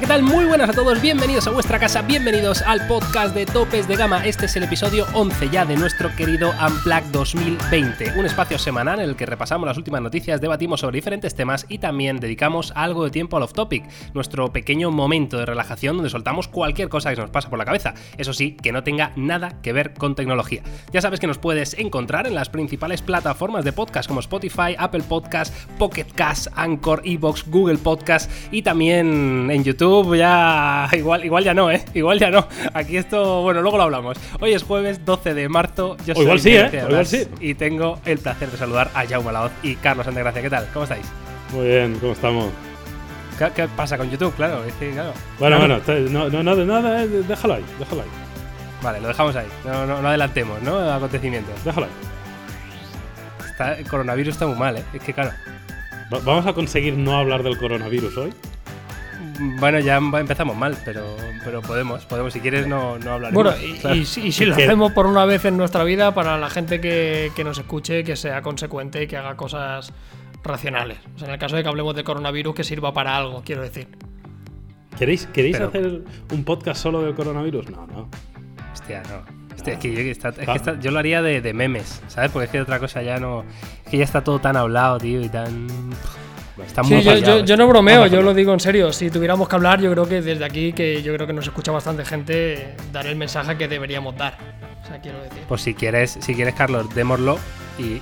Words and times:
¿qué 0.00 0.06
tal? 0.06 0.22
Muy 0.22 0.46
buenas 0.46 0.70
a 0.70 0.72
todos, 0.72 1.02
bienvenidos 1.02 1.46
a 1.46 1.50
vuestra 1.50 1.78
casa, 1.78 2.00
bienvenidos 2.00 2.62
al 2.62 2.86
podcast 2.86 3.34
de 3.34 3.44
Topes 3.44 3.86
de 3.86 3.96
Gama. 3.96 4.24
Este 4.24 4.46
es 4.46 4.56
el 4.56 4.62
episodio 4.62 5.06
11 5.12 5.50
ya 5.50 5.66
de 5.66 5.76
nuestro 5.76 6.14
querido 6.16 6.52
Unplugged 6.66 7.10
2020, 7.12 8.14
un 8.16 8.24
espacio 8.24 8.58
semanal 8.58 9.00
en 9.00 9.10
el 9.10 9.16
que 9.16 9.26
repasamos 9.26 9.66
las 9.66 9.76
últimas 9.76 10.00
noticias, 10.00 10.40
debatimos 10.40 10.80
sobre 10.80 10.96
diferentes 10.96 11.34
temas 11.34 11.66
y 11.68 11.78
también 11.78 12.18
dedicamos 12.18 12.72
algo 12.76 13.04
de 13.04 13.10
tiempo 13.10 13.36
al 13.36 13.42
off-topic, 13.42 13.84
nuestro 14.14 14.50
pequeño 14.50 14.90
momento 14.90 15.36
de 15.36 15.44
relajación 15.44 15.96
donde 15.96 16.08
soltamos 16.08 16.48
cualquier 16.48 16.88
cosa 16.88 17.14
que 17.14 17.20
nos 17.20 17.28
pasa 17.28 17.50
por 17.50 17.58
la 17.58 17.66
cabeza, 17.66 17.92
eso 18.16 18.32
sí, 18.32 18.52
que 18.52 18.72
no 18.72 18.82
tenga 18.82 19.12
nada 19.16 19.60
que 19.60 19.74
ver 19.74 19.92
con 19.92 20.14
tecnología. 20.14 20.62
Ya 20.94 21.02
sabes 21.02 21.20
que 21.20 21.26
nos 21.26 21.36
puedes 21.36 21.74
encontrar 21.74 22.26
en 22.26 22.34
las 22.34 22.48
principales 22.48 23.02
plataformas 23.02 23.66
de 23.66 23.74
podcast 23.74 24.08
como 24.08 24.20
Spotify, 24.20 24.74
Apple 24.78 25.02
Podcast, 25.06 25.54
Pocket 25.78 26.06
Cast, 26.14 26.46
Anchor, 26.56 27.02
Evox, 27.04 27.46
Google 27.50 27.76
Podcast 27.76 28.30
y 28.50 28.62
también 28.62 29.50
en 29.50 29.62
YouTube 29.62 29.89
ya. 30.14 30.88
Igual, 30.92 31.24
igual 31.24 31.44
ya 31.44 31.54
no, 31.54 31.70
¿eh? 31.70 31.84
Igual 31.94 32.18
ya 32.18 32.30
no. 32.30 32.46
Aquí 32.74 32.96
esto, 32.96 33.42
bueno, 33.42 33.62
luego 33.62 33.76
lo 33.76 33.84
hablamos. 33.84 34.18
Hoy 34.40 34.52
es 34.52 34.62
jueves 34.62 35.04
12 35.04 35.34
de 35.34 35.48
marzo. 35.48 35.96
Yo 36.06 36.14
soy 36.14 36.24
igual 36.24 36.40
sí, 36.40 36.56
¿eh? 36.56 36.84
igual 36.88 37.06
sí. 37.06 37.26
Y 37.40 37.54
tengo 37.54 37.98
el 38.04 38.18
placer 38.18 38.50
de 38.50 38.56
saludar 38.56 38.90
a 38.94 39.06
Jaume 39.06 39.32
Laoz 39.32 39.52
y 39.62 39.76
Carlos 39.76 40.06
Antegracia. 40.06 40.42
¿Qué 40.42 40.50
tal? 40.50 40.68
¿Cómo 40.72 40.84
estáis? 40.84 41.06
Muy 41.52 41.66
bien, 41.66 41.98
¿cómo 42.00 42.12
estamos? 42.12 42.50
¿Qué, 43.54 43.68
pasa 43.68 43.96
con 43.96 44.10
YouTube? 44.10 44.34
Claro, 44.34 44.62
claro. 44.78 45.12
Bueno, 45.38 45.58
bueno, 45.58 45.80
no, 46.10 46.28
no, 46.28 46.42
no, 46.42 46.64
nada, 46.66 47.04
eh, 47.04 47.08
déjalo 47.26 47.54
ahí, 47.54 47.64
déjalo 47.78 48.02
ahí. 48.02 48.08
Vale, 48.82 49.00
lo 49.00 49.08
dejamos 49.08 49.34
ahí. 49.36 49.46
No, 49.64 49.86
no, 49.86 50.02
no 50.02 50.08
adelantemos, 50.08 50.60
¿no? 50.62 50.78
Acontecimientos. 50.92 51.64
Déjalo 51.64 51.86
ahí. 51.86 53.50
Está, 53.50 53.78
el 53.78 53.88
coronavirus 53.88 54.34
está 54.34 54.46
muy 54.46 54.56
mal, 54.56 54.76
¿eh? 54.76 54.84
Es 54.92 55.02
que 55.02 55.14
claro. 55.14 55.32
¿Vamos 56.10 56.46
a 56.46 56.52
conseguir 56.52 56.96
no 56.96 57.16
hablar 57.16 57.42
del 57.42 57.56
coronavirus 57.56 58.16
hoy? 58.18 58.32
Bueno, 59.40 59.78
ya 59.80 59.96
empezamos 59.96 60.54
mal, 60.54 60.76
pero, 60.84 61.16
pero 61.42 61.62
podemos, 61.62 62.04
podemos. 62.04 62.32
Si 62.32 62.40
quieres, 62.40 62.66
no, 62.66 62.98
no 62.98 63.12
hablar. 63.12 63.32
Bueno, 63.32 63.52
y, 63.94 64.04
si, 64.04 64.44
lo 64.44 64.54
hacemos 64.54 64.92
por 64.92 65.06
una 65.06 65.24
vez 65.24 65.46
en 65.46 65.56
nuestra 65.56 65.82
vida, 65.82 66.12
para 66.12 66.36
la 66.36 66.50
gente 66.50 66.80
que, 66.80 67.32
nos 67.42 67.58
escuche, 67.58 68.04
que 68.04 68.16
sea 68.16 68.42
consecuente 68.42 69.02
y 69.02 69.06
que 69.06 69.16
haga 69.16 69.36
cosas 69.36 69.94
racionales. 70.42 70.98
O 71.16 71.18
sea, 71.18 71.28
en 71.28 71.34
el 71.34 71.40
caso 71.40 71.56
de 71.56 71.62
que 71.62 71.68
hablemos 71.70 71.96
de 71.96 72.04
coronavirus, 72.04 72.54
que 72.54 72.64
sirva 72.64 72.92
para 72.92 73.16
algo, 73.16 73.42
quiero 73.42 73.62
decir. 73.62 73.88
¿Queréis, 74.98 75.26
¿queréis 75.26 75.58
hacer 75.58 76.02
un 76.30 76.44
podcast 76.44 76.82
solo 76.82 77.00
del 77.02 77.14
coronavirus? 77.14 77.70
No, 77.70 77.86
no. 77.86 78.10
Hostia, 78.72 79.02
no. 79.04 79.40
Hostia, 79.54 79.74
es 79.74 79.78
que, 79.78 79.92
yo, 79.92 80.00
es 80.00 80.18
que 80.18 80.78
yo 80.80 80.90
lo 80.90 80.98
haría 80.98 81.22
de, 81.22 81.40
de, 81.40 81.54
memes, 81.54 82.02
¿sabes? 82.08 82.30
Porque 82.30 82.46
es 82.46 82.50
que 82.50 82.60
otra 82.60 82.78
cosa 82.78 83.02
ya 83.02 83.18
no. 83.18 83.44
Es 83.84 83.90
que 83.90 83.98
ya 83.98 84.04
está 84.04 84.22
todo 84.22 84.38
tan 84.38 84.56
hablado, 84.56 84.98
tío, 84.98 85.20
y 85.22 85.28
tan 85.28 85.66
sí, 86.84 87.02
yo, 87.44 87.56
no 87.56 87.68
bromeo, 87.68 88.06
yo 88.06 88.22
lo 88.22 88.34
digo 88.34 88.52
en 88.52 88.60
serio. 88.60 88.92
Si 88.92 89.10
tuviéramos 89.10 89.48
que 89.48 89.56
hablar, 89.56 89.80
yo 89.80 89.90
creo 89.92 90.08
que 90.08 90.22
desde 90.22 90.44
aquí, 90.44 90.72
que 90.72 91.02
yo 91.02 91.14
creo 91.14 91.26
que 91.26 91.32
nos 91.32 91.46
escucha 91.46 91.72
bastante 91.72 92.04
gente, 92.04 92.74
daré 92.92 93.10
el 93.10 93.16
mensaje 93.16 93.56
que 93.56 93.68
deberíamos 93.68 94.16
dar. 94.16 94.36
O 94.82 94.86
sea, 94.86 94.98
quiero 95.00 95.22
decir. 95.22 95.42
Pues 95.48 95.62
si 95.62 95.74
quieres, 95.74 96.18
si 96.20 96.34
quieres, 96.34 96.54
Carlos, 96.54 96.94
démoslo 96.94 97.38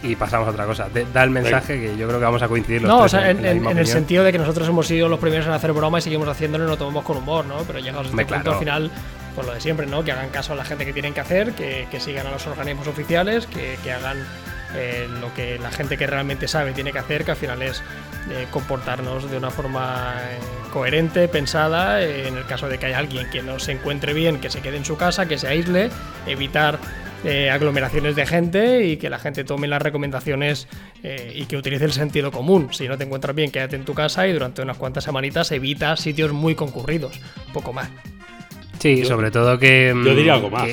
y, 0.03 0.17
pasamos 0.17 0.49
a 0.49 0.51
otra 0.51 0.67
cosa. 0.67 0.89
da 1.13 1.25
el 1.25 1.31
mensaje 1.31 1.81
que 1.81 1.97
yo 1.97 2.07
creo 2.09 2.19
que 2.19 2.25
vamos 2.25 2.43
a 2.43 2.49
coincidir 2.49 2.83
los 2.83 2.89
No, 2.89 3.01
o 3.01 3.09
sea, 3.09 3.31
en, 3.31 3.45
el 3.45 3.87
sentido 3.87 4.25
de 4.25 4.33
que 4.33 4.39
nosotros 4.39 4.69
hemos 4.69 4.87
sido 4.87 5.09
los 5.09 5.19
primeros 5.19 5.47
en 5.47 5.53
hacer 5.53 5.73
broma 5.73 5.99
y 5.99 6.03
seguimos 6.03 6.29
haciéndolo 6.29 6.65
y 6.65 6.69
lo 6.69 6.77
tomamos 6.77 7.05
con 7.05 7.17
humor, 7.17 7.45
¿no? 7.47 7.59
Pero 7.67 7.79
llegados 7.79 8.07
a 8.07 8.11
este 8.11 8.25
punto, 8.25 8.53
al 8.53 8.59
final, 8.59 8.91
pues 9.35 9.47
lo 9.47 9.55
de 9.55 9.61
siempre, 9.61 9.87
¿no? 9.87 10.03
Que 10.03 10.13
hagan 10.13 10.31
caso 10.31 10.53
a 10.53 10.57
la 10.57 10.65
gente 10.65 10.85
que 10.85 10.93
tienen 10.93 11.15
que 11.15 11.21
hacer, 11.21 11.53
que, 11.53 11.87
sigan 12.01 12.27
a 12.27 12.31
los 12.31 12.47
organismos 12.47 12.87
oficiales, 12.89 13.47
que, 13.47 13.93
hagan 13.93 14.19
eh, 14.75 15.09
lo 15.21 15.33
que 15.35 15.59
la 15.59 15.71
gente 15.71 15.97
que 15.97 16.07
realmente 16.07 16.49
sabe 16.49 16.73
tiene 16.73 16.93
que 16.93 16.99
hacer, 16.99 17.25
que 17.25 17.33
al 17.33 17.37
final 17.37 17.63
es 17.63 17.83
comportarnos 18.51 19.31
de 19.31 19.37
una 19.37 19.51
forma 19.51 20.15
eh, 20.19 20.39
coherente, 20.73 21.29
pensada, 21.29 22.03
eh, 22.03 22.29
en 22.29 22.37
el 22.37 22.45
caso 22.47 22.69
de 22.69 22.79
que 22.79 22.87
haya 22.87 22.99
alguien 22.99 23.29
que 23.31 23.43
no 23.43 23.59
se 23.59 23.73
encuentre 23.73 24.13
bien, 24.13 24.41
que 24.41 24.51
se 24.51 24.61
quede 24.61 24.77
en 24.77 24.85
su 24.85 24.97
casa, 24.97 25.27
que 25.27 25.39
se 25.39 25.49
aísle, 25.49 25.91
evitar 26.27 26.79
eh, 27.25 27.51
aglomeraciones 27.51 28.17
de 28.17 28.27
gente 28.27 28.87
y 28.87 28.97
que 28.97 29.11
la 29.11 29.19
gente 29.19 29.45
tome 29.45 29.67
las 29.67 29.83
recomendaciones 29.83 30.69
y 31.03 31.47
que 31.47 31.57
utilice 31.57 31.85
el 31.85 31.93
sentido 31.93 32.33
común. 32.33 32.69
Si 32.73 32.89
no 32.89 32.99
te 32.99 33.05
encuentras 33.05 33.35
bien, 33.35 33.51
quédate 33.51 33.77
en 33.77 33.85
tu 33.85 33.95
casa 33.95 34.27
y 34.27 34.33
durante 34.33 34.63
unas 34.63 34.77
cuantas 34.77 35.05
semanitas 35.05 35.51
evita 35.53 35.97
sitios 35.97 36.33
muy 36.33 36.55
concurridos, 36.55 37.21
poco 37.53 37.73
más. 37.73 37.89
Sí, 38.79 39.05
sobre 39.05 39.31
todo 39.31 39.59
que... 39.59 39.93
Yo 40.05 40.15
diría 40.15 40.35
algo 40.35 40.51
mm, 40.51 40.53
más. 40.53 40.69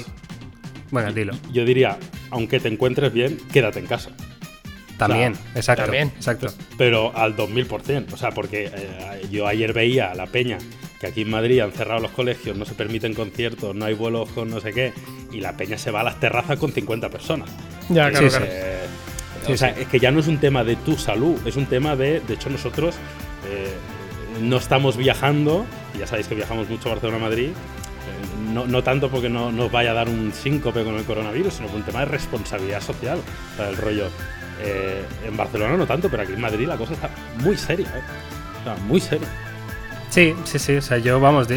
Bueno, 0.91 1.11
dilo. 1.11 1.33
Yo 1.51 1.65
diría, 1.65 1.97
aunque 2.29 2.59
te 2.59 2.67
encuentres 2.67 3.11
bien, 3.11 3.37
quédate 3.51 3.79
en 3.79 3.87
casa. 3.87 4.11
También, 4.97 5.33
exacto. 5.55 5.83
También. 5.83 6.07
exacto. 6.15 6.47
Pero 6.77 7.15
al 7.15 7.35
2000%. 7.35 8.13
O 8.13 8.17
sea, 8.17 8.31
porque 8.31 8.71
eh, 8.73 9.27
yo 9.29 9.47
ayer 9.47 9.73
veía 9.73 10.11
a 10.11 10.15
la 10.15 10.25
peña 10.27 10.57
que 10.99 11.07
aquí 11.07 11.21
en 11.21 11.29
Madrid 11.29 11.59
han 11.59 11.71
cerrado 11.71 11.99
los 11.99 12.11
colegios, 12.11 12.55
no 12.55 12.65
se 12.65 12.73
permiten 12.73 13.13
conciertos, 13.13 13.75
no 13.75 13.85
hay 13.85 13.93
vuelos 13.93 14.29
con 14.29 14.49
no 14.49 14.61
sé 14.61 14.71
qué, 14.71 14.93
y 15.31 15.41
la 15.41 15.57
peña 15.57 15.77
se 15.77 15.91
va 15.91 16.01
a 16.01 16.03
las 16.03 16.19
terrazas 16.19 16.57
con 16.57 16.71
50 16.71 17.09
personas. 17.09 17.49
Ya, 17.89 18.09
claro, 18.09 18.29
claro. 18.29 18.45
o 19.49 19.57
sea, 19.57 19.69
es 19.69 19.87
que 19.87 19.99
ya 19.99 20.11
no 20.11 20.21
es 20.21 20.27
un 20.27 20.37
tema 20.37 20.63
de 20.63 20.77
tu 20.77 20.97
salud, 20.97 21.35
es 21.45 21.57
un 21.57 21.65
tema 21.65 21.95
de. 21.95 22.21
De 22.21 22.35
hecho, 22.35 22.49
nosotros 22.49 22.95
eh, 23.49 23.73
no 24.41 24.57
estamos 24.57 24.95
viajando, 24.95 25.65
y 25.93 25.99
ya 25.99 26.07
sabéis 26.07 26.27
que 26.27 26.35
viajamos 26.35 26.69
mucho 26.69 26.89
a 26.89 26.93
Barcelona-Madrid. 26.93 27.49
Eh, 28.05 28.53
no, 28.53 28.65
no, 28.67 28.83
tanto 28.83 29.09
porque 29.09 29.29
no 29.29 29.51
nos 29.51 29.71
vaya 29.71 29.91
a 29.91 29.93
dar 29.93 30.09
un 30.09 30.31
síncope 30.33 30.83
con 30.83 30.95
el 30.95 31.03
coronavirus, 31.03 31.55
sino 31.55 31.67
por 31.67 31.77
un 31.77 31.83
tema 31.83 31.99
de 31.99 32.05
responsabilidad 32.05 32.81
social. 32.81 33.19
para 33.57 33.69
el 33.69 33.77
rollo, 33.77 34.07
eh, 34.61 35.03
en 35.25 35.35
Barcelona 35.35 35.75
no 35.75 35.85
tanto, 35.85 36.09
pero 36.09 36.23
aquí 36.23 36.33
en 36.33 36.41
Madrid 36.41 36.67
la 36.67 36.77
cosa 36.77 36.93
está 36.93 37.09
muy 37.43 37.57
seria, 37.57 37.87
¿eh? 37.87 38.71
muy 38.87 38.99
seria. 38.99 39.27
Sí, 40.09 40.33
sí, 40.45 40.59
sí. 40.59 40.77
O 40.77 40.81
sea, 40.81 40.97
yo, 40.97 41.19
vamos, 41.19 41.47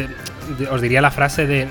os 0.69 0.81
diría 0.81 1.01
la 1.01 1.11
frase 1.11 1.45
de 1.45 1.67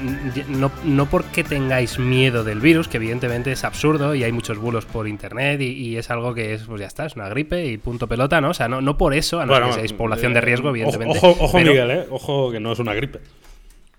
no, 0.49 0.71
no, 0.85 1.07
porque 1.07 1.45
tengáis 1.45 1.99
miedo 1.99 2.45
del 2.45 2.61
virus, 2.61 2.89
que 2.89 2.97
evidentemente 2.97 3.53
es 3.53 3.65
absurdo 3.65 4.15
y 4.15 4.25
hay 4.25 4.33
muchos 4.33 4.59
bulos 4.59 4.87
por 4.87 5.09
internet 5.09 5.61
y, 5.61 5.97
es 5.97 6.11
algo 6.11 6.33
que 6.33 6.55
es, 6.55 6.63
pues 6.63 6.81
ya 6.81 6.87
está, 6.87 7.07
es 7.07 7.17
una 7.17 7.29
gripe 7.29 7.67
y 7.67 7.77
punto 7.77 8.07
pelota, 8.07 8.41
¿no? 8.41 8.51
O 8.51 8.55
sea, 8.55 8.69
no, 8.69 8.81
no 8.81 8.97
por 8.97 9.15
eso, 9.15 9.41
a 9.41 9.47
no 9.47 9.55
ser 9.55 9.65
que 9.65 9.73
seáis 9.73 9.93
población 9.93 10.33
de 10.33 10.41
riesgo, 10.41 10.71
evidentemente. 10.71 11.19
Ojo, 11.19 11.37
ojo 11.45 11.59
Miguel, 11.59 11.91
¿eh? 11.91 12.07
Ojo 12.11 12.51
que 12.51 12.61
no 12.61 12.73
es 12.73 12.79
una 12.79 12.95
gripe. 12.95 13.21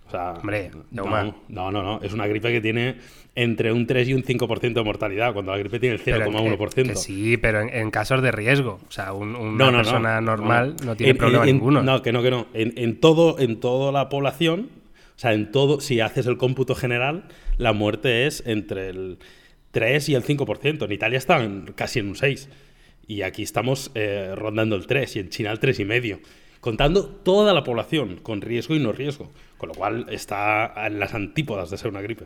O 0.09 0.11
sea, 0.11 0.31
Hombre, 0.31 0.71
no, 0.89 1.05
no, 1.05 1.71
no, 1.71 1.83
no, 1.83 2.01
es 2.01 2.13
una 2.13 2.25
gripe 2.25 2.51
que 2.51 2.61
tiene 2.61 2.95
entre 3.35 3.71
un 3.71 3.85
3 3.85 4.09
y 4.09 4.13
un 4.15 4.23
5% 4.23 4.73
de 4.73 4.83
mortalidad, 4.83 5.33
cuando 5.33 5.51
la 5.51 5.59
gripe 5.59 5.79
tiene 5.79 5.97
el 5.97 6.03
0,1%. 6.03 6.95
Sí, 6.95 7.37
pero 7.37 7.61
en, 7.61 7.91
casos 7.91 8.23
de 8.23 8.31
riesgo. 8.31 8.79
O 8.87 8.91
sea, 8.91 9.13
una 9.13 9.71
persona 9.71 10.19
normal 10.19 10.77
no, 10.83 10.95
tiene 10.95 11.13
problema 11.13 11.45
ninguno. 11.45 11.83
No, 11.83 12.01
que 12.01 12.11
no, 12.11 12.23
que 12.23 12.31
no. 12.31 12.47
En, 12.55 12.99
todo, 12.99 13.37
en 13.37 13.59
toda 13.59 13.91
la 13.91 14.09
población, 14.09 14.69
o 15.15 15.19
sea, 15.19 15.33
en 15.33 15.51
todo, 15.51 15.79
si 15.79 15.99
haces 15.99 16.25
el 16.25 16.37
cómputo 16.37 16.73
general, 16.73 17.25
la 17.57 17.71
muerte 17.71 18.25
es 18.25 18.41
entre 18.47 18.89
el 18.89 19.19
3 19.69 20.09
y 20.09 20.15
el 20.15 20.23
5%. 20.23 20.85
En 20.85 20.91
Italia 20.91 21.19
están 21.19 21.71
casi 21.75 21.99
en 21.99 22.07
un 22.07 22.15
6. 22.15 22.49
Y 23.05 23.21
aquí 23.21 23.43
estamos 23.43 23.91
eh, 23.93 24.33
rondando 24.35 24.75
el 24.75 24.87
3 24.87 25.17
y 25.17 25.19
en 25.19 25.29
China 25.29 25.51
el 25.51 25.59
3,5 25.59 26.19
contando 26.59 27.05
toda 27.05 27.53
la 27.53 27.63
población, 27.63 28.19
con 28.21 28.41
riesgo 28.41 28.75
y 28.75 28.79
no 28.79 28.91
riesgo, 28.91 29.31
con 29.57 29.69
lo 29.69 29.75
cual 29.75 30.05
está 30.09 30.73
en 30.85 30.99
las 30.99 31.13
antípodas 31.13 31.69
de 31.69 31.77
ser 31.77 31.89
una 31.89 32.01
gripe. 32.01 32.25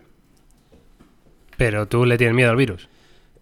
Pero 1.57 1.87
tú 1.87 2.05
le 2.05 2.17
tienes 2.17 2.35
miedo 2.35 2.49
al 2.49 2.57
virus. 2.57 2.89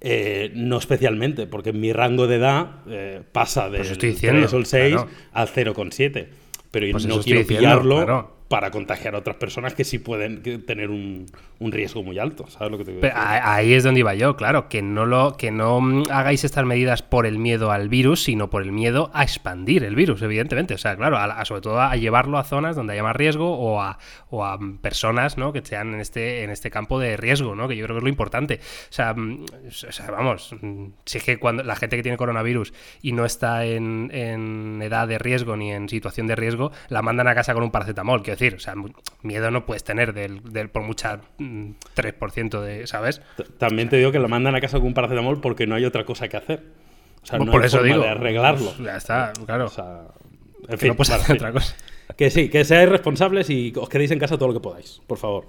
Eh, 0.03 0.51
no 0.55 0.77
especialmente, 0.77 1.45
porque 1.47 1.73
mi 1.73 1.93
rango 1.93 2.27
de 2.27 2.35
edad 2.37 2.81
eh, 2.89 3.21
pasa 3.31 3.69
del 3.69 3.85
pues 3.85 3.97
3 4.19 4.53
o 4.53 4.57
el 4.57 4.65
6 4.65 4.95
al 5.31 5.47
0,7. 5.47 6.27
Pero 6.71 6.91
pues 6.91 7.05
no 7.05 7.19
quiero 7.21 7.45
pillarlo 7.45 8.40
para 8.51 8.69
contagiar 8.69 9.15
a 9.15 9.19
otras 9.19 9.37
personas 9.37 9.73
que 9.73 9.85
sí 9.85 9.97
pueden 9.97 10.43
tener 10.65 10.89
un, 10.89 11.25
riesgo 11.61 12.03
muy 12.03 12.19
alto. 12.19 12.47
¿Sabes 12.49 12.69
lo 12.69 12.77
que 12.77 12.83
te 12.83 12.91
digo? 12.91 13.07
Ahí 13.15 13.73
es 13.73 13.85
donde 13.85 14.01
iba 14.01 14.13
yo, 14.13 14.35
claro, 14.35 14.67
que 14.67 14.81
no 14.81 15.05
lo 15.05 15.37
que 15.37 15.51
no 15.51 15.79
mm, 15.79 16.11
hagáis 16.11 16.43
estas 16.43 16.65
medidas 16.65 17.01
por 17.01 17.25
el 17.25 17.37
miedo 17.37 17.71
al 17.71 17.87
virus, 17.87 18.23
sino 18.23 18.49
por 18.49 18.63
el 18.63 18.73
miedo 18.73 19.09
a 19.13 19.23
expandir 19.23 19.85
el 19.85 19.95
virus, 19.95 20.21
evidentemente. 20.21 20.73
O 20.73 20.77
sea, 20.77 20.97
claro, 20.97 21.17
sobre 21.45 21.61
todo 21.61 21.79
a 21.79 21.95
llevarlo 21.95 22.37
a 22.37 22.43
zonas 22.43 22.75
donde 22.75 22.91
haya 22.91 23.03
más 23.03 23.15
riesgo 23.15 23.57
o 23.57 23.79
a, 23.79 23.97
o 24.29 24.43
a 24.43 24.59
personas 24.81 25.37
¿no? 25.37 25.53
que 25.53 25.61
sean 25.63 25.93
en 25.93 26.01
este, 26.01 26.43
en 26.43 26.49
este 26.49 26.69
campo 26.69 26.99
de 26.99 27.15
riesgo, 27.15 27.55
¿no? 27.55 27.69
que 27.69 27.77
yo 27.77 27.85
creo 27.85 27.95
que 27.95 27.99
es 27.99 28.03
lo 28.03 28.09
importante. 28.09 28.59
O 28.89 28.93
sea, 28.93 29.13
mm, 29.13 29.45
vamos, 30.09 30.53
mm, 30.59 30.87
si 31.05 31.19
es 31.19 31.23
que 31.23 31.37
cuando 31.37 31.63
la 31.63 31.77
gente 31.77 31.95
que 31.95 32.03
tiene 32.03 32.17
coronavirus 32.17 32.73
y 33.01 33.13
no 33.13 33.23
está 33.23 33.63
en, 33.63 34.09
en 34.13 34.81
edad 34.81 35.07
de 35.07 35.19
riesgo 35.19 35.55
ni 35.55 35.71
en 35.71 35.87
situación 35.87 36.27
de 36.27 36.35
riesgo, 36.35 36.73
la 36.89 37.01
mandan 37.01 37.29
a 37.29 37.33
casa 37.33 37.53
con 37.53 37.63
un 37.63 37.71
paracetamol. 37.71 38.23
Quiero 38.23 38.40
decir, 38.41 38.55
o 38.55 38.59
sea, 38.59 38.73
miedo 39.21 39.51
no 39.51 39.65
puedes 39.65 39.83
tener 39.83 40.13
del, 40.13 40.69
por 40.69 40.83
mucha 40.83 41.21
3% 41.37 41.37
mm, 41.37 42.63
de, 42.63 42.87
¿sabes? 42.87 43.21
También 43.57 43.89
te 43.89 43.97
digo 43.97 44.11
que 44.11 44.19
lo 44.19 44.27
mandan 44.27 44.55
a 44.55 44.61
casa 44.61 44.77
con 44.77 44.87
un 44.87 44.93
paracetamol 44.93 45.39
porque 45.41 45.67
no 45.67 45.75
hay 45.75 45.85
otra 45.85 46.05
cosa 46.05 46.27
que 46.27 46.37
hacer. 46.37 46.63
O 47.21 47.25
sea, 47.25 47.37
pues 47.37 47.45
no 47.45 47.51
por 47.51 47.61
hay 47.61 47.67
eso 47.67 47.77
forma 47.79 47.97
de 47.97 48.09
arreglarlo. 48.09 48.73
ya 48.83 48.97
está, 48.97 49.31
claro. 49.45 49.65
O 49.65 49.69
sea, 49.69 50.01
en 50.67 50.77
fin, 50.77 50.89
no 50.89 50.95
puedes 50.95 51.13
hacer 51.13 51.35
otra 51.35 51.51
cosa. 51.51 51.75
Que 52.17 52.29
sí, 52.29 52.49
que 52.49 52.65
seáis 52.65 52.89
responsables 52.89 53.49
y 53.49 53.71
os 53.75 53.87
quedéis 53.87 54.11
en 54.11 54.19
casa 54.19 54.37
todo 54.37 54.49
lo 54.49 54.53
que 54.53 54.59
podáis, 54.59 55.01
por 55.07 55.17
favor. 55.17 55.47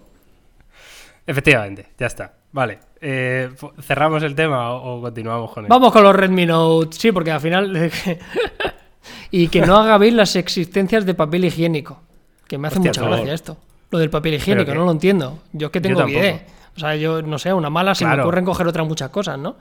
Efectivamente, 1.27 1.89
ya 1.99 2.07
está. 2.07 2.35
Vale. 2.53 2.79
Eh, 3.01 3.49
¿Cerramos 3.81 4.23
el 4.23 4.35
tema 4.35 4.73
o, 4.75 5.01
continuamos 5.01 5.53
con 5.53 5.65
él? 5.65 5.69
Vamos 5.71 5.93
con 5.93 6.03
los 6.03 6.15
Redmi 6.15 6.47
Note. 6.47 6.97
Sí, 6.97 7.11
porque 7.11 7.31
al 7.31 7.41
final. 7.41 7.91
y 9.31 9.49
que 9.49 9.63
no 9.63 9.77
haga 9.77 9.99
bien 9.99 10.17
las 10.17 10.37
existencias 10.37 11.07
de 11.07 11.15
papel 11.15 11.45
higiénico 11.47 12.03
Que 12.53 12.59
me 12.59 12.69
hace 12.69 12.81
mucha 12.81 13.01
gracia 13.03 13.33
esto. 13.33 13.57
Lo 13.91 13.99
del 13.99 14.11
papel 14.11 14.35
higiénico, 14.35 14.75
no 14.75 14.85
lo 14.85 14.91
entiendo. 14.91 15.39
Yo 15.55 15.69
es 15.69 15.73
que 15.73 15.81
tengo 15.81 16.07
idea. 16.07 16.45
O 16.77 16.81
sea, 16.81 16.95
yo 16.97 17.23
no 17.23 17.39
sé, 17.39 17.51
una 17.51 17.71
mala 17.71 17.95
se 17.95 18.05
me 18.05 18.21
ocurren 18.21 18.45
coger 18.45 18.67
otras 18.67 18.87
muchas 18.87 19.09
cosas, 19.09 19.39
¿no? 19.39 19.57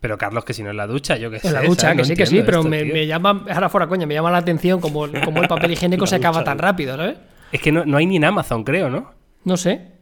Pero 0.00 0.16
Carlos, 0.16 0.42
que 0.42 0.54
si 0.54 0.62
no 0.62 0.70
es 0.70 0.74
la 0.74 0.86
ducha, 0.86 1.18
yo 1.18 1.30
que 1.30 1.38
sé. 1.38 1.48
En 1.48 1.52
la 1.52 1.60
ducha, 1.60 1.94
que 1.94 2.02
sí, 2.06 2.14
que 2.14 2.24
sí, 2.24 2.42
pero 2.42 2.64
me, 2.64 3.06
llama, 3.06 3.44
ahora 3.50 3.68
fuera 3.68 3.86
coña, 3.88 4.06
me 4.06 4.14
llama 4.14 4.30
la 4.30 4.38
atención 4.38 4.80
como, 4.80 5.06
como 5.22 5.42
el 5.42 5.48
papel 5.48 5.72
higiénico 5.72 6.06
se 6.06 6.16
acaba 6.16 6.42
tan 6.42 6.56
rápido, 6.56 6.96
¿sabes? 6.96 7.18
Es 7.52 7.60
que 7.60 7.70
no, 7.70 7.84
no 7.84 7.98
hay 7.98 8.06
ni 8.06 8.16
en 8.16 8.24
Amazon, 8.24 8.64
creo, 8.64 8.88
¿no? 8.88 9.12
No 9.44 9.58
sé. 9.58 9.92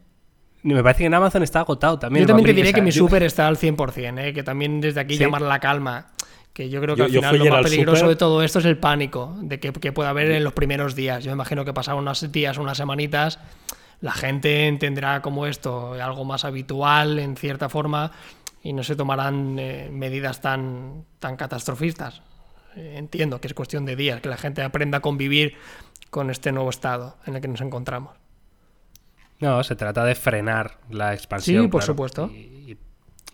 Me 0.63 0.81
parece 0.81 0.99
que 0.99 1.07
en 1.07 1.15
Amazon 1.15 1.43
está 1.43 1.59
agotado 1.59 1.99
también. 1.99 2.23
Yo 2.23 2.29
también 2.29 2.47
te 2.47 2.53
diré 2.53 2.73
que 2.73 2.83
mi 2.83 2.93
súper 2.93 3.25
está 3.25 3.49
al 3.49 3.57
100%, 3.57 4.21
¿eh? 4.21 4.33
que 4.33 4.45
también 4.45 4.81
desde 4.81 5.01
aquí 5.01 5.19
llamar 5.19 5.43
la 5.43 5.59
calma. 5.59 6.13
Que 6.53 6.69
yo 6.69 6.81
creo 6.81 6.97
que 6.97 7.03
al 7.03 7.11
final 7.11 7.39
lo 7.39 7.51
más 7.51 7.63
peligroso 7.63 8.09
de 8.09 8.17
todo 8.17 8.43
esto 8.43 8.59
es 8.59 8.67
el 8.67 8.77
pánico 8.77 9.35
de 9.41 9.59
que, 9.59 9.73
que 9.73 9.93
pueda 9.93 10.11
haber 10.11 10.31
en 10.33 10.45
los 10.45 10.53
primeros 10.53 10.95
días. 10.95 11.25
Yo 11.25 11.31
me 11.31 11.35
imagino 11.35 11.65
que 11.65 11.73
pasaron 11.73 12.01
unos 12.01 12.31
días, 12.31 12.59
unas 12.59 12.77
semanitas, 12.77 13.39
la 14.03 14.13
gente 14.13 14.67
entenderá 14.67 15.23
como 15.23 15.47
esto 15.47 15.95
algo 15.95 16.25
más 16.25 16.45
habitual 16.45 17.19
en 17.21 17.37
cierta 17.37 17.69
forma 17.69 18.11
y 18.63 18.73
no 18.73 18.83
se 18.83 18.97
tomarán 18.97 19.59
eh, 19.59 19.89
medidas 19.93 20.41
tan, 20.41 21.05
tan 21.21 21.37
catastrofistas. 21.37 22.21
Eh, 22.77 22.95
entiendo 22.97 23.41
que 23.41 23.47
es 23.47 23.55
cuestión 23.55 23.85
de 23.87 23.97
días, 23.97 24.21
que 24.21 24.29
la 24.29 24.37
gente 24.37 24.63
aprenda 24.63 24.99
a 24.99 25.01
convivir 25.01 25.55
con 26.11 26.31
este 26.31 26.53
nuevo 26.53 26.71
estado 26.71 27.17
en 27.27 27.37
el 27.37 27.41
que 27.41 27.49
nos 27.49 27.61
encontramos. 27.61 28.17
No, 29.39 29.63
se 29.65 29.75
trata 29.77 30.05
de 30.05 30.15
frenar 30.15 30.79
la 30.91 31.15
expansión. 31.15 31.65
Sí, 31.65 31.69
por 31.69 31.83
supuesto. 31.83 32.27
Y 32.27 32.52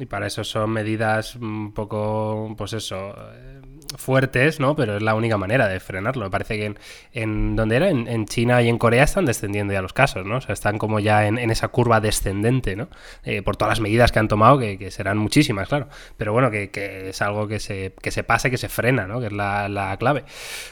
para 0.06 0.26
eso 0.26 0.44
son 0.44 0.70
medidas 0.70 1.34
un 1.36 1.72
poco, 1.72 2.54
pues 2.56 2.72
eso, 2.72 3.14
eh, 3.34 3.60
fuertes, 3.96 4.60
¿no? 4.60 4.76
Pero 4.76 4.96
es 4.96 5.02
la 5.02 5.14
única 5.14 5.36
manera 5.36 5.66
de 5.66 5.80
frenarlo. 5.80 6.24
Me 6.24 6.30
parece 6.30 6.56
que 6.56 6.66
en, 6.66 6.78
en 7.12 7.56
donde 7.56 7.76
era, 7.76 7.88
en, 7.90 8.26
China 8.26 8.62
y 8.62 8.68
en 8.68 8.78
Corea 8.78 9.04
están 9.04 9.24
descendiendo 9.24 9.72
ya 9.72 9.82
los 9.82 9.92
casos, 9.92 10.24
¿no? 10.24 10.36
O 10.36 10.40
sea, 10.40 10.52
están 10.52 10.78
como 10.78 11.00
ya 11.00 11.26
en, 11.26 11.38
esa 11.50 11.68
curva 11.68 12.00
descendente, 12.00 12.76
¿no? 12.76 12.88
Eh, 13.24 13.42
por 13.42 13.56
todas 13.56 13.72
las 13.72 13.80
medidas 13.80 14.12
que 14.12 14.18
han 14.18 14.28
tomado, 14.28 14.58
que, 14.58 14.90
serán 14.90 15.18
muchísimas, 15.18 15.68
claro. 15.68 15.88
Pero 16.16 16.32
bueno, 16.32 16.50
que, 16.50 16.70
es 17.08 17.22
algo 17.22 17.48
que 17.48 17.58
se, 17.58 17.94
que 18.00 18.10
se 18.10 18.22
pase, 18.24 18.50
que 18.50 18.58
se 18.58 18.68
frena, 18.68 19.06
¿no? 19.06 19.20
Que 19.20 19.26
es 19.26 19.32
la, 19.32 19.96
clave. 19.98 20.24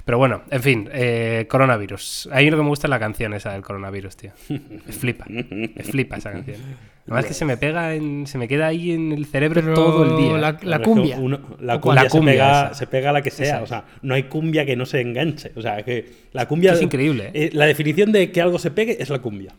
Pero 0.04 0.18
bueno, 0.18 0.42
en 0.50 0.62
fin, 0.62 0.88
eh, 0.92 1.46
coronavirus. 1.48 2.28
Ahí 2.32 2.50
lo 2.50 2.56
que 2.56 2.62
me 2.62 2.68
gusta 2.68 2.86
es 2.86 2.90
la 2.90 2.98
canción 3.00 3.34
esa 3.34 3.52
del 3.52 3.62
coronavirus, 3.62 4.16
tío. 4.16 4.32
Me 4.48 4.92
flipa, 4.92 5.24
me 5.28 5.82
flipa 5.82 6.16
esa 6.16 6.32
canción. 6.32 6.60
Además 7.06 7.24
es 7.24 7.28
que 7.28 7.34
se 7.34 7.44
me 7.44 7.56
pega, 7.56 7.94
en, 7.94 8.26
se 8.26 8.36
me 8.36 8.48
queda 8.48 8.66
ahí 8.66 8.90
en 8.90 9.12
el 9.12 9.26
cerebro 9.26 9.62
todo 9.74 10.04
el 10.04 10.16
día. 10.16 10.38
La, 10.38 10.80
cumbia. 10.80 11.16
la 11.60 11.78
cumbia, 11.78 12.74
se, 12.74 12.88
pega, 12.88 13.10
a 13.10 13.12
la 13.12 13.22
que 13.22 13.30
sea. 13.30 13.62
O 13.62 13.66
sea, 13.66 13.84
no 14.02 14.14
hay 14.14 14.24
cumbia 14.24 14.66
que 14.66 14.74
no 14.74 14.86
se 14.86 15.00
enganche. 15.00 15.52
O 15.54 15.62
sea, 15.62 15.84
que 15.84 16.04
la 16.32 16.48
cumbia. 16.48 16.72
Es 16.72 16.82
increíble. 16.82 17.30
Eh, 17.32 17.50
la 17.52 17.66
definición 17.66 18.10
de 18.10 18.32
que 18.32 18.40
algo 18.40 18.58
se 18.58 18.72
pegue 18.72 19.00
es 19.00 19.08
la 19.08 19.20
cumbia. 19.20 19.52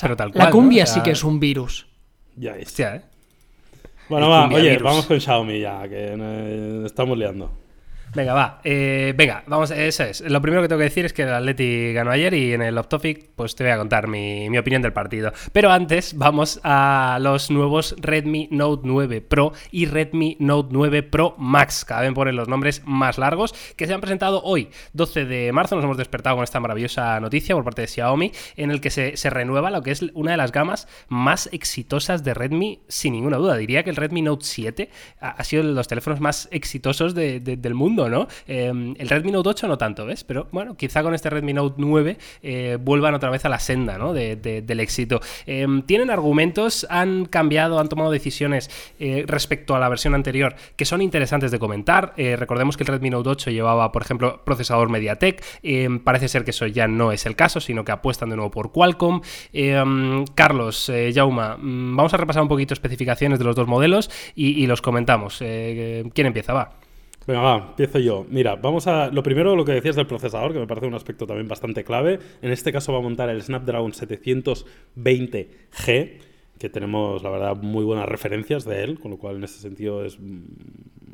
Pero 0.00 0.14
tal 0.14 0.32
cual, 0.32 0.44
la 0.44 0.50
cumbia 0.50 0.84
sí 0.84 1.00
que 1.00 1.12
es 1.12 1.24
un 1.24 1.40
virus. 1.40 1.86
Ya 2.36 2.56
es. 2.56 2.68
Hostia, 2.68 2.96
¿eh? 2.96 3.02
Bueno, 4.10 4.28
va, 4.28 4.48
oye, 4.48 4.76
vamos 4.78 5.06
con 5.06 5.18
Xiaomi 5.18 5.60
ya, 5.60 5.88
que 5.88 6.14
eh, 6.18 6.82
estamos 6.84 7.16
liando. 7.16 7.50
Venga, 8.14 8.34
va. 8.34 8.60
Eh, 8.62 9.14
venga, 9.16 9.42
vamos, 9.46 9.70
eso 9.70 10.04
es. 10.04 10.20
Lo 10.20 10.42
primero 10.42 10.60
que 10.60 10.68
tengo 10.68 10.80
que 10.80 10.84
decir 10.84 11.06
es 11.06 11.14
que 11.14 11.22
el 11.22 11.32
Atleti 11.32 11.94
ganó 11.94 12.10
ayer 12.10 12.34
y 12.34 12.52
en 12.52 12.60
el 12.60 12.76
off 12.76 12.88
topic 12.88 13.30
pues 13.34 13.56
te 13.56 13.64
voy 13.64 13.72
a 13.72 13.78
contar 13.78 14.06
mi, 14.06 14.58
opinión 14.58 14.82
del 14.82 14.92
partido. 14.92 15.32
Pero 15.52 15.70
antes 15.70 16.14
vamos 16.18 16.60
a 16.62 17.16
los 17.22 17.50
nuevos 17.50 17.96
Redmi 17.98 18.48
Note 18.50 18.82
9 18.84 19.22
Pro 19.22 19.54
y 19.70 19.86
Redmi 19.86 20.36
Note 20.40 20.68
9 20.72 21.04
Pro 21.04 21.34
Max. 21.38 21.86
Cada 21.86 22.02
vez 22.02 22.12
ponen 22.12 22.36
los 22.36 22.48
nombres 22.48 22.82
más 22.84 23.16
largos 23.16 23.54
que 23.76 23.86
se 23.86 23.94
han 23.94 24.02
presentado 24.02 24.42
hoy, 24.42 24.68
12 24.92 25.24
de 25.24 25.50
marzo. 25.52 25.76
Nos 25.76 25.84
hemos 25.84 25.96
despertado 25.96 26.36
con 26.36 26.44
esta 26.44 26.60
maravillosa 26.60 27.18
noticia 27.18 27.54
por 27.54 27.64
parte 27.64 27.80
de 27.80 27.88
Xiaomi 27.88 28.30
en 28.56 28.70
el 28.70 28.82
que 28.82 28.90
se, 28.90 29.30
renueva 29.30 29.70
lo 29.70 29.80
que 29.80 29.90
es 29.90 30.02
una 30.12 30.32
de 30.32 30.36
las 30.36 30.52
gamas 30.52 30.86
más 31.08 31.48
exitosas 31.52 32.22
de 32.24 32.34
Redmi 32.34 32.82
sin 32.88 33.14
ninguna 33.14 33.38
duda. 33.38 33.56
Diría 33.56 33.84
que 33.84 33.90
el 33.90 33.96
Redmi 33.96 34.20
Note 34.20 34.44
7 34.44 34.90
ha, 35.18 35.44
sido 35.44 35.62
de 35.62 35.72
los 35.72 35.88
teléfonos 35.88 36.20
más 36.20 36.48
exitosos 36.52 37.14
del 37.14 37.74
mundo 37.74 38.01
¿no? 38.08 38.28
Em, 38.46 38.94
el 38.98 39.08
Redmi 39.08 39.32
Note 39.32 39.50
8 39.50 39.68
no 39.68 39.78
tanto, 39.78 40.06
¿ves? 40.06 40.24
Pero 40.24 40.48
bueno, 40.52 40.76
quizá 40.76 41.02
con 41.02 41.14
este 41.14 41.30
Redmi 41.30 41.52
Note 41.52 41.76
9 41.78 42.18
eh, 42.42 42.78
vuelvan 42.80 43.14
otra 43.14 43.30
vez 43.30 43.44
a 43.44 43.48
la 43.48 43.58
senda, 43.58 43.98
del 44.12 44.80
éxito. 44.80 45.20
Em, 45.46 45.82
tienen 45.82 46.10
argumentos, 46.10 46.86
han 46.90 47.26
cambiado, 47.26 47.78
han 47.78 47.88
tomado 47.88 48.10
decisiones 48.10 48.70
eh, 48.98 49.24
respecto 49.26 49.74
a 49.74 49.78
la 49.78 49.88
versión 49.88 50.14
anterior 50.14 50.54
que 50.76 50.84
son 50.84 51.02
interesantes 51.02 51.50
de 51.50 51.58
comentar. 51.58 52.14
Eh, 52.16 52.36
recordemos 52.36 52.76
que 52.76 52.84
el 52.84 52.88
Redmi 52.88 53.10
Note 53.10 53.28
8 53.28 53.50
llevaba, 53.50 53.92
por 53.92 54.02
ejemplo, 54.02 54.42
procesador 54.44 54.88
MediaTek. 54.88 55.44
Em, 55.62 55.98
parece 55.98 56.28
ser 56.28 56.44
que 56.44 56.50
eso 56.50 56.66
ya 56.66 56.88
no 56.88 57.12
es 57.12 57.26
el 57.26 57.36
caso, 57.36 57.60
sino 57.60 57.84
que 57.84 57.92
apuestan 57.92 58.30
de 58.30 58.36
nuevo 58.36 58.50
por 58.50 58.72
Qualcomm. 58.72 59.20
Carlos, 60.34 60.92
Jauma, 61.14 61.56
mm, 61.56 61.96
vamos 61.96 62.14
a 62.14 62.16
repasar 62.16 62.42
un 62.42 62.48
poquito 62.48 62.74
especificaciones 62.74 63.38
de 63.38 63.44
los 63.44 63.56
dos 63.56 63.66
modelos 63.66 64.10
y, 64.34 64.62
y 64.62 64.66
los 64.66 64.82
comentamos. 64.82 65.38
¿Quién 65.38 66.26
empieza? 66.26 66.52
Va. 66.52 66.81
Venga, 67.26 67.40
va, 67.40 67.66
empiezo 67.70 67.98
yo. 67.98 68.26
Mira, 68.28 68.56
vamos 68.56 68.86
a. 68.86 69.08
Lo 69.08 69.22
primero, 69.22 69.56
lo 69.56 69.64
que 69.64 69.72
decías 69.72 69.96
del 69.96 70.06
procesador, 70.06 70.52
que 70.52 70.58
me 70.58 70.66
parece 70.66 70.86
un 70.86 70.94
aspecto 70.94 71.26
también 71.26 71.48
bastante 71.48 71.84
clave. 71.84 72.18
En 72.42 72.50
este 72.50 72.72
caso 72.72 72.92
va 72.92 72.98
a 72.98 73.02
montar 73.02 73.28
el 73.28 73.42
Snapdragon 73.42 73.92
720G 73.92 76.32
que 76.62 76.70
tenemos, 76.70 77.24
la 77.24 77.30
verdad, 77.30 77.56
muy 77.56 77.84
buenas 77.84 78.08
referencias 78.08 78.64
de 78.64 78.84
él, 78.84 79.00
con 79.00 79.10
lo 79.10 79.18
cual 79.18 79.34
en 79.34 79.42
ese 79.42 79.58
sentido 79.58 80.04
es... 80.04 80.16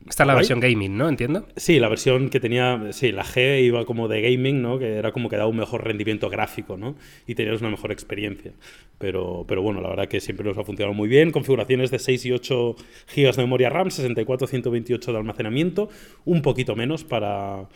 Esta 0.08 0.22
es 0.22 0.26
la 0.26 0.34
versión 0.34 0.60
gaming, 0.60 0.96
¿no? 0.96 1.08
Entiendo. 1.08 1.46
Sí, 1.56 1.78
la 1.78 1.88
versión 1.88 2.30
que 2.30 2.40
tenía, 2.40 2.92
sí, 2.92 3.12
la 3.12 3.24
G 3.24 3.62
iba 3.62 3.84
como 3.84 4.08
de 4.08 4.22
gaming, 4.22 4.62
¿no? 4.62 4.78
Que 4.78 4.94
era 4.94 5.12
como 5.12 5.28
que 5.28 5.36
daba 5.36 5.48
un 5.48 5.56
mejor 5.56 5.84
rendimiento 5.84 6.30
gráfico, 6.30 6.76
¿no? 6.76 6.96
Y 7.26 7.34
tenías 7.34 7.60
una 7.60 7.70
mejor 7.70 7.92
experiencia. 7.92 8.52
Pero, 8.98 9.44
pero 9.46 9.62
bueno, 9.62 9.80
la 9.80 9.90
verdad 9.90 10.08
que 10.08 10.20
siempre 10.20 10.46
nos 10.46 10.56
ha 10.56 10.64
funcionado 10.64 10.94
muy 10.94 11.08
bien. 11.08 11.30
Configuraciones 11.30 11.90
de 11.90 11.98
6 11.98 12.26
y 12.26 12.32
8 12.32 12.76
GB 13.14 13.36
de 13.36 13.42
memoria 13.42 13.70
RAM, 13.70 13.90
64, 13.90 14.46
128 14.46 15.12
de 15.12 15.18
almacenamiento, 15.18 15.88
un 16.24 16.42
poquito 16.42 16.74
menos 16.74 17.04
para 17.04 17.68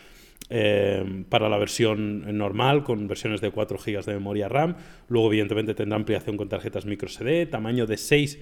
eh, 0.49 1.23
para 1.29 1.49
la 1.49 1.57
versión 1.57 2.37
normal 2.37 2.83
con 2.83 3.07
versiones 3.07 3.41
de 3.41 3.51
4 3.51 3.77
GB 3.77 4.03
de 4.05 4.13
memoria 4.13 4.49
RAM. 4.49 4.75
Luego, 5.07 5.27
evidentemente, 5.27 5.73
tendrá 5.73 5.95
ampliación 5.95 6.37
con 6.37 6.49
tarjetas 6.49 6.85
micro 6.85 7.07
SD, 7.07 7.45
tamaño 7.47 7.85
de 7.85 7.97
6 7.97 8.39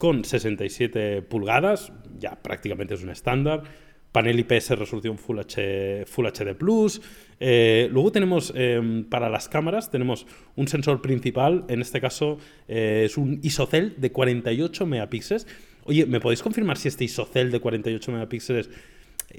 con 0.00 0.24
67 0.24 1.20
pulgadas, 1.20 1.92
ya 2.18 2.42
prácticamente 2.42 2.94
es 2.94 3.02
un 3.02 3.10
estándar. 3.10 3.64
Panel 4.12 4.40
IPS 4.40 4.70
resolución 4.70 5.18
Full, 5.18 5.40
HD, 5.40 6.06
Full 6.06 6.26
HD 6.26 6.54
Plus. 6.56 7.02
Eh, 7.38 7.86
luego 7.92 8.10
tenemos 8.10 8.50
em, 8.56 9.04
para 9.04 9.28
las 9.28 9.50
cámaras, 9.50 9.90
tenemos 9.90 10.26
un 10.56 10.68
sensor 10.68 11.02
principal, 11.02 11.66
en 11.68 11.82
este 11.82 12.00
caso 12.00 12.38
eh, 12.66 13.02
es 13.04 13.18
un 13.18 13.40
ISOCELL 13.42 14.00
de 14.00 14.10
48 14.10 14.86
megapíxeles. 14.86 15.46
Oye, 15.84 16.06
¿me 16.06 16.18
podéis 16.18 16.42
confirmar 16.42 16.78
si 16.78 16.88
este 16.88 17.04
ISOCELL 17.04 17.50
de 17.50 17.60
48 17.60 18.10
megapíxeles 18.10 18.70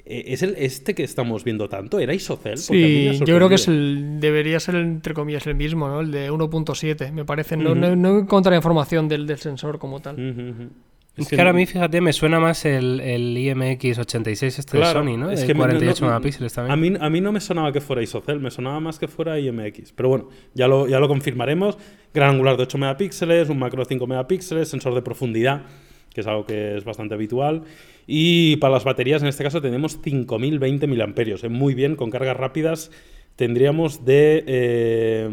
¿Es 0.04 0.42
el, 0.42 0.54
este 0.58 0.94
que 0.94 1.02
estamos 1.02 1.44
viendo 1.44 1.68
tanto? 1.68 1.98
¿Era 1.98 2.14
Isocel? 2.14 2.56
Sí, 2.56 3.10
yo 3.24 3.36
creo 3.36 3.48
que 3.48 3.56
es 3.56 3.68
el, 3.68 4.20
debería 4.20 4.58
ser, 4.58 4.76
entre 4.76 5.12
comillas, 5.12 5.46
el 5.46 5.54
mismo, 5.54 5.86
¿no? 5.88 6.00
El 6.00 6.10
de 6.10 6.30
1.7, 6.30 7.12
me 7.12 7.24
parece. 7.24 7.56
No, 7.56 7.74
no, 7.74 8.16
he 8.16 8.20
encontrado 8.20 8.56
información 8.56 9.06
del, 9.08 9.26
del, 9.26 9.38
sensor 9.38 9.78
como 9.78 10.00
tal. 10.00 10.70
Es 11.14 11.28
que 11.28 11.36
ahora 11.36 11.50
a 11.50 11.52
mí, 11.52 11.66
fíjate, 11.66 12.00
me 12.00 12.14
suena 12.14 12.40
más 12.40 12.64
el, 12.64 12.98
el 13.00 13.36
IMX86 13.36 14.58
este 14.58 14.78
de 14.78 14.84
Sony, 14.86 15.18
¿no? 15.18 15.30
Es 15.30 15.44
que 15.44 15.54
48 15.54 16.06
megapíxeles 16.06 16.54
también. 16.54 16.72
A 16.72 16.76
mí, 16.76 17.06
a 17.06 17.10
mí 17.10 17.20
no 17.20 17.32
me 17.32 17.40
sonaba 17.40 17.70
que 17.70 17.82
fuera 17.82 18.02
Isocel, 18.02 18.40
me 18.40 18.50
sonaba 18.50 18.80
más 18.80 18.98
que 18.98 19.08
fuera 19.08 19.38
IMX. 19.38 19.92
Pero 19.92 20.08
bueno, 20.08 20.28
ya 20.54 20.68
lo, 20.68 20.88
ya 20.88 20.98
lo 20.98 21.08
confirmaremos. 21.08 21.76
Gran 22.14 22.30
angular 22.30 22.56
de 22.56 22.62
8 22.62 22.78
megapíxeles, 22.78 23.50
un 23.50 23.58
macro 23.58 23.82
de 23.82 23.88
5 23.90 24.06
megapíxeles, 24.06 24.68
sensor 24.68 24.94
de 24.94 25.02
profundidad 25.02 25.66
que 26.14 26.20
es 26.22 26.26
algo 26.26 26.46
que 26.46 26.76
es 26.76 26.84
bastante 26.84 27.14
habitual. 27.14 27.62
Y 28.06 28.56
para 28.56 28.74
las 28.74 28.84
baterías, 28.84 29.22
en 29.22 29.28
este 29.28 29.44
caso, 29.44 29.60
tenemos 29.60 30.00
5020 30.02 30.86
mAh. 30.86 31.48
Muy 31.48 31.74
bien, 31.74 31.96
con 31.96 32.10
cargas 32.10 32.36
rápidas 32.36 32.90
tendríamos 33.36 34.04
de 34.04 35.28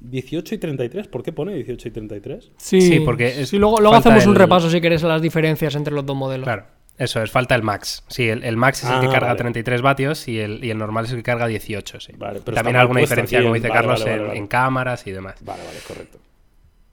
18 0.00 0.54
eh, 0.54 0.56
y 0.56 0.58
33. 0.58 1.08
¿Por 1.08 1.22
qué 1.22 1.32
pone 1.32 1.54
18 1.54 1.88
y 1.88 1.90
33? 1.90 2.52
Sí, 2.56 3.00
porque 3.04 3.46
luego, 3.52 3.80
luego 3.80 3.96
hacemos 3.96 4.26
un 4.26 4.34
repaso, 4.34 4.70
si 4.70 4.80
querés, 4.80 5.04
a 5.04 5.08
las 5.08 5.22
diferencias 5.22 5.74
entre 5.74 5.94
los 5.94 6.04
dos 6.04 6.16
modelos. 6.16 6.44
Claro. 6.44 6.64
Eso 6.98 7.22
es, 7.22 7.30
falta 7.30 7.54
el 7.54 7.62
max. 7.62 8.04
Sí, 8.08 8.28
el, 8.28 8.56
max 8.58 8.84
es 8.84 8.90
el 8.90 9.00
que 9.00 9.06
ah, 9.06 9.10
carga 9.10 9.34
33 9.34 9.80
vatios 9.80 10.28
y 10.28 10.38
el, 10.38 10.62
y 10.62 10.68
el, 10.68 10.76
normal 10.76 11.06
es 11.06 11.12
el 11.12 11.16
que 11.16 11.22
carga 11.22 11.46
18. 11.46 11.98
Sí. 11.98 12.12
Vale, 12.18 12.40
pero 12.44 12.54
También 12.54 12.76
alguna 12.76 13.00
diferencia, 13.00 13.40
como 13.40 13.54
dice 13.54 13.70
Carlos, 13.70 14.04
en, 14.06 14.46
cámaras 14.46 15.06
y 15.06 15.12
demás. 15.12 15.36
Vale, 15.42 15.62
vale, 15.64 15.78
correcto. 15.88 16.18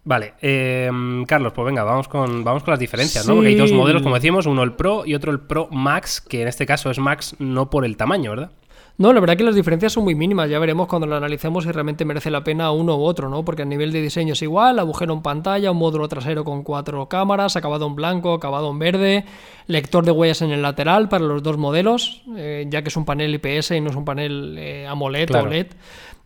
Vale, 0.07 0.35
eh, 0.41 0.89
Carlos, 1.27 1.51
pues 1.51 1.65
venga, 1.65 1.83
vamos 1.83 2.07
con, 2.07 2.41
vamos 2.41 2.63
con 2.63 2.71
las 2.71 2.79
diferencias, 2.79 3.27
¿no? 3.27 3.35
Porque 3.35 3.49
hay 3.49 3.55
dos 3.55 3.73
modelos, 3.73 4.03
como 4.03 4.15
decimos, 4.15 4.45
uno 4.45 4.63
el 4.63 4.71
Pro 4.71 5.03
y 5.05 5.13
otro 5.13 5.33
el 5.33 5.41
Pro 5.41 5.67
Max, 5.69 6.21
que 6.21 6.43
en 6.43 6.47
este 6.47 6.65
caso 6.65 6.89
es 6.89 6.97
Max 6.97 7.35
no 7.39 7.69
por 7.69 7.83
el 7.83 7.97
tamaño, 7.97 8.29
¿verdad? 8.29 8.51
No, 8.97 9.11
la 9.11 9.19
verdad 9.19 9.35
que 9.35 9.43
las 9.43 9.53
diferencias 9.53 9.91
son 9.91 10.05
muy 10.05 10.15
mínimas. 10.15 10.49
Ya 10.49 10.59
veremos 10.59 10.87
cuando 10.87 11.07
lo 11.07 11.17
analicemos 11.17 11.65
si 11.65 11.71
realmente 11.71 12.05
merece 12.05 12.31
la 12.31 12.41
pena 12.45 12.71
uno 12.71 12.95
u 12.95 13.03
otro, 13.03 13.27
¿no? 13.29 13.43
Porque 13.43 13.63
a 13.63 13.65
nivel 13.65 13.91
de 13.91 14.01
diseño 14.01 14.31
es 14.31 14.41
igual, 14.41 14.79
agujero 14.79 15.13
en 15.13 15.21
pantalla, 15.21 15.71
un 15.71 15.77
módulo 15.77 16.07
trasero 16.07 16.45
con 16.45 16.63
cuatro 16.63 17.09
cámaras, 17.09 17.57
acabado 17.57 17.85
en 17.85 17.95
blanco, 17.95 18.33
acabado 18.33 18.71
en 18.71 18.79
verde, 18.79 19.25
lector 19.67 20.05
de 20.05 20.11
huellas 20.11 20.41
en 20.41 20.51
el 20.51 20.61
lateral 20.61 21.09
para 21.09 21.25
los 21.25 21.43
dos 21.43 21.57
modelos, 21.57 22.23
eh, 22.37 22.65
ya 22.69 22.81
que 22.81 22.87
es 22.87 22.95
un 22.95 23.03
panel 23.03 23.35
IPS 23.35 23.71
y 23.71 23.81
no 23.81 23.89
es 23.89 23.95
un 23.97 24.05
panel 24.05 24.55
eh, 24.57 24.87
AMOLED 24.87 25.35
o. 25.35 25.47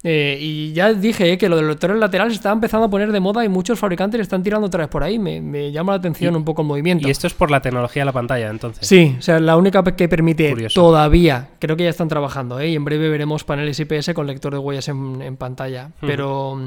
Eh, 0.03 0.37
y 0.41 0.73
ya 0.73 0.93
dije 0.93 1.31
eh, 1.31 1.37
que 1.37 1.47
lo 1.47 1.55
de 1.55 1.61
los 1.61 1.71
lectores 1.71 1.97
laterales 1.97 2.33
está 2.33 2.51
empezando 2.51 2.87
a 2.87 2.89
poner 2.89 3.11
de 3.11 3.19
moda 3.19 3.45
y 3.45 3.49
muchos 3.49 3.77
fabricantes 3.77 4.19
están 4.21 4.41
tirando 4.41 4.65
otra 4.65 4.79
vez 4.79 4.89
por 4.89 5.03
ahí. 5.03 5.19
Me, 5.19 5.71
llama 5.71 5.93
la 5.93 5.99
atención 5.99 6.35
un 6.35 6.43
poco 6.43 6.63
el 6.63 6.67
movimiento. 6.67 7.07
¿Y 7.07 7.11
esto 7.11 7.27
es 7.27 7.33
por 7.33 7.51
la 7.51 7.61
tecnología 7.61 8.01
de 8.01 8.05
la 8.05 8.11
pantalla 8.11 8.49
entonces? 8.49 8.87
Sí, 8.87 9.15
o 9.19 9.21
sea, 9.21 9.39
la 9.39 9.57
única 9.57 9.83
que 9.83 10.09
permite 10.09 10.55
todavía, 10.73 11.49
creo 11.59 11.77
que 11.77 11.83
ya 11.83 11.89
están 11.89 12.07
trabajando, 12.07 12.59
¿eh? 12.59 12.69
y 12.69 12.75
en 12.75 12.83
breve 12.83 13.09
veremos 13.09 13.43
paneles 13.43 13.79
IPS 13.79 14.13
con 14.13 14.25
lector 14.25 14.53
de 14.53 14.59
huellas 14.59 14.87
en, 14.87 15.37
pantalla. 15.37 15.91
Pero, 16.01 16.59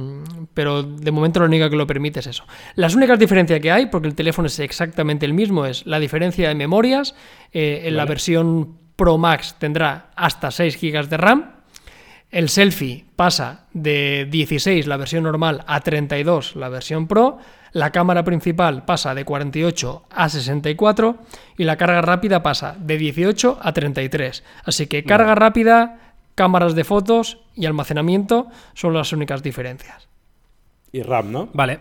pero 0.55 0.83
de 0.83 1.11
momento 1.11 1.41
lo 1.41 1.47
único 1.47 1.69
que 1.69 1.77
lo 1.77 1.87
permite 1.87 2.21
es 2.21 2.29
eso. 2.29 2.45
Las 2.77 2.95
únicas 2.95 3.19
diferencias 3.19 3.61
que 3.61 3.71
hay, 3.71 3.87
porque 3.87 4.09
el 4.09 4.15
teléfono 4.15 4.47
es 4.47 4.59
exactamente 4.61 5.27
el 5.27 5.35
mismo, 5.35 5.67
es 5.67 5.87
la 5.87 5.99
diferencia 5.99 6.49
de 6.49 6.55
memorias. 6.55 7.15
En 7.53 7.97
la 7.97 8.05
versión 8.05 8.79
Pro 8.97 9.19
Max 9.19 9.57
tendrá 9.59 10.11
hasta 10.17 10.51
6 10.51 10.81
GB 10.81 11.09
de 11.09 11.17
RAM 11.17 11.55
el 12.35 12.49
selfie 12.49 13.05
pasa 13.15 13.67
de 13.73 14.27
16, 14.29 14.89
la 14.89 14.97
versión 14.97 15.23
normal, 15.23 15.63
a 15.69 15.81
32, 15.81 16.57
la 16.57 16.69
versión 16.69 17.07
Pro. 17.07 17.39
La 17.71 17.93
cámara 17.93 18.25
principal 18.25 18.85
pasa 18.85 19.15
de 19.15 19.25
48 19.25 20.03
a 20.11 20.29
64 20.29 21.19
y 21.59 21.63
la 21.63 21.77
carga 21.77 22.03
rápida 22.03 22.43
pasa 22.43 22.75
de 22.77 22.99
18 22.99 23.61
a 23.63 23.73
33. 23.73 24.43
Así 24.65 24.89
que 24.89 25.05
carga 25.05 25.37
rápida, 25.37 26.15
cámaras 26.35 26.75
de 26.75 26.83
fotos 26.83 27.39
y 27.55 27.67
almacenamiento 27.67 28.49
son 28.75 28.95
las 28.95 29.13
únicas 29.13 29.45
diferencias. 29.45 30.09
Y 30.91 31.03
RAM, 31.03 31.31
¿no? 31.31 31.51
Vale. 31.53 31.79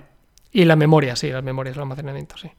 Y 0.51 0.65
la 0.65 0.75
memoria, 0.75 1.15
sí, 1.15 1.31
las 1.31 1.43
memorias, 1.43 1.75
el 1.75 1.81
almacenamiento, 1.81 2.37
sí. 2.37 2.51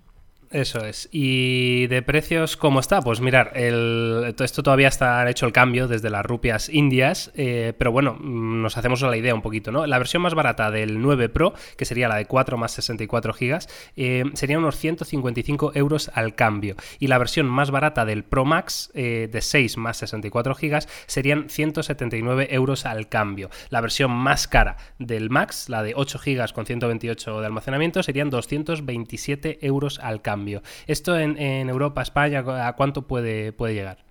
Eso 0.55 0.85
es. 0.85 1.09
¿Y 1.11 1.89
de 1.89 2.01
precios 2.03 2.57
cómo 2.57 2.79
está? 2.79 3.03
Pues 3.03 3.21
mirar, 3.21 3.51
el, 3.57 4.37
esto 4.39 4.63
todavía 4.63 4.87
está 4.87 5.29
hecho 5.29 5.47
el 5.47 5.53
cambio 5.53 5.89
desde 5.89 6.11
las 6.11 6.25
rupias 6.25 6.69
indias, 6.69 7.33
eh, 7.35 7.73
pero 7.77 7.91
bueno, 7.91 8.17
mm, 8.21 8.63
nos 8.63 8.77
hacemos 8.77 9.03
la 9.03 9.17
idea 9.17 9.35
un 9.35 9.43
poquito, 9.43 9.73
¿no? 9.73 9.85
La 9.85 9.99
versión 9.99 10.23
más 10.23 10.35
barata 10.35 10.71
del 10.71 11.03
9 11.03 11.29
Pro, 11.29 11.55
que 11.77 11.85
sería 11.85 12.07
la 12.07 12.19
de 12.19 12.27
4 12.27 12.57
más 12.57 12.71
64 12.71 13.33
gigas, 13.33 13.69
eh, 13.97 14.23
sería 14.35 14.57
unos 14.57 14.79
155 14.79 15.73
euros 15.75 16.09
al 16.15 16.37
cambio. 16.37 16.77
Y 17.01 17.09
la 17.09 17.19
versión 17.19 17.47
más 17.47 17.73
barata 17.73 18.05
del 18.05 18.23
Pro 18.23 18.45
Max, 18.45 18.93
eh, 18.95 19.29
de 19.33 19.43
6 19.43 19.77
más 19.77 19.97
64 19.97 20.55
gigas, 20.55 20.89
serían 21.07 21.51
179 21.51 22.47
euros 22.53 22.87
al 22.87 23.09
cambio. 23.09 23.51
La 23.71 23.81
versión 23.81 24.13
más 24.13 24.47
cara 24.47 24.77
del 25.01 25.31
Max, 25.31 25.69
la 25.69 25.83
de 25.83 25.95
8 25.97 26.21
gigas 26.21 26.53
con 26.53 26.65
128 26.65 27.41
de 27.41 27.47
almacenamiento, 27.47 28.05
serían 28.05 28.31
227 28.31 29.67
euros 29.67 29.99
al 29.99 30.23
cambio. 30.23 30.44
¿Esto 30.87 31.19
en, 31.19 31.69
Europa, 31.69 32.03
España, 32.03 32.45
a 32.67 32.75
cuánto 32.75 33.03
puede, 33.03 33.53
puede 33.53 33.75
llegar? 33.75 34.05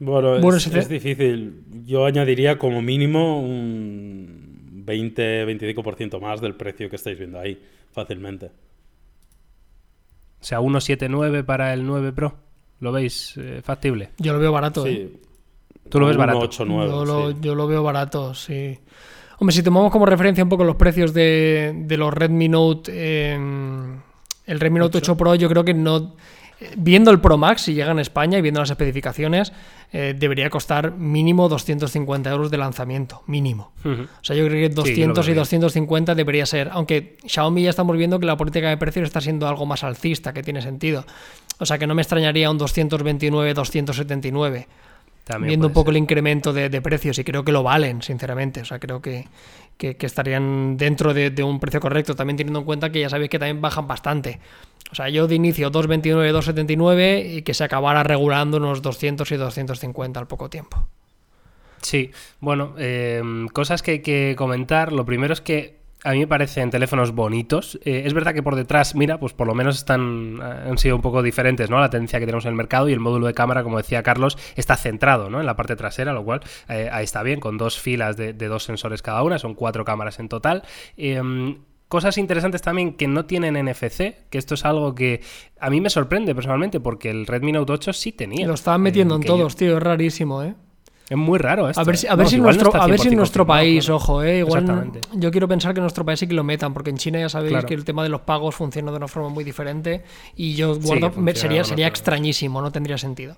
Bueno, 0.00 0.36
es, 0.56 0.88
difícil. 0.88 1.62
Yo 1.84 2.06
añadiría 2.06 2.58
como 2.58 2.80
mínimo 2.80 3.40
un 3.40 4.82
20-25% 4.86 6.18
más 6.20 6.40
del 6.40 6.54
precio 6.54 6.88
que 6.88 6.96
estáis 6.96 7.18
viendo 7.18 7.38
ahí, 7.38 7.62
fácilmente. 7.92 8.46
O 10.40 10.44
sea, 10.44 10.60
1,79 10.60 11.44
para 11.44 11.74
el 11.74 11.86
9 11.86 12.12
Pro. 12.12 12.34
¿Lo 12.80 12.92
veis 12.92 13.34
eh, 13.36 13.60
factible? 13.62 14.08
Yo 14.16 14.32
lo 14.32 14.38
veo 14.38 14.52
barato. 14.52 14.84
Sí. 14.84 14.88
¿eh? 14.88 15.12
¿Tú 15.90 16.00
lo 16.00 16.06
ves 16.06 16.16
barato? 16.16 16.48
yo, 16.48 17.04
lo, 17.04 17.38
yo 17.38 17.54
lo 17.54 17.66
veo 17.66 17.82
barato, 17.82 18.32
sí. 18.32 18.78
Hombre, 19.38 19.54
si 19.54 19.62
tomamos 19.62 19.90
como 19.90 20.06
referencia 20.06 20.42
un 20.42 20.48
poco 20.48 20.64
los 20.64 20.76
precios 20.76 21.12
de, 21.12 21.72
de 21.74 21.96
los 21.98 22.12
Redmi 22.14 22.48
Note 22.48 23.36
el 24.50 24.58
Redmi 24.58 24.80
Note 24.80 24.98
8 24.98 25.16
Pro 25.16 25.34
yo 25.36 25.48
creo 25.48 25.64
que 25.64 25.74
no... 25.74 26.14
Viendo 26.76 27.10
el 27.10 27.20
Pro 27.20 27.38
Max, 27.38 27.62
si 27.62 27.72
llega 27.72 27.90
en 27.90 28.00
España 28.00 28.36
y 28.36 28.42
viendo 28.42 28.60
las 28.60 28.68
especificaciones, 28.68 29.50
eh, 29.94 30.14
debería 30.14 30.50
costar 30.50 30.92
mínimo 30.92 31.48
250 31.48 32.28
euros 32.28 32.50
de 32.50 32.58
lanzamiento, 32.58 33.22
mínimo. 33.26 33.72
O 33.82 34.22
sea, 34.22 34.36
yo 34.36 34.46
creo 34.46 34.68
que 34.68 34.74
200 34.74 35.26
y 35.26 35.32
250 35.32 36.14
debería 36.14 36.44
ser, 36.44 36.68
aunque 36.72 37.16
Xiaomi 37.24 37.62
ya 37.62 37.70
estamos 37.70 37.96
viendo 37.96 38.20
que 38.20 38.26
la 38.26 38.36
política 38.36 38.68
de 38.68 38.76
precios 38.76 39.04
está 39.04 39.22
siendo 39.22 39.48
algo 39.48 39.64
más 39.64 39.84
alcista, 39.84 40.34
que 40.34 40.42
tiene 40.42 40.60
sentido. 40.60 41.06
O 41.60 41.64
sea, 41.64 41.78
que 41.78 41.86
no 41.86 41.94
me 41.94 42.02
extrañaría 42.02 42.50
un 42.50 42.58
229, 42.58 43.54
279. 43.54 44.68
viendo 45.40 45.68
un 45.68 45.72
poco 45.72 45.92
el 45.92 45.96
incremento 45.96 46.52
de, 46.52 46.68
de, 46.68 46.82
precios 46.82 47.18
y 47.18 47.24
creo 47.24 47.42
que 47.42 47.52
lo 47.52 47.62
valen, 47.62 48.02
sinceramente. 48.02 48.60
O 48.60 48.64
sea, 48.66 48.78
creo 48.78 49.00
que, 49.00 49.28
que, 49.80 50.06
estarían 50.06 50.76
dentro 50.76 51.14
de, 51.14 51.42
un 51.42 51.58
precio 51.58 51.80
correcto, 51.80 52.14
también 52.14 52.36
teniendo 52.36 52.60
en 52.60 52.66
cuenta 52.66 52.92
que 52.92 53.00
ya 53.00 53.08
sabéis 53.08 53.30
que 53.30 53.38
también 53.38 53.62
bajan 53.62 53.88
bastante. 53.88 54.38
O 54.92 54.94
sea, 54.94 55.08
yo 55.08 55.26
de 55.26 55.36
inicio 55.36 55.72
2.29, 55.72 56.32
2.79 56.32 57.36
y 57.36 57.42
que 57.42 57.54
se 57.54 57.64
acabara 57.64 58.02
regulando 58.02 58.58
unos 58.58 58.82
200 58.82 59.30
y 59.32 59.36
250 59.36 60.20
al 60.20 60.26
poco 60.26 60.50
tiempo. 60.50 60.86
Sí, 61.80 62.10
bueno, 62.40 62.74
eh, 62.76 63.22
cosas 63.54 63.82
que 63.82 63.92
hay 63.92 63.98
que 64.00 64.34
comentar. 64.36 64.92
Lo 64.92 65.06
primero 65.06 65.32
es 65.32 65.40
que 65.40 65.79
a 66.04 66.12
mí 66.12 66.20
me 66.20 66.26
parecen 66.26 66.70
teléfonos 66.70 67.12
bonitos. 67.12 67.78
Eh, 67.84 68.02
es 68.04 68.14
verdad 68.14 68.34
que 68.34 68.42
por 68.42 68.56
detrás, 68.56 68.94
mira, 68.94 69.18
pues 69.18 69.32
por 69.32 69.46
lo 69.46 69.54
menos 69.54 69.76
están 69.76 70.38
eh, 70.42 70.68
han 70.70 70.78
sido 70.78 70.96
un 70.96 71.02
poco 71.02 71.22
diferentes, 71.22 71.70
¿no? 71.70 71.78
La 71.78 71.90
tendencia 71.90 72.18
que 72.18 72.26
tenemos 72.26 72.44
en 72.44 72.50
el 72.50 72.56
mercado 72.56 72.88
y 72.88 72.92
el 72.92 73.00
módulo 73.00 73.26
de 73.26 73.34
cámara, 73.34 73.62
como 73.62 73.76
decía 73.76 74.02
Carlos, 74.02 74.38
está 74.56 74.76
centrado, 74.76 75.30
¿no? 75.30 75.40
En 75.40 75.46
la 75.46 75.56
parte 75.56 75.76
trasera, 75.76 76.12
lo 76.12 76.24
cual 76.24 76.40
eh, 76.68 76.88
ahí 76.92 77.04
está 77.04 77.22
bien, 77.22 77.40
con 77.40 77.58
dos 77.58 77.78
filas 77.78 78.16
de, 78.16 78.32
dos 78.32 78.64
sensores 78.64 79.02
cada 79.02 79.22
una, 79.22 79.38
son 79.38 79.54
cuatro 79.54 79.84
cámaras 79.84 80.18
en 80.18 80.28
total. 80.28 80.62
Em, 80.96 81.58
cosas 81.88 82.18
interesantes 82.18 82.62
también 82.62 82.94
que 82.94 83.06
no 83.06 83.26
tienen 83.26 83.54
NFC, 83.54 84.28
que 84.30 84.38
esto 84.38 84.54
es 84.54 84.64
algo 84.64 84.94
que 84.94 85.20
a 85.60 85.70
mí 85.70 85.80
me 85.80 85.90
sorprende 85.90 86.34
personalmente, 86.34 86.80
porque 86.80 87.10
el 87.10 87.26
Redmi 87.26 87.52
Note 87.52 87.72
8 87.72 87.92
sí 87.92 88.12
tenía. 88.12 88.46
Lo 88.46 88.54
estaban 88.54 88.80
metiendo 88.80 89.16
en 89.16 89.22
todos, 89.22 89.56
tío, 89.56 89.76
es 89.76 89.82
rarísimo, 89.82 90.42
¿eh? 90.42 90.54
Es 91.10 91.16
muy 91.16 91.40
raro 91.40 91.68
esto. 91.68 91.80
A 91.80 91.84
ver 91.84 91.96
si, 91.96 92.06
a 92.06 92.14
ver 92.14 92.28
si, 92.28 92.38
nuestro, 92.38 92.72
a 92.72 92.86
ver 92.86 93.00
si 93.00 93.08
en 93.08 93.16
nuestro 93.16 93.44
país, 93.44 93.88
ojo, 93.90 94.22
eh, 94.22 94.38
igual 94.38 94.92
yo 95.12 95.32
quiero 95.32 95.48
pensar 95.48 95.74
que 95.74 95.80
en 95.80 95.82
nuestro 95.82 96.04
país 96.04 96.20
sí 96.20 96.28
que 96.28 96.34
lo 96.34 96.44
metan, 96.44 96.72
porque 96.72 96.90
en 96.90 96.98
China 96.98 97.18
ya 97.18 97.28
sabéis 97.28 97.64
que 97.64 97.74
el 97.74 97.84
tema 97.84 98.04
de 98.04 98.08
los 98.08 98.20
pagos 98.20 98.54
funciona 98.54 98.92
de 98.92 98.96
una 98.96 99.08
forma 99.08 99.28
muy 99.28 99.42
diferente 99.42 100.04
y 100.36 100.54
yo 100.54 100.78
guardo, 100.78 101.12
sería, 101.34 101.64
sería 101.64 101.88
extrañísimo, 101.88 102.62
no 102.62 102.70
tendría 102.70 102.96
sentido. 102.96 103.36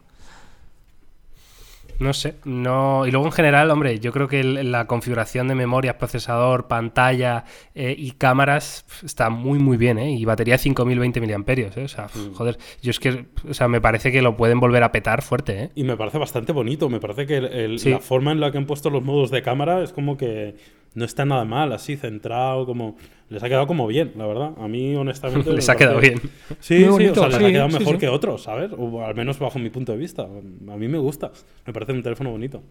No 2.02 2.12
sé, 2.12 2.34
no. 2.44 3.06
Y 3.06 3.12
luego 3.12 3.26
en 3.26 3.32
general, 3.32 3.70
hombre, 3.70 4.00
yo 4.00 4.10
creo 4.12 4.26
que 4.26 4.42
la 4.42 4.86
configuración 4.88 5.46
de 5.46 5.54
memoria, 5.54 5.98
procesador, 5.98 6.66
pantalla 6.66 7.44
eh, 7.76 7.94
y 7.96 8.10
cámaras 8.12 8.84
está 9.04 9.30
muy, 9.30 9.60
muy 9.60 9.76
bien, 9.76 9.98
¿eh? 9.98 10.10
Y 10.10 10.24
batería 10.24 10.58
5020 10.58 11.20
mAh, 11.20 11.44
¿eh? 11.46 11.84
O 11.84 11.88
sea, 11.88 12.06
mm. 12.06 12.34
joder, 12.34 12.58
yo 12.82 12.90
es 12.90 12.98
que, 12.98 13.26
o 13.48 13.54
sea, 13.54 13.68
me 13.68 13.80
parece 13.80 14.10
que 14.10 14.20
lo 14.20 14.36
pueden 14.36 14.58
volver 14.58 14.82
a 14.82 14.90
petar 14.90 15.22
fuerte, 15.22 15.62
¿eh? 15.62 15.70
Y 15.76 15.84
me 15.84 15.96
parece 15.96 16.18
bastante 16.18 16.52
bonito, 16.52 16.88
me 16.88 16.98
parece 16.98 17.24
que 17.24 17.40
la 17.40 18.00
forma 18.00 18.32
en 18.32 18.40
la 18.40 18.50
que 18.50 18.58
han 18.58 18.66
puesto 18.66 18.90
los 18.90 19.04
modos 19.04 19.30
de 19.30 19.42
cámara 19.42 19.82
es 19.84 19.92
como 19.92 20.16
que 20.16 20.56
no 20.94 21.04
está 21.04 21.24
nada 21.24 21.44
mal, 21.44 21.72
así 21.72 21.96
centrado, 21.96 22.66
como 22.66 22.96
les 23.28 23.42
ha 23.42 23.48
quedado 23.48 23.66
como 23.66 23.86
bien, 23.86 24.12
la 24.16 24.26
verdad. 24.26 24.52
A 24.58 24.68
mí 24.68 24.94
honestamente 24.94 25.52
les 25.54 25.68
ha 25.68 25.76
quedado 25.76 26.00
bien. 26.00 26.20
Sí, 26.60 26.84
sí, 26.84 26.84
o 26.84 27.14
sea, 27.14 27.28
les 27.28 27.36
ha 27.36 27.50
quedado 27.50 27.68
mejor 27.68 27.98
que 27.98 28.08
otros, 28.08 28.42
¿sabes? 28.42 28.70
O 28.76 29.04
al 29.04 29.14
menos 29.14 29.38
bajo 29.38 29.58
mi 29.58 29.70
punto 29.70 29.92
de 29.92 29.98
vista. 29.98 30.22
A 30.22 30.76
mí 30.76 30.88
me 30.88 30.98
gusta. 30.98 31.32
Me 31.66 31.72
parece 31.72 31.92
un 31.92 32.02
teléfono 32.02 32.30
bonito. 32.30 32.62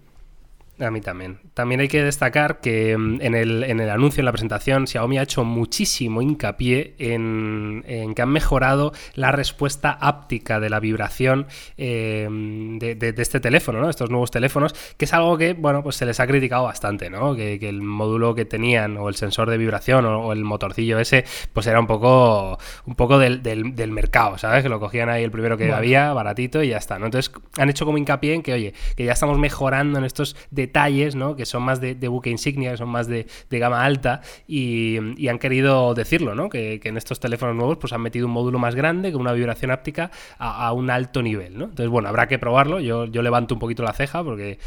A 0.82 0.90
mí 0.90 1.00
también. 1.00 1.40
También 1.54 1.82
hay 1.82 1.88
que 1.88 2.04
destacar 2.04 2.60
que 2.60 2.98
mm, 2.98 3.22
en 3.22 3.36
el, 3.36 3.64
en 3.64 3.80
el 3.80 3.90
anuncio, 3.90 4.22
en 4.22 4.26
la 4.26 4.32
presentación, 4.32 4.88
Xiaomi 4.88 5.20
ha 5.20 5.24
hecho 5.24 5.44
muchísimo 5.44 6.22
hincapié 6.22 6.96
en, 6.98 7.84
que 8.16 8.22
han 8.22 8.30
mejorado 8.30 8.92
la 9.14 9.32
respuesta 9.32 9.92
áptica 9.92 10.60
de 10.60 10.70
la 10.70 10.80
vibración 10.80 11.46
em, 11.78 12.80
de, 12.80 13.14
este 13.18 13.40
teléfono, 13.40 13.80
¿no? 13.80 13.90
Estos 13.90 14.10
nuevos 14.10 14.32
teléfonos, 14.32 14.74
que 14.98 15.06
es 15.06 15.14
algo 15.14 15.38
que, 15.38 15.54
bueno, 15.54 15.84
pues 15.84 15.98
se 15.98 16.06
les 16.06 16.20
ha 16.20 16.26
criticado 16.26 16.64
bastante, 16.64 17.10
¿no? 17.10 17.36
Que, 17.36 17.62
el 17.62 17.84
módulo 17.84 18.34
que 18.34 18.46
tenían, 18.46 18.98
o 18.98 19.08
el 19.08 19.16
sensor 19.16 19.50
de 19.50 19.58
vibración, 19.58 20.06
o, 20.06 20.34
el 20.34 20.44
motorcillo 20.44 20.98
ese, 20.98 21.26
pues 21.54 21.68
era 21.68 21.80
un 21.80 21.86
poco, 21.86 22.58
un 22.86 22.96
poco 22.96 23.20
del, 23.20 23.92
mercado, 23.92 24.40
¿sabes? 24.40 24.64
Que 24.64 24.70
lo 24.70 24.80
cogían 24.80 25.10
ahí 25.10 25.24
el 25.24 25.32
primero 25.32 25.58
que 25.58 25.72
había, 25.72 26.12
baratito, 26.14 26.64
y 26.64 26.70
ya 26.70 26.78
está, 26.78 26.98
¿no? 26.98 27.06
Entonces 27.06 27.32
han 27.58 27.70
hecho 27.70 27.86
como 27.86 28.00
hincapié 28.00 28.34
en 28.34 28.42
que, 28.42 28.54
oye, 28.54 28.74
que 28.96 29.06
ya 29.06 29.12
estamos 29.12 29.38
mejorando 29.38 30.00
en 30.00 30.06
estos 30.06 30.36
detalles, 30.50 30.71
¿no? 31.16 31.36
Que 31.36 31.46
son 31.46 31.64
más 31.64 31.82
de, 31.82 31.96
buque 32.08 32.30
insignia, 32.30 32.72
que 32.72 32.78
son 32.78 32.90
más 32.90 33.08
de, 33.08 33.26
gama 33.50 33.84
alta 33.84 34.22
y, 34.48 35.28
han 35.28 35.40
querido 35.40 35.94
decirlo, 35.94 36.36
¿no? 36.36 36.50
Que, 36.50 36.80
en 36.84 36.98
estos 36.98 37.20
teléfonos 37.20 37.56
nuevos 37.56 37.78
pues 37.78 37.94
han 37.94 38.02
metido 38.02 38.28
un 38.28 38.34
módulo 38.34 38.60
más 38.60 38.76
grande 38.76 39.12
con 39.12 39.22
una 39.22 39.34
vibración 39.34 39.72
áptica 39.72 40.12
a, 40.38 40.72
un 40.74 40.90
alto 40.90 41.22
nivel, 41.22 41.58
¿no? 41.58 41.66
Entonces, 41.66 41.90
bueno, 41.90 42.10
habrá 42.10 42.28
que 42.28 42.40
probarlo. 42.40 42.80
Yo 42.80 43.06
levanto 43.08 43.56
un 43.56 43.60
poquito 43.60 43.84
la 43.84 43.94
ceja 43.94 44.24
porque 44.24 44.60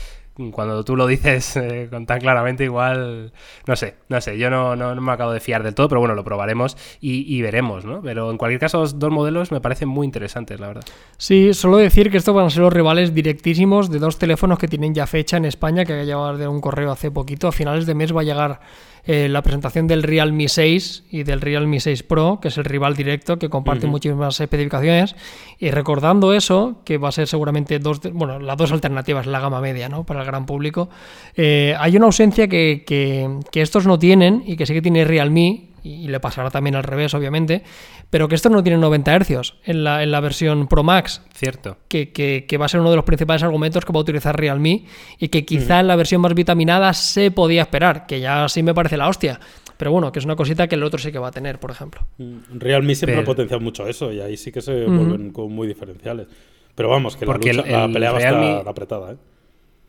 cuando 0.53 0.85
tú 0.85 0.97
lo 0.97 1.07
dices 1.07 1.57
eh, 1.57 1.89
con 1.91 2.07
tan 2.07 2.21
claramente, 2.21 2.65
igual, 2.65 3.33
no 3.67 3.77
sé, 3.77 3.95
no 4.09 4.21
sé, 4.21 4.39
yo 4.39 4.51
no, 4.51 4.75
no, 4.77 4.95
me 4.95 5.13
acabo 5.13 5.33
de 5.33 5.41
fiar 5.41 5.63
del 5.63 5.75
todo, 5.75 5.89
pero 5.89 6.01
bueno, 6.01 6.15
lo 6.15 6.25
probaremos 6.25 6.77
y, 7.01 7.41
veremos, 7.43 7.85
¿no? 7.85 8.01
Pero 8.03 8.31
en 8.31 8.39
cualquier 8.39 8.61
caso, 8.61 8.81
los 8.81 8.99
dos 8.99 9.11
modelos 9.11 9.53
me 9.53 9.61
parecen 9.61 9.89
muy 9.89 10.07
interesantes, 10.07 10.59
la 10.59 10.69
verdad. 10.69 10.85
Sí, 11.19 11.53
solo 11.55 11.77
decir 11.77 12.11
que 12.11 12.17
estos 12.17 12.35
van 12.35 12.47
a 12.47 12.51
ser 12.51 12.63
los 12.63 12.73
rivales 12.73 13.15
directísimos 13.15 13.91
de 13.91 13.99
dos 13.99 14.19
teléfonos 14.19 14.59
que 14.59 14.69
tienen 14.69 14.95
ya 14.95 15.07
fecha 15.07 15.37
en 15.37 15.45
España, 15.45 15.85
que 15.85 15.93
ha 15.93 16.05
llegado 16.05 16.37
de 16.37 16.49
un 16.49 16.61
correo 16.61 16.91
hace 16.91 17.11
poquito, 17.11 17.49
a 17.49 17.53
finales 17.53 17.87
de 17.87 17.95
mes 17.95 18.15
va 18.15 18.23
a 18.23 18.25
llegar 18.25 18.61
eh, 19.07 19.29
la 19.29 19.43
presentación 19.43 19.87
del 19.87 20.03
Realme 20.03 20.49
6 20.49 21.05
y 21.11 21.25
del 21.25 21.41
Realme 21.41 21.81
6 21.81 22.03
Pro, 22.05 22.39
que 22.41 22.49
es 22.49 22.57
el 22.57 22.65
rival 22.65 22.97
directo, 22.97 23.39
que 23.39 23.49
comparte 23.49 23.87
muchísimas 23.87 24.41
especificaciones. 24.41 25.15
Y 25.59 25.71
recordando 25.71 26.33
eso, 26.33 26.81
que 26.85 26.97
va 26.97 27.11
a 27.11 27.13
ser 27.13 27.29
seguramente 27.29 27.79
dos, 27.79 28.01
bueno, 28.13 28.39
las 28.39 28.57
dos 28.57 28.73
alternativas, 28.73 29.27
la 29.27 29.41
gama 29.41 29.61
media, 29.61 29.89
¿no? 29.89 30.05
Para 30.05 30.21
el 30.21 30.27
gran 30.27 30.47
público. 30.47 30.89
Eh, 31.37 31.75
hay 31.79 31.97
una 31.97 32.07
ausencia 32.07 32.49
que, 32.49 32.85
que 32.87 33.61
estos 33.61 33.87
no 33.87 33.99
tienen 33.99 34.43
y 34.47 34.57
que 34.57 34.65
sí 34.65 34.73
que 34.73 34.83
tiene 34.83 35.05
Realme, 35.05 35.74
y 35.85 36.09
le 36.09 36.19
pasará 36.19 36.51
también 36.51 36.75
al 36.75 36.83
revés, 36.83 37.13
obviamente, 37.13 37.63
pero 38.09 38.27
que 38.27 38.35
esto 38.35 38.49
no 38.49 38.63
tiene 38.63 38.79
90 38.79 39.19
Hz 39.19 39.55
en 39.65 39.85
la, 39.85 40.03
en 40.03 40.11
la 40.11 40.21
versión 40.21 40.67
Pro 40.67 40.83
Max. 40.83 41.23
Cierto. 41.35 41.77
Que, 41.89 42.11
que, 42.11 42.59
va 42.59 42.65
a 42.65 42.69
ser 42.69 42.81
uno 42.81 42.91
de 42.91 42.97
los 42.97 43.05
principales 43.05 43.43
argumentos 43.43 43.85
que 43.85 43.93
va 43.93 43.99
a 43.99 44.03
utilizar 44.03 44.35
Realme 44.35 44.87
y 45.19 45.29
que 45.29 45.45
quizá 45.45 45.81
en 45.81 45.87
la 45.87 45.97
versión 45.97 46.23
más 46.23 46.35
vitaminada 46.35 46.93
se 46.95 47.31
podía 47.31 47.63
esperar, 47.63 48.07
que 48.07 48.19
ya 48.21 48.49
sí 48.49 48.63
me 48.63 48.73
parece 48.73 48.97
la 48.97 49.09
hostia. 49.09 49.39
Pero 49.77 49.93
bueno, 49.93 50.11
que 50.11 50.21
es 50.21 50.25
una 50.25 50.37
cosita 50.37 50.69
que 50.69 50.77
el 50.77 50.83
otro 50.83 50.99
sí 50.99 51.13
que 51.13 51.19
va 51.19 51.29
a 51.29 51.33
tener, 51.33 51.61
por 51.61 51.71
ejemplo. 51.71 52.01
Mm, 52.17 52.59
Realme 52.59 52.95
siempre 52.95 53.21
ha 53.21 53.25
potenciado 53.25 53.61
mucho 53.61 53.87
eso 53.87 54.11
y 54.11 54.21
ahí 54.21 54.37
sí 54.39 54.51
que 54.51 54.63
se 54.63 54.87
vuelven 54.87 55.33
muy 55.51 55.69
diferenciales. 55.69 56.29
Pero 56.75 56.89
vamos, 56.89 57.17
que 57.17 57.27
la, 57.27 57.39
pelea 57.39 58.11
va 58.11 58.19
a 58.19 58.21
estar 58.21 58.69
apretada, 58.69 59.13
¿eh? 59.13 59.17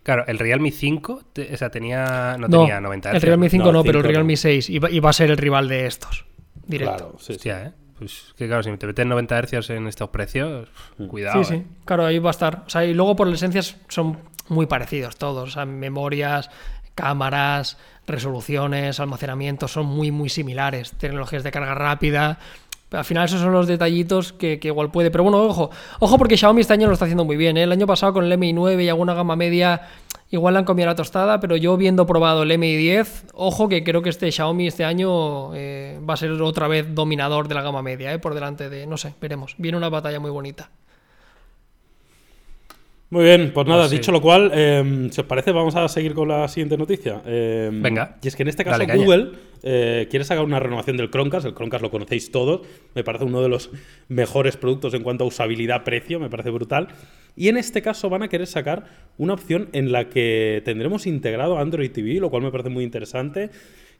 Claro, 0.05 0.23
el 0.27 0.37
Realme 0.37 0.69
5 0.69 1.13
o 1.13 1.57
sea, 1.57 1.71
tenía, 1.71 2.37
no, 2.37 2.47
tenía 2.47 2.79
90 2.79 3.09
Hz. 3.09 3.15
El 3.15 3.21
Realme 3.23 3.49
5 3.49 3.71
no, 3.71 3.83
pero 3.83 4.01
el 4.01 4.05
Realme 4.05 4.37
6 4.37 4.69
iba, 4.69 4.91
iba, 4.91 5.09
a 5.09 5.13
ser 5.13 5.31
el 5.31 5.37
rival 5.37 5.67
de 5.67 5.87
estos. 5.87 6.25
Directo. 6.67 6.95
Claro, 6.95 7.15
sí, 7.17 7.33
Hostia, 7.33 7.63
¿eh? 7.63 7.71
Pues 7.97 8.35
que 8.37 8.45
claro, 8.45 8.61
si 8.61 8.77
te 8.77 8.85
meten 8.85 9.09
90 9.09 9.41
Hz 9.41 9.69
en 9.71 9.87
estos 9.87 10.09
precios, 10.09 10.69
mm. 10.99 11.07
cuidado. 11.07 11.43
Sí, 11.43 11.49
sí, 11.49 11.55
¿eh? 11.55 11.65
claro, 11.85 12.05
ahí 12.05 12.19
va 12.19 12.29
a 12.29 12.37
estar. 12.37 12.65
O 12.67 12.69
sea, 12.69 12.85
y 12.85 12.93
luego 12.93 13.15
por 13.15 13.25
licencias 13.27 13.77
son 13.87 14.19
muy 14.47 14.67
parecidos 14.67 15.15
todos. 15.15 15.49
O 15.49 15.51
sea, 15.51 15.65
memorias, 15.65 16.51
cámaras, 16.93 17.79
resoluciones, 18.05 18.99
almacenamiento, 18.99 19.67
son 19.67 19.87
muy, 19.87 20.11
muy 20.11 20.29
similares. 20.29 20.91
Tecnologías 20.91 21.43
de 21.43 21.51
carga 21.51 21.73
rápida. 21.73 22.37
Al 22.91 23.03
final 23.03 23.25
esos 23.25 23.41
son 23.41 23.51
los 23.51 23.67
detallitos 23.67 24.33
que, 24.33 24.59
igual 24.61 24.91
puede. 24.91 25.11
Pero 25.11 25.23
bueno, 25.23 25.41
ojo, 25.41 25.69
ojo 25.99 26.17
porque 26.17 26.37
Xiaomi 26.37 26.61
este 26.61 26.73
año 26.73 26.87
lo 26.87 26.93
está 26.93 27.05
haciendo 27.05 27.25
muy 27.25 27.35
bien. 27.35 27.57
¿eh? 27.57 27.63
El 27.63 27.71
año 27.71 27.87
pasado 27.87 28.13
con 28.13 28.31
el 28.31 28.37
Mi 28.37 28.53
9 28.53 28.83
y 28.83 28.89
alguna 28.89 29.13
gama 29.13 29.35
media 29.35 29.81
igual 30.31 30.53
le 30.53 30.59
han 30.59 30.65
comido 30.65 30.87
la 30.87 30.95
tostada, 30.95 31.39
pero 31.39 31.55
yo 31.55 31.77
viendo 31.77 32.05
probado 32.05 32.43
el 32.43 32.57
Mi 32.57 32.75
10, 32.75 33.27
ojo 33.33 33.69
que 33.69 33.83
creo 33.83 34.01
que 34.01 34.09
este 34.09 34.31
Xiaomi 34.31 34.67
este 34.67 34.85
año 34.85 35.53
eh, 35.55 35.99
va 36.07 36.15
a 36.15 36.17
ser 36.17 36.31
otra 36.31 36.67
vez 36.67 36.93
dominador 36.93 37.47
de 37.47 37.55
la 37.55 37.61
gama 37.61 37.81
media, 37.81 38.13
¿eh? 38.13 38.19
por 38.19 38.33
delante 38.33 38.69
de, 38.69 38.87
no 38.87 38.97
sé, 38.97 39.13
veremos. 39.21 39.55
Viene 39.57 39.77
una 39.77 39.89
batalla 39.89 40.19
muy 40.19 40.31
bonita. 40.31 40.69
Muy 43.11 43.23
bien, 43.23 43.51
pues 43.53 43.67
nada, 43.67 43.83
pues 43.83 43.91
dicho 43.91 44.11
lo 44.11 44.19
cual, 44.19 44.51
em, 44.53 45.11
si 45.11 45.21
os 45.21 45.27
parece, 45.27 45.51
vamos 45.51 45.75
a 45.75 45.87
seguir 45.87 46.15
con 46.15 46.27
la 46.27 46.47
siguiente 46.47 46.75
noticia. 46.75 47.21
Em, 47.25 47.81
Venga. 47.81 48.17
Y 48.21 48.27
es 48.27 48.35
que 48.35 48.41
en 48.41 48.49
este 48.49 48.65
caso 48.65 48.83
Google 48.95 49.31
eh, 49.61 50.07
quiere 50.09 50.25
sacar 50.25 50.43
una 50.43 50.59
renovación 50.59 50.97
del 50.97 51.11
Chromecast. 51.11 51.45
El 51.45 51.53
Chromecast 51.53 51.83
lo 51.83 51.91
conocéis 51.91 52.31
todos. 52.31 52.61
Me 52.95 53.03
parece 53.03 53.25
uno 53.25 53.43
de 53.43 53.49
los 53.49 53.69
mejores 54.09 54.57
productos 54.57 54.95
en 54.95 55.03
cuanto 55.03 55.23
a 55.23 55.27
usabilidad-precio. 55.27 56.19
Me 56.19 56.29
parece 56.29 56.49
brutal. 56.49 56.87
Y 57.35 57.47
en 57.49 57.57
este 57.57 57.83
caso 57.83 58.09
van 58.09 58.23
a 58.23 58.27
querer 58.27 58.47
sacar 58.47 58.85
una 59.17 59.33
opción 59.33 59.69
en 59.73 59.91
la 59.91 60.09
que 60.09 60.63
tendremos 60.65 61.05
integrado 61.05 61.59
Android 61.59 61.91
TV, 61.91 62.15
lo 62.15 62.31
cual 62.31 62.41
me 62.41 62.51
parece 62.51 62.69
muy 62.69 62.83
interesante 62.83 63.51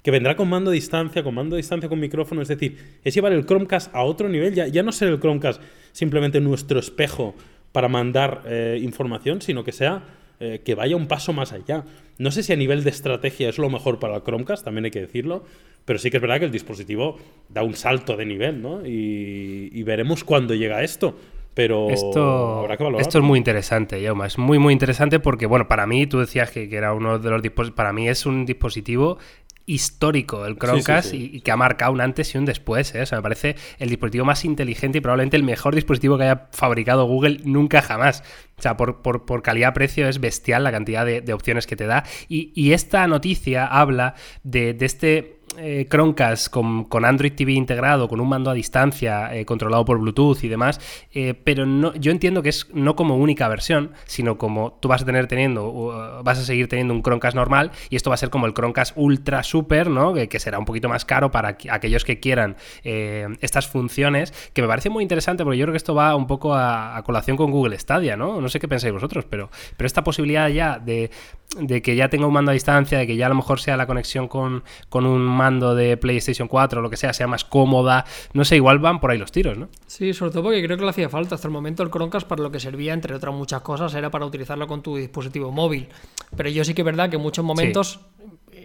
que 0.01 0.11
vendrá 0.11 0.35
con 0.35 0.47
mando 0.47 0.69
a 0.69 0.73
distancia, 0.73 1.23
con 1.23 1.33
mando 1.33 1.55
a 1.55 1.57
distancia 1.57 1.89
con 1.89 1.99
micrófono, 1.99 2.43
es 2.43 2.47
decir, 2.47 2.77
es 3.03 3.15
llevar 3.15 3.33
el 3.33 3.43
Chromecast 3.43 3.93
a 3.95 4.03
otro 4.03 4.29
nivel, 4.29 4.53
ya, 4.53 4.67
ya 4.67 4.83
no 4.83 4.91
ser 4.91 5.07
el 5.07 5.19
Chromecast 5.19 5.59
simplemente 5.93 6.39
nuestro 6.39 6.77
espejo 6.77 7.33
para 7.75 7.89
mandar 7.89 8.43
eh, 8.45 8.79
información, 8.81 9.41
sino 9.41 9.65
que 9.65 9.73
sea 9.73 10.01
eh, 10.39 10.61
que 10.63 10.75
vaya 10.75 10.95
un 10.95 11.07
paso 11.07 11.33
más 11.33 11.51
allá. 11.51 11.83
No 12.17 12.31
sé 12.31 12.41
si 12.41 12.53
a 12.53 12.55
nivel 12.55 12.85
de 12.85 12.89
estrategia 12.89 13.49
es 13.49 13.57
lo 13.57 13.69
mejor 13.69 13.99
para 13.99 14.15
el 14.15 14.23
Chromecast, 14.23 14.63
también 14.63 14.85
hay 14.85 14.91
que 14.91 15.01
decirlo, 15.01 15.43
pero 15.83 15.99
sí 15.99 16.09
que 16.09 16.15
es 16.15 16.21
verdad 16.21 16.39
que 16.39 16.45
el 16.45 16.51
dispositivo 16.51 17.17
da 17.49 17.63
un 17.63 17.73
salto 17.73 18.15
de 18.15 18.25
nivel, 18.25 18.61
¿no? 18.61 18.79
Y, 18.85 19.83
veremos 19.83 20.23
cuándo 20.23 20.55
llega 20.55 20.83
esto. 20.83 21.17
Pero 21.53 21.89
esto, 21.89 22.59
habrá 22.59 22.77
que 22.77 22.85
Esto 22.99 23.17
es 23.17 23.23
muy 23.23 23.37
interesante, 23.37 24.01
Yauma. 24.01 24.27
Es 24.27 24.37
muy, 24.37 24.57
muy 24.57 24.71
interesante 24.71 25.19
porque, 25.19 25.45
bueno, 25.45 25.67
para 25.67 25.85
mí, 25.85 26.07
tú 26.07 26.19
decías 26.19 26.51
que, 26.51 26.69
que 26.69 26.75
era 26.77 26.93
uno 26.93 27.19
de 27.19 27.29
los 27.29 27.41
dispositivos. 27.41 27.75
Para 27.75 27.91
mí 27.91 28.07
es 28.07 28.25
un 28.25 28.45
dispositivo 28.45 29.17
histórico 29.65 30.45
el 30.45 30.57
Chromecast 30.57 31.13
Y, 31.13 31.41
que 31.41 31.51
ha 31.51 31.57
marcado 31.57 31.91
un 31.91 32.01
antes 32.01 32.33
y 32.33 32.37
un 32.37 32.45
después. 32.45 32.93
¿eh? 32.95 33.01
O 33.01 33.05
sea, 33.05 33.17
me 33.17 33.23
parece 33.23 33.55
el 33.79 33.89
dispositivo 33.89 34.25
más 34.25 34.45
inteligente 34.45 34.99
y 34.99 35.01
probablemente 35.01 35.37
el 35.37 35.43
mejor 35.43 35.75
dispositivo 35.75 36.17
que 36.17 36.23
haya 36.25 36.47
fabricado 36.51 37.05
Google 37.05 37.39
nunca 37.43 37.81
jamás. 37.81 38.23
O 38.57 38.61
sea, 38.61 38.77
por, 38.77 39.01
por, 39.01 39.41
calidad-precio 39.41 40.07
es 40.07 40.19
bestial 40.19 40.63
la 40.63 40.71
cantidad 40.71 41.05
de, 41.05 41.33
opciones 41.33 41.67
que 41.67 41.75
te 41.75 41.85
da. 41.85 42.03
Y, 42.29 42.51
y 42.55 42.73
esta 42.73 43.05
noticia 43.07 43.65
habla 43.65 44.15
de, 44.43 44.73
de 44.73 44.85
este 44.85 45.34
eh, 45.57 45.87
Chromecast 45.89 46.49
con, 46.49 47.05
Android 47.05 47.33
TV 47.33 47.53
integrado, 47.53 48.07
con 48.07 48.19
un 48.19 48.27
mando 48.27 48.49
a 48.49 48.53
distancia 48.53 49.35
eh, 49.35 49.45
controlado 49.45 49.85
por 49.85 49.99
Bluetooth 49.99 50.43
y 50.43 50.47
demás, 50.47 50.79
eh, 51.13 51.33
pero 51.33 51.65
no, 51.65 51.93
yo 51.95 52.11
entiendo 52.11 52.41
que 52.41 52.49
es 52.49 52.67
no 52.73 52.95
como 52.95 53.15
única 53.17 53.47
versión, 53.47 53.91
sino 54.05 54.37
como 54.37 54.77
tú 54.81 54.87
vas 54.87 55.01
a 55.01 55.05
tener 55.05 55.27
teniendo, 55.27 56.21
vas 56.23 56.39
a 56.39 56.43
seguir 56.43 56.67
teniendo 56.67 56.93
un 56.93 57.01
Chromecast 57.01 57.35
normal 57.35 57.71
y 57.89 57.95
esto 57.95 58.09
va 58.09 58.15
a 58.15 58.17
ser 58.17 58.29
como 58.29 58.45
el 58.45 58.53
Chromecast 58.53 58.93
Ultra 58.95 59.43
Super, 59.43 59.89
¿no? 59.89 60.13
Que, 60.13 60.35
será 60.39 60.59
un 60.59 60.65
poquito 60.65 60.89
más 60.89 61.05
caro 61.05 61.31
para 61.31 61.57
aquellos 61.69 62.03
que 62.03 62.19
quieran 62.19 62.57
estas 62.83 63.67
funciones, 63.67 64.33
que 64.53 64.61
me 64.61 64.67
parece 64.67 64.89
muy 64.89 65.01
interesante 65.01 65.43
porque 65.43 65.57
yo 65.57 65.65
creo 65.65 65.73
que 65.73 65.77
esto 65.77 65.95
va 65.95 66.15
un 66.15 66.27
poco 66.27 66.53
a, 66.53 67.01
colación 67.05 67.37
con 67.37 67.51
Google 67.51 67.77
Stadia, 67.79 68.17
¿no? 68.17 68.41
No 68.41 68.49
sé 68.49 68.59
qué 68.59 68.67
pensáis 68.67 68.93
vosotros, 68.93 69.25
pero, 69.29 69.49
pero 69.77 69.87
esta 69.87 70.03
posibilidad 70.03 70.49
ya 70.49 70.79
de, 70.79 71.09
que 71.81 71.95
ya 71.95 72.09
tenga 72.09 72.27
un 72.27 72.33
mando 72.33 72.51
a 72.51 72.53
distancia, 72.53 72.97
de 72.97 73.07
que 73.07 73.15
ya 73.15 73.27
a 73.27 73.29
lo 73.29 73.35
mejor 73.35 73.59
sea 73.59 73.77
la 73.77 73.87
conexión 73.87 74.27
con, 74.27 74.63
con 74.89 75.05
un 75.05 75.21
mando 75.21 75.73
de 75.73 75.95
PlayStation 75.97 76.47
4 76.47 76.79
o 76.79 76.81
lo 76.81 76.89
que 76.89 76.97
sea 76.97 77.13
sea 77.13 77.27
más 77.27 77.45
cómoda. 77.45 78.05
No 78.33 78.43
sé, 78.43 78.57
igual 78.57 78.79
van 78.79 78.99
por 78.99 79.11
ahí 79.11 79.17
los 79.17 79.31
tiros, 79.31 79.57
¿no? 79.57 79.69
Sí, 79.87 80.13
sobre 80.13 80.31
todo 80.31 80.43
porque 80.43 80.63
creo 80.63 80.77
que 80.77 80.83
le 80.83 80.89
hacía 80.89 81.09
falta. 81.09 81.35
Hasta 81.35 81.47
el 81.47 81.53
momento 81.53 81.83
el 81.83 81.89
Chromecast 81.89 82.27
para 82.27 82.43
lo 82.43 82.51
que 82.51 82.59
servía, 82.59 82.93
entre 82.93 83.15
otras 83.15 83.33
muchas 83.33 83.61
cosas, 83.61 83.93
era 83.93 84.11
para 84.11 84.25
utilizarlo 84.25 84.67
con 84.67 84.81
tu 84.81 84.97
dispositivo 84.97 85.51
móvil. 85.51 85.87
Pero 86.35 86.49
yo 86.49 86.63
sí 86.63 86.73
que 86.73 86.81
es 86.81 86.85
verdad 86.85 87.09
que 87.09 87.15
en 87.15 87.21
muchos 87.21 87.45
momentos... 87.45 87.99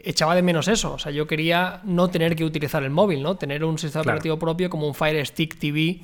echaba 0.03 0.35
de 0.35 0.43
menos 0.43 0.67
eso. 0.67 0.95
O 0.95 0.99
sea, 0.99 1.13
yo 1.13 1.27
quería 1.27 1.81
no 1.85 2.09
tener 2.09 2.35
que 2.35 2.45
utilizar 2.45 2.83
el 2.83 2.91
móvil, 2.91 3.23
¿no? 3.23 3.37
Tener 3.37 3.65
un 3.65 3.79
sistema 3.79 4.03
operativo 4.03 4.39
propio 4.39 4.71
como 4.71 4.87
un 4.87 4.95
Fire 4.95 5.25
Stick 5.27 5.59
TV, 5.59 6.01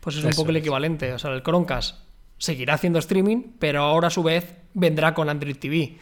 pues 0.00 0.16
es 0.16 0.24
un 0.24 0.30
poco 0.30 0.50
el 0.50 0.56
equivalente. 0.56 1.12
O 1.12 1.18
sea, 1.18 1.32
el 1.32 1.42
Chromecast 1.42 1.98
seguirá 2.38 2.74
haciendo 2.74 2.98
streaming, 2.98 3.42
pero 3.58 3.82
ahora 3.82 4.08
a 4.08 4.10
su 4.10 4.22
vez 4.22 4.54
vendrá 4.72 5.14
con 5.14 5.28
Android 5.28 5.56
TV. 5.56 5.98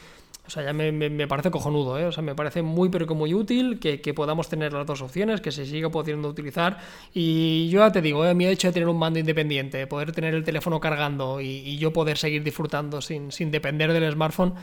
O 0.48 0.50
sea, 0.50 0.64
ya 0.64 0.72
me, 0.72 1.28
parece 1.28 1.50
cojonudo, 1.50 1.98
¿eh? 1.98 2.06
O 2.06 2.12
sea, 2.12 2.22
me 2.22 2.34
parece 2.34 2.62
muy, 2.62 2.88
pero 2.88 3.06
que 3.06 3.12
muy 3.12 3.34
útil 3.34 3.78
que, 3.78 4.14
podamos 4.14 4.48
tener 4.48 4.72
las 4.72 4.86
dos 4.86 5.02
opciones, 5.02 5.42
que 5.42 5.52
se 5.52 5.66
siga 5.66 5.90
pudiendo 5.90 6.26
utilizar. 6.26 6.78
Y 7.12 7.68
yo 7.68 7.80
ya 7.80 7.92
te 7.92 8.00
digo, 8.00 8.24
¿eh? 8.24 8.32
mi 8.32 8.46
hecho 8.46 8.68
de 8.68 8.72
tener 8.72 8.88
un 8.88 8.98
mando 8.98 9.18
independiente, 9.18 9.86
poder 9.86 10.12
tener 10.12 10.34
el 10.34 10.44
teléfono 10.44 10.80
cargando 10.80 11.42
y, 11.42 11.76
yo 11.76 11.92
poder 11.92 12.16
seguir 12.16 12.44
disfrutando 12.44 13.02
sin, 13.02 13.30
sin, 13.30 13.50
depender 13.50 13.92
del 13.92 14.10
smartphone, 14.10 14.54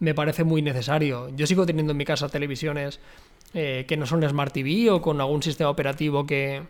me 0.00 0.12
parece 0.12 0.42
muy 0.42 0.60
necesario. 0.60 1.28
Yo 1.36 1.46
sigo 1.46 1.66
teniendo 1.66 1.92
en 1.92 1.98
mi 1.98 2.04
casa 2.04 2.28
televisiones 2.28 2.98
eh, 3.54 3.84
que 3.86 3.96
no 3.96 4.06
son 4.06 4.28
Smart 4.28 4.52
TV 4.52 4.90
o 4.90 5.00
con 5.00 5.20
algún 5.20 5.40
sistema 5.44 5.70
operativo 5.70 6.26
que, 6.26 6.64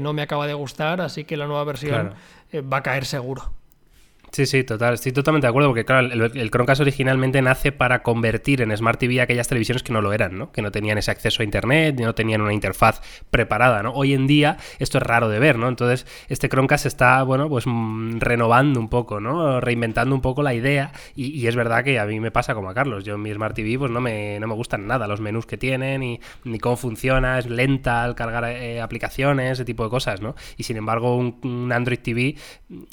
no 0.00 0.14
me 0.14 0.22
acaba 0.22 0.46
de 0.46 0.54
gustar, 0.54 1.02
así 1.02 1.24
que 1.24 1.36
la 1.36 1.46
nueva 1.46 1.64
versión 1.64 2.14
eh, 2.50 2.62
va 2.62 2.78
a 2.78 2.82
caer 2.82 3.04
seguro. 3.04 3.52
Sí, 4.32 4.46
sí, 4.46 4.62
total. 4.62 4.94
Estoy 4.94 5.10
totalmente 5.10 5.46
de 5.46 5.48
acuerdo 5.48 5.68
porque, 5.70 5.84
claro, 5.84 6.06
el, 6.06 6.50
Chromecast 6.50 6.80
originalmente 6.80 7.42
nace 7.42 7.72
para 7.72 8.04
convertir 8.04 8.62
en 8.62 8.76
Smart 8.76 8.98
TV 8.98 9.20
aquellas 9.20 9.48
televisiones 9.48 9.82
que 9.82 9.92
no 9.92 10.00
lo 10.00 10.12
eran, 10.12 10.38
¿no? 10.38 10.52
Que 10.52 10.62
no 10.62 10.70
tenían 10.70 10.98
ese 10.98 11.10
acceso 11.10 11.42
a 11.42 11.44
Internet, 11.44 11.98
no 11.98 12.14
tenían 12.14 12.40
una 12.40 12.52
interfaz 12.52 13.00
preparada, 13.30 13.82
¿no? 13.82 13.90
Hoy 13.90 14.14
en 14.14 14.28
día 14.28 14.56
esto 14.78 14.98
es 14.98 15.02
raro 15.02 15.28
de 15.28 15.40
ver, 15.40 15.58
¿no? 15.58 15.68
Entonces, 15.68 16.06
este 16.28 16.48
Chromecast 16.48 16.86
está, 16.86 17.24
bueno, 17.24 17.48
pues 17.48 17.64
mm, 17.66 18.18
renovando 18.20 18.78
un 18.78 18.88
poco, 18.88 19.18
¿no? 19.18 19.60
Reinventando 19.60 20.14
un 20.14 20.20
poco 20.20 20.44
la 20.44 20.54
idea 20.54 20.92
y, 21.16 21.48
es 21.48 21.56
verdad 21.56 21.82
que 21.82 21.98
a 21.98 22.06
mí 22.06 22.20
me 22.20 22.30
pasa 22.30 22.54
como 22.54 22.70
a 22.70 22.74
Carlos. 22.74 23.02
Yo 23.02 23.16
en 23.16 23.22
mi 23.22 23.32
Smart 23.32 23.56
TV, 23.56 23.78
pues 23.78 23.90
no 23.90 24.00
me, 24.00 24.38
no 24.38 24.46
me 24.46 24.54
gustan 24.54 24.86
nada 24.86 25.08
los 25.08 25.20
menús 25.20 25.46
que 25.46 25.58
tienen 25.58 26.00
ni, 26.02 26.20
ni 26.44 26.60
cómo 26.60 26.76
funciona, 26.76 27.40
es 27.40 27.46
lenta 27.46 28.04
al 28.04 28.14
cargar 28.14 28.44
eh, 28.44 28.80
aplicaciones, 28.80 29.52
ese 29.52 29.64
tipo 29.64 29.82
de 29.82 29.90
cosas, 29.90 30.20
¿no? 30.20 30.36
Y 30.56 30.62
sin 30.62 30.76
embargo, 30.76 31.16
un, 31.16 31.40
un 31.42 31.72
Android 31.72 31.98
TV, 31.98 32.36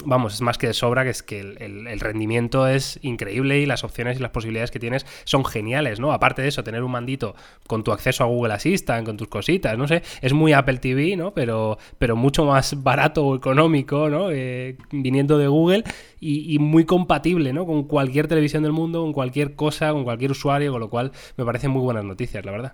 vamos, 0.03 0.33
es 0.33 0.41
más 0.41 0.57
que 0.57 0.65
de 0.65 0.73
sobra 0.73 1.03
que 1.03 1.11
es 1.11 1.26
que 1.27 1.39
el, 1.41 1.99
rendimiento 1.99 2.67
es 2.67 2.97
increíble 3.03 3.59
y 3.59 3.67
las 3.67 3.83
opciones 3.83 4.17
y 4.17 4.21
las 4.21 4.31
posibilidades 4.31 4.71
que 4.71 4.79
tienes 4.79 5.05
son 5.25 5.45
geniales, 5.45 5.99
¿no? 5.99 6.11
Aparte 6.11 6.41
de 6.41 6.47
eso, 6.47 6.63
tener 6.63 6.81
un 6.81 6.91
mandito 6.91 7.35
con 7.67 7.83
tu 7.83 7.91
acceso 7.91 8.23
a 8.23 8.27
Google 8.27 8.55
Assistant, 8.55 9.05
con 9.05 9.17
tus 9.17 9.27
cositas, 9.27 9.77
no 9.77 9.87
sé, 9.87 10.01
es 10.21 10.33
muy 10.33 10.53
Apple 10.53 10.77
TV, 10.77 11.15
¿no? 11.15 11.35
Pero, 11.35 11.77
pero 11.99 12.15
mucho 12.15 12.45
más 12.45 12.81
barato 12.83 13.25
o 13.27 13.35
económico, 13.35 14.09
¿no? 14.09 14.31
Eh, 14.31 14.77
viniendo 14.91 15.37
de 15.37 15.47
Google 15.47 15.83
y, 16.19 16.57
muy 16.57 16.85
compatible, 16.85 17.53
¿no? 17.53 17.67
Con 17.67 17.83
cualquier 17.83 18.27
televisión 18.27 18.63
del 18.63 18.71
mundo, 18.71 19.01
con 19.01 19.13
cualquier 19.13 19.53
cosa, 19.53 19.91
con 19.91 20.03
cualquier 20.03 20.31
usuario, 20.31 20.71
con 20.71 20.79
lo 20.79 20.89
cual 20.89 21.11
me 21.35 21.45
parecen 21.45 21.69
muy 21.69 21.81
buenas 21.81 22.03
noticias, 22.03 22.43
la 22.43 22.51
verdad. 22.51 22.73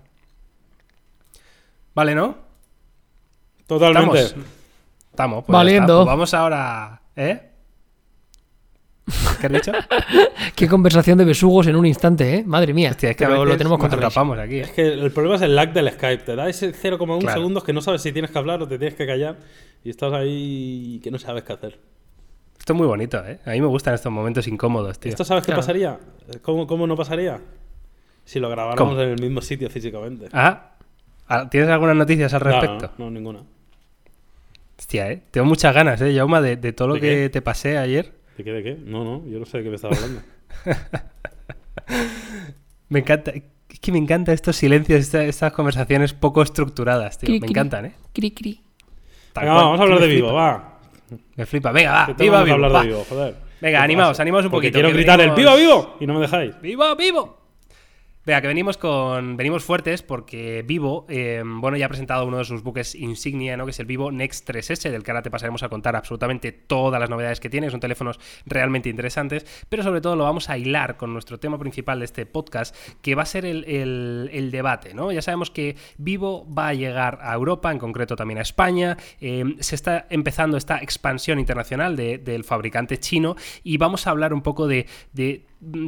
Vale, 1.94 2.14
¿no? 2.14 2.36
Totalmente. 3.66 4.34
Estamos. 5.10 5.44
Pues 5.44 5.52
Valiendo. 5.52 5.98
Pues 5.98 6.06
vamos 6.06 6.34
ahora. 6.34 7.00
¿Eh? 7.16 7.53
¿Qué 9.40 9.46
has 9.46 9.52
dicho? 9.52 9.72
Qué 10.56 10.68
conversación 10.68 11.18
de 11.18 11.24
besugos 11.24 11.66
en 11.66 11.76
un 11.76 11.86
instante, 11.86 12.36
¿eh? 12.36 12.44
Madre 12.44 12.72
mía. 12.72 12.90
es 12.90 13.16
que 13.16 13.26
lo 13.26 13.56
tenemos 13.56 13.78
controlado. 13.78 14.40
aquí. 14.40 14.56
¿eh? 14.56 14.60
Es 14.62 14.70
que 14.70 14.86
el 14.86 15.10
problema 15.10 15.36
es 15.36 15.42
el 15.42 15.54
lag 15.54 15.72
del 15.72 15.90
Skype. 15.90 16.24
Te 16.24 16.36
da 16.36 16.48
ese 16.48 16.72
0,1 16.72 17.32
segundos 17.32 17.64
que 17.64 17.72
no 17.72 17.80
sabes 17.80 18.02
si 18.02 18.12
tienes 18.12 18.30
que 18.30 18.38
hablar 18.38 18.62
o 18.62 18.68
te 18.68 18.78
tienes 18.78 18.94
que 18.94 19.06
callar 19.06 19.36
y 19.82 19.90
estás 19.90 20.12
ahí 20.12 21.00
que 21.02 21.10
no 21.10 21.18
sabes 21.18 21.44
qué 21.44 21.52
hacer. 21.52 21.78
Esto 22.58 22.72
es 22.72 22.76
muy 22.78 22.86
bonito, 22.86 23.22
¿eh? 23.26 23.40
A 23.44 23.50
mí 23.50 23.60
me 23.60 23.66
gustan 23.66 23.92
estos 23.94 24.10
momentos 24.10 24.48
incómodos, 24.48 24.98
tío. 24.98 25.10
¿Esto 25.10 25.24
sabes 25.24 25.44
qué 25.44 25.52
pasaría? 25.52 25.98
¿Cómo, 26.40 26.66
¿Cómo, 26.66 26.86
no 26.86 26.96
pasaría? 26.96 27.40
Si 28.24 28.40
lo 28.40 28.48
grabáramos 28.48 28.94
en 28.94 29.10
el 29.10 29.20
mismo 29.20 29.42
sitio 29.42 29.68
físicamente. 29.68 30.28
Ah. 30.32 30.70
¿Tienes 31.50 31.68
algunas 31.68 31.96
noticias 31.96 32.32
al 32.32 32.40
respecto? 32.40 32.92
No, 32.96 33.06
no, 33.06 33.10
ninguna. 33.10 33.40
Hostia, 34.78 35.10
¿eh? 35.10 35.22
Tengo 35.30 35.46
muchas 35.46 35.74
ganas, 35.74 36.00
¿eh, 36.00 36.14
Yauma, 36.14 36.40
de, 36.40 36.56
de 36.56 36.72
todo 36.72 36.88
lo 36.88 37.00
que 37.00 37.28
te 37.28 37.42
pasé 37.42 37.76
ayer. 37.76 38.12
¿De 38.36 38.44
qué, 38.44 38.52
de 38.52 38.62
qué? 38.62 38.76
No, 38.84 39.04
no, 39.04 39.26
yo 39.28 39.38
no 39.38 39.46
sé 39.46 39.58
de 39.58 39.64
qué 39.64 39.70
me 39.70 39.76
estaba 39.76 39.94
hablando. 39.94 40.22
me 42.88 43.00
encanta. 43.00 43.30
Es 43.30 43.80
que 43.80 43.92
me 43.92 43.98
encanta 43.98 44.32
estos 44.32 44.56
silencios, 44.56 45.14
estas, 45.14 45.52
conversaciones 45.52 46.14
poco 46.14 46.42
estructuradas, 46.42 47.18
tío. 47.18 47.40
me 47.40 47.46
encantan, 47.46 47.86
¿eh? 47.86 47.94
Cri, 48.12 48.32
cri. 48.32 48.60
vamos 49.34 49.78
a 49.78 49.82
hablar 49.82 50.00
de 50.00 50.08
vivo, 50.08 50.32
va. 50.32 50.80
Me 51.36 51.46
flipa, 51.46 51.70
venga, 51.70 51.92
va. 51.92 52.14
Viva, 52.14 52.42
vivo. 52.42 52.54
hablar 52.54 52.82
de 52.82 52.88
vivo, 52.88 53.06
joder. 53.08 53.36
Venga, 53.60 53.82
animaos, 53.82 54.20
animaos 54.20 54.44
un 54.44 54.50
Porque 54.50 54.68
poquito. 54.68 54.78
Quiero 54.78 54.94
gritar 54.94 55.20
el 55.20 55.30
viva 55.30 55.56
vivo 55.56 55.96
y 56.00 56.06
no 56.06 56.14
me 56.14 56.20
dejáis. 56.20 56.60
¡Viva 56.60 56.94
vivo! 56.94 57.43
Vea, 58.26 58.40
que 58.40 58.48
venimos 58.48 58.78
con. 58.78 59.36
Venimos 59.36 59.64
fuertes 59.64 60.00
porque 60.00 60.64
Vivo, 60.66 61.04
eh, 61.10 61.42
bueno, 61.44 61.76
ya 61.76 61.84
ha 61.84 61.88
presentado 61.90 62.24
uno 62.24 62.38
de 62.38 62.46
sus 62.46 62.62
buques 62.62 62.94
insignia, 62.94 63.58
¿no? 63.58 63.66
Que 63.66 63.72
es 63.72 63.80
el 63.80 63.84
Vivo 63.84 64.10
Next 64.10 64.48
3S, 64.48 64.90
del 64.90 65.02
que 65.02 65.10
ahora 65.10 65.20
te 65.20 65.30
pasaremos 65.30 65.62
a 65.62 65.68
contar 65.68 65.94
absolutamente 65.94 66.50
todas 66.50 66.98
las 66.98 67.10
novedades 67.10 67.38
que 67.38 67.50
tiene. 67.50 67.70
Son 67.70 67.80
teléfonos 67.80 68.18
realmente 68.46 68.88
interesantes, 68.88 69.44
pero 69.68 69.82
sobre 69.82 70.00
todo 70.00 70.16
lo 70.16 70.24
vamos 70.24 70.48
a 70.48 70.56
hilar 70.56 70.96
con 70.96 71.12
nuestro 71.12 71.38
tema 71.38 71.58
principal 71.58 71.98
de 71.98 72.06
este 72.06 72.24
podcast, 72.24 72.74
que 73.02 73.14
va 73.14 73.24
a 73.24 73.26
ser 73.26 73.44
el, 73.44 74.48
debate, 74.50 74.94
¿no? 74.94 75.12
Ya 75.12 75.20
sabemos 75.20 75.50
que 75.50 75.76
Vivo 75.98 76.46
va 76.50 76.68
a 76.68 76.74
llegar 76.74 77.18
a 77.20 77.34
Europa, 77.34 77.72
en 77.72 77.78
concreto 77.78 78.16
también 78.16 78.38
a 78.38 78.42
España. 78.42 78.96
Eh, 79.20 79.44
se 79.60 79.74
está 79.74 80.06
empezando 80.08 80.56
esta 80.56 80.78
expansión 80.78 81.38
internacional 81.38 81.94
del 81.94 82.44
fabricante 82.44 82.98
chino 82.98 83.36
y 83.62 83.76
vamos 83.76 84.06
a 84.06 84.10
hablar 84.10 84.32
un 84.32 84.40
poco 84.40 84.66
de 84.66 84.86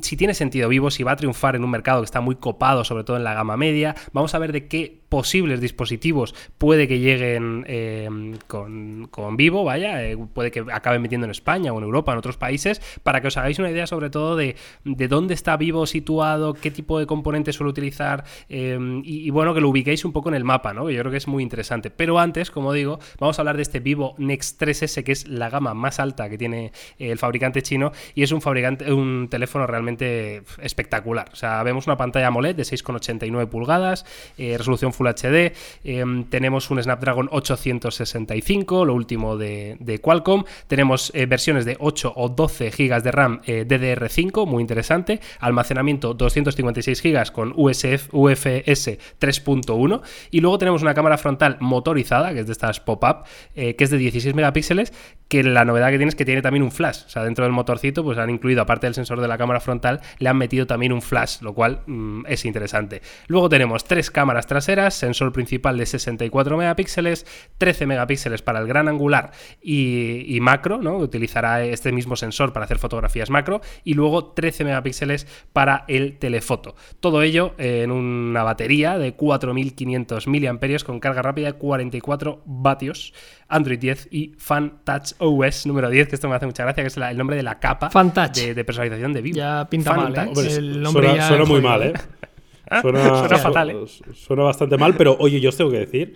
si 0.03 0.17
tiene 0.17 0.35
sentido 0.35 0.69
vivo, 0.69 0.91
si 0.91 1.03
va 1.03 1.13
a 1.13 1.17
triunfar 1.17 1.57
en 1.57 1.65
un 1.65 1.71
mercado 1.71 2.01
que 2.01 2.07
está 2.07 2.21
muy 2.21 2.37
copado, 2.37 2.85
sobre 2.85 3.05
todo 3.05 3.17
en 3.17 3.25
la 3.25 3.35
gama 3.35 3.57
media. 3.57 3.95
Vamos 4.13 4.35
a 4.35 4.39
ver 4.39 4.53
de 4.53 4.69
qué 4.69 5.06
posibles 5.09 5.61
dispositivos 5.61 6.35
puede 6.59 6.89
que 6.89 6.99
lleguen 6.99 7.65
eh, 7.69 8.09
con, 8.47 9.37
vivo, 9.37 9.65
vaya, 9.65 10.05
eh, 10.05 10.17
puede 10.33 10.51
que 10.51 10.65
acaben 10.73 11.03
metiendo 11.03 11.27
en 11.27 11.31
España 11.31 11.73
o 11.73 11.79
en 11.79 11.85
Europa, 11.85 12.13
en 12.13 12.19
otros 12.19 12.37
países, 12.37 12.81
para 13.03 13.21
que 13.21 13.29
os 13.29 13.37
hagáis 13.37 13.59
una 13.59 13.71
idea 13.71 13.87
sobre 13.87 14.11
todo 14.11 14.37
de, 14.37 14.57
dónde 14.85 15.35
está 15.35 15.57
vivo 15.57 15.87
situado, 15.87 16.55
qué 16.55 16.71
tipo 16.71 16.99
de 16.99 17.07
componentes 17.07 17.57
suele 17.57 17.71
utilizar 17.71 18.25
eh, 18.49 18.79
y, 19.05 19.31
bueno, 19.31 19.55
que 19.55 19.61
lo 19.61 19.69
ubiquéis 19.69 20.05
un 20.05 20.13
poco 20.13 20.29
en 20.29 20.35
el 20.35 20.45
mapa, 20.45 20.73
¿no? 20.73 20.91
yo 20.91 21.01
creo 21.01 21.11
que 21.11 21.19
es 21.19 21.29
muy 21.29 21.43
interesante. 21.43 21.91
Pero 21.91 22.19
antes, 22.19 22.51
como 22.51 22.73
digo, 22.73 22.99
vamos 23.19 23.39
a 23.39 23.43
hablar 23.43 23.57
de 23.57 23.63
este 23.63 23.81
Vivo 23.81 24.15
Next 24.19 24.61
3S, 24.61 25.05
que 25.05 25.13
es 25.13 25.29
la 25.29 25.51
gama 25.51 25.75
más 25.75 26.01
alta 26.01 26.29
que 26.29 26.39
tiene 26.39 26.73
el 26.99 27.19
fabricante 27.19 27.63
chino 27.63 27.93
y 28.15 28.23
es 28.23 28.33
un 28.33 28.41
fabricante, 28.41 28.93
un 28.93 29.29
teléfono 29.31 29.67
realmente 29.67 30.43
espectacular. 30.61 31.31
O 31.33 31.37
sea, 31.37 31.63
vemos 31.63 31.87
una 31.87 31.97
pantalla 31.97 32.29
AMOLED 32.29 32.57
de 32.57 32.63
6,89 32.63 33.49
pulgadas, 33.49 34.05
resolución 34.37 34.93
Full 34.97 35.09
HD. 35.09 35.53
Em, 35.85 36.25
tenemos 36.25 36.71
un 36.71 36.83
Snapdragon 36.83 37.29
865, 37.31 38.85
lo 38.85 38.95
último 38.95 39.37
de, 39.37 40.01
Qualcomm. 40.03 40.45
Tenemos 40.67 41.13
eh, 41.15 41.27
versiones 41.27 41.65
de 41.65 41.77
8 41.79 42.13
o 42.17 42.29
12 42.29 42.71
GB 42.71 43.03
de 43.03 43.13
RAM 43.13 43.41
eh, 43.45 43.67
DDR5, 43.67 44.47
muy 44.47 44.61
interesante. 44.63 45.21
Almacenamiento 45.41 46.15
256 46.15 47.03
GB 47.03 47.33
con 47.33 47.53
UFS 47.57 47.87
3.1. 48.11 50.01
Y 50.31 50.41
luego 50.41 50.59
tenemos 50.59 50.83
una 50.83 50.95
cámara 50.95 51.19
frontal 51.19 51.57
motorizada, 51.61 52.33
que 52.33 52.41
es 52.41 52.47
de 52.47 52.53
estas 52.53 52.81
pop-up, 52.81 53.25
eh, 53.55 53.77
que 53.77 53.85
es 53.85 53.91
de 53.91 53.99
16 53.99 54.35
megapíxeles, 54.35 54.93
que 55.29 55.43
la 55.43 55.65
novedad 55.65 55.91
que 55.91 55.97
tiene 55.97 56.09
es 56.09 56.15
que 56.15 56.25
tiene 56.25 56.43
también 56.43 56.63
un 56.63 56.71
flash. 56.71 57.05
O 57.07 57.09
sea, 57.09 57.25
dentro 57.25 57.45
del 57.45 57.53
motorcito, 57.53 58.05
pues 58.05 58.19
han 58.19 58.31
incluido, 58.31 58.63
aparte 58.63 58.87
del 58.87 58.95
sensor 58.95 59.21
de 59.21 59.29
la 59.29 59.39
cámara 59.39 59.61
frontal, 59.61 60.01
le 60.19 60.29
han 60.29 60.37
metido 60.37 60.67
también 60.67 60.93
un 60.93 61.03
flash, 61.03 61.41
lo 61.41 61.55
cual 61.55 61.81
mm, 61.87 62.27
es 62.29 62.45
interesante. 62.45 63.03
Luego 63.27 63.49
tenemos 63.49 63.85
tres 63.85 64.11
cámaras 64.11 64.47
traseras 64.47 64.86
sensor 64.91 65.33
principal 65.33 65.77
de 65.77 65.87
64 65.87 66.57
megapíxeles, 66.57 67.27
13 67.59 67.87
megapíxeles 67.87 68.43
para 68.43 68.61
el 68.61 68.67
gran 68.67 68.89
angular 68.89 69.33
y, 69.63 70.39
macro, 70.41 70.79
¿no? 70.79 70.97
Utilizará 70.99 71.65
este 71.65 71.93
mismo 71.93 72.17
sensor 72.17 72.53
para 72.53 72.65
hacer 72.65 72.79
fotografías 72.79 73.31
macro 73.31 73.61
y 73.85 73.95
luego 73.95 74.33
13 74.33 74.65
megapíxeles 74.65 75.27
para 75.53 75.85
el 75.89 76.19
telefoto. 76.19 76.77
Todo 77.01 77.23
ello 77.23 77.55
en 77.59 77.91
una 77.91 78.43
batería 78.43 78.99
de 78.99 79.15
4500 79.15 80.27
mAh 80.27 80.79
con 80.85 81.01
carga 81.01 81.23
rápida 81.23 81.53
de 81.53 81.59
44 81.59 82.43
vatios. 82.45 83.13
Android 83.49 83.79
10 83.79 84.09
y 84.11 84.35
Fan 84.39 84.81
Touch 84.85 85.13
OS 85.19 85.67
número 85.67 85.89
10, 85.89 86.09
que 86.09 86.15
esto 86.17 86.29
me 86.29 86.35
hace 86.35 86.47
mucha 86.47 86.65
gracia, 86.65 86.83
que 86.83 86.89
es 86.89 86.97
el 86.97 87.17
nombre 87.17 87.37
de 87.37 87.43
la 87.43 87.61
capa 87.61 87.91
de, 88.35 88.65
personalización 88.65 89.13
de 89.13 89.23
Vivo. 89.23 89.37
Ya 89.37 89.67
pinta 89.69 89.95
mal, 89.95 90.15
¿eh? 90.17 90.33
el 90.57 90.83
nombre 90.83 91.21
suena 91.23 91.45
muy 91.45 91.61
mal, 91.61 91.83
¿eh? 91.83 91.93
Suena, 92.81 93.39
fatal, 93.39 93.71
¿eh? 93.71 93.85
Suena 94.15 94.43
bastante 94.43 94.77
mal, 94.77 94.97
pero 94.97 95.17
oye, 95.19 95.41
yo 95.41 95.51
os 95.51 95.57
tengo 95.57 95.71
que 95.71 95.79
decir 95.79 96.15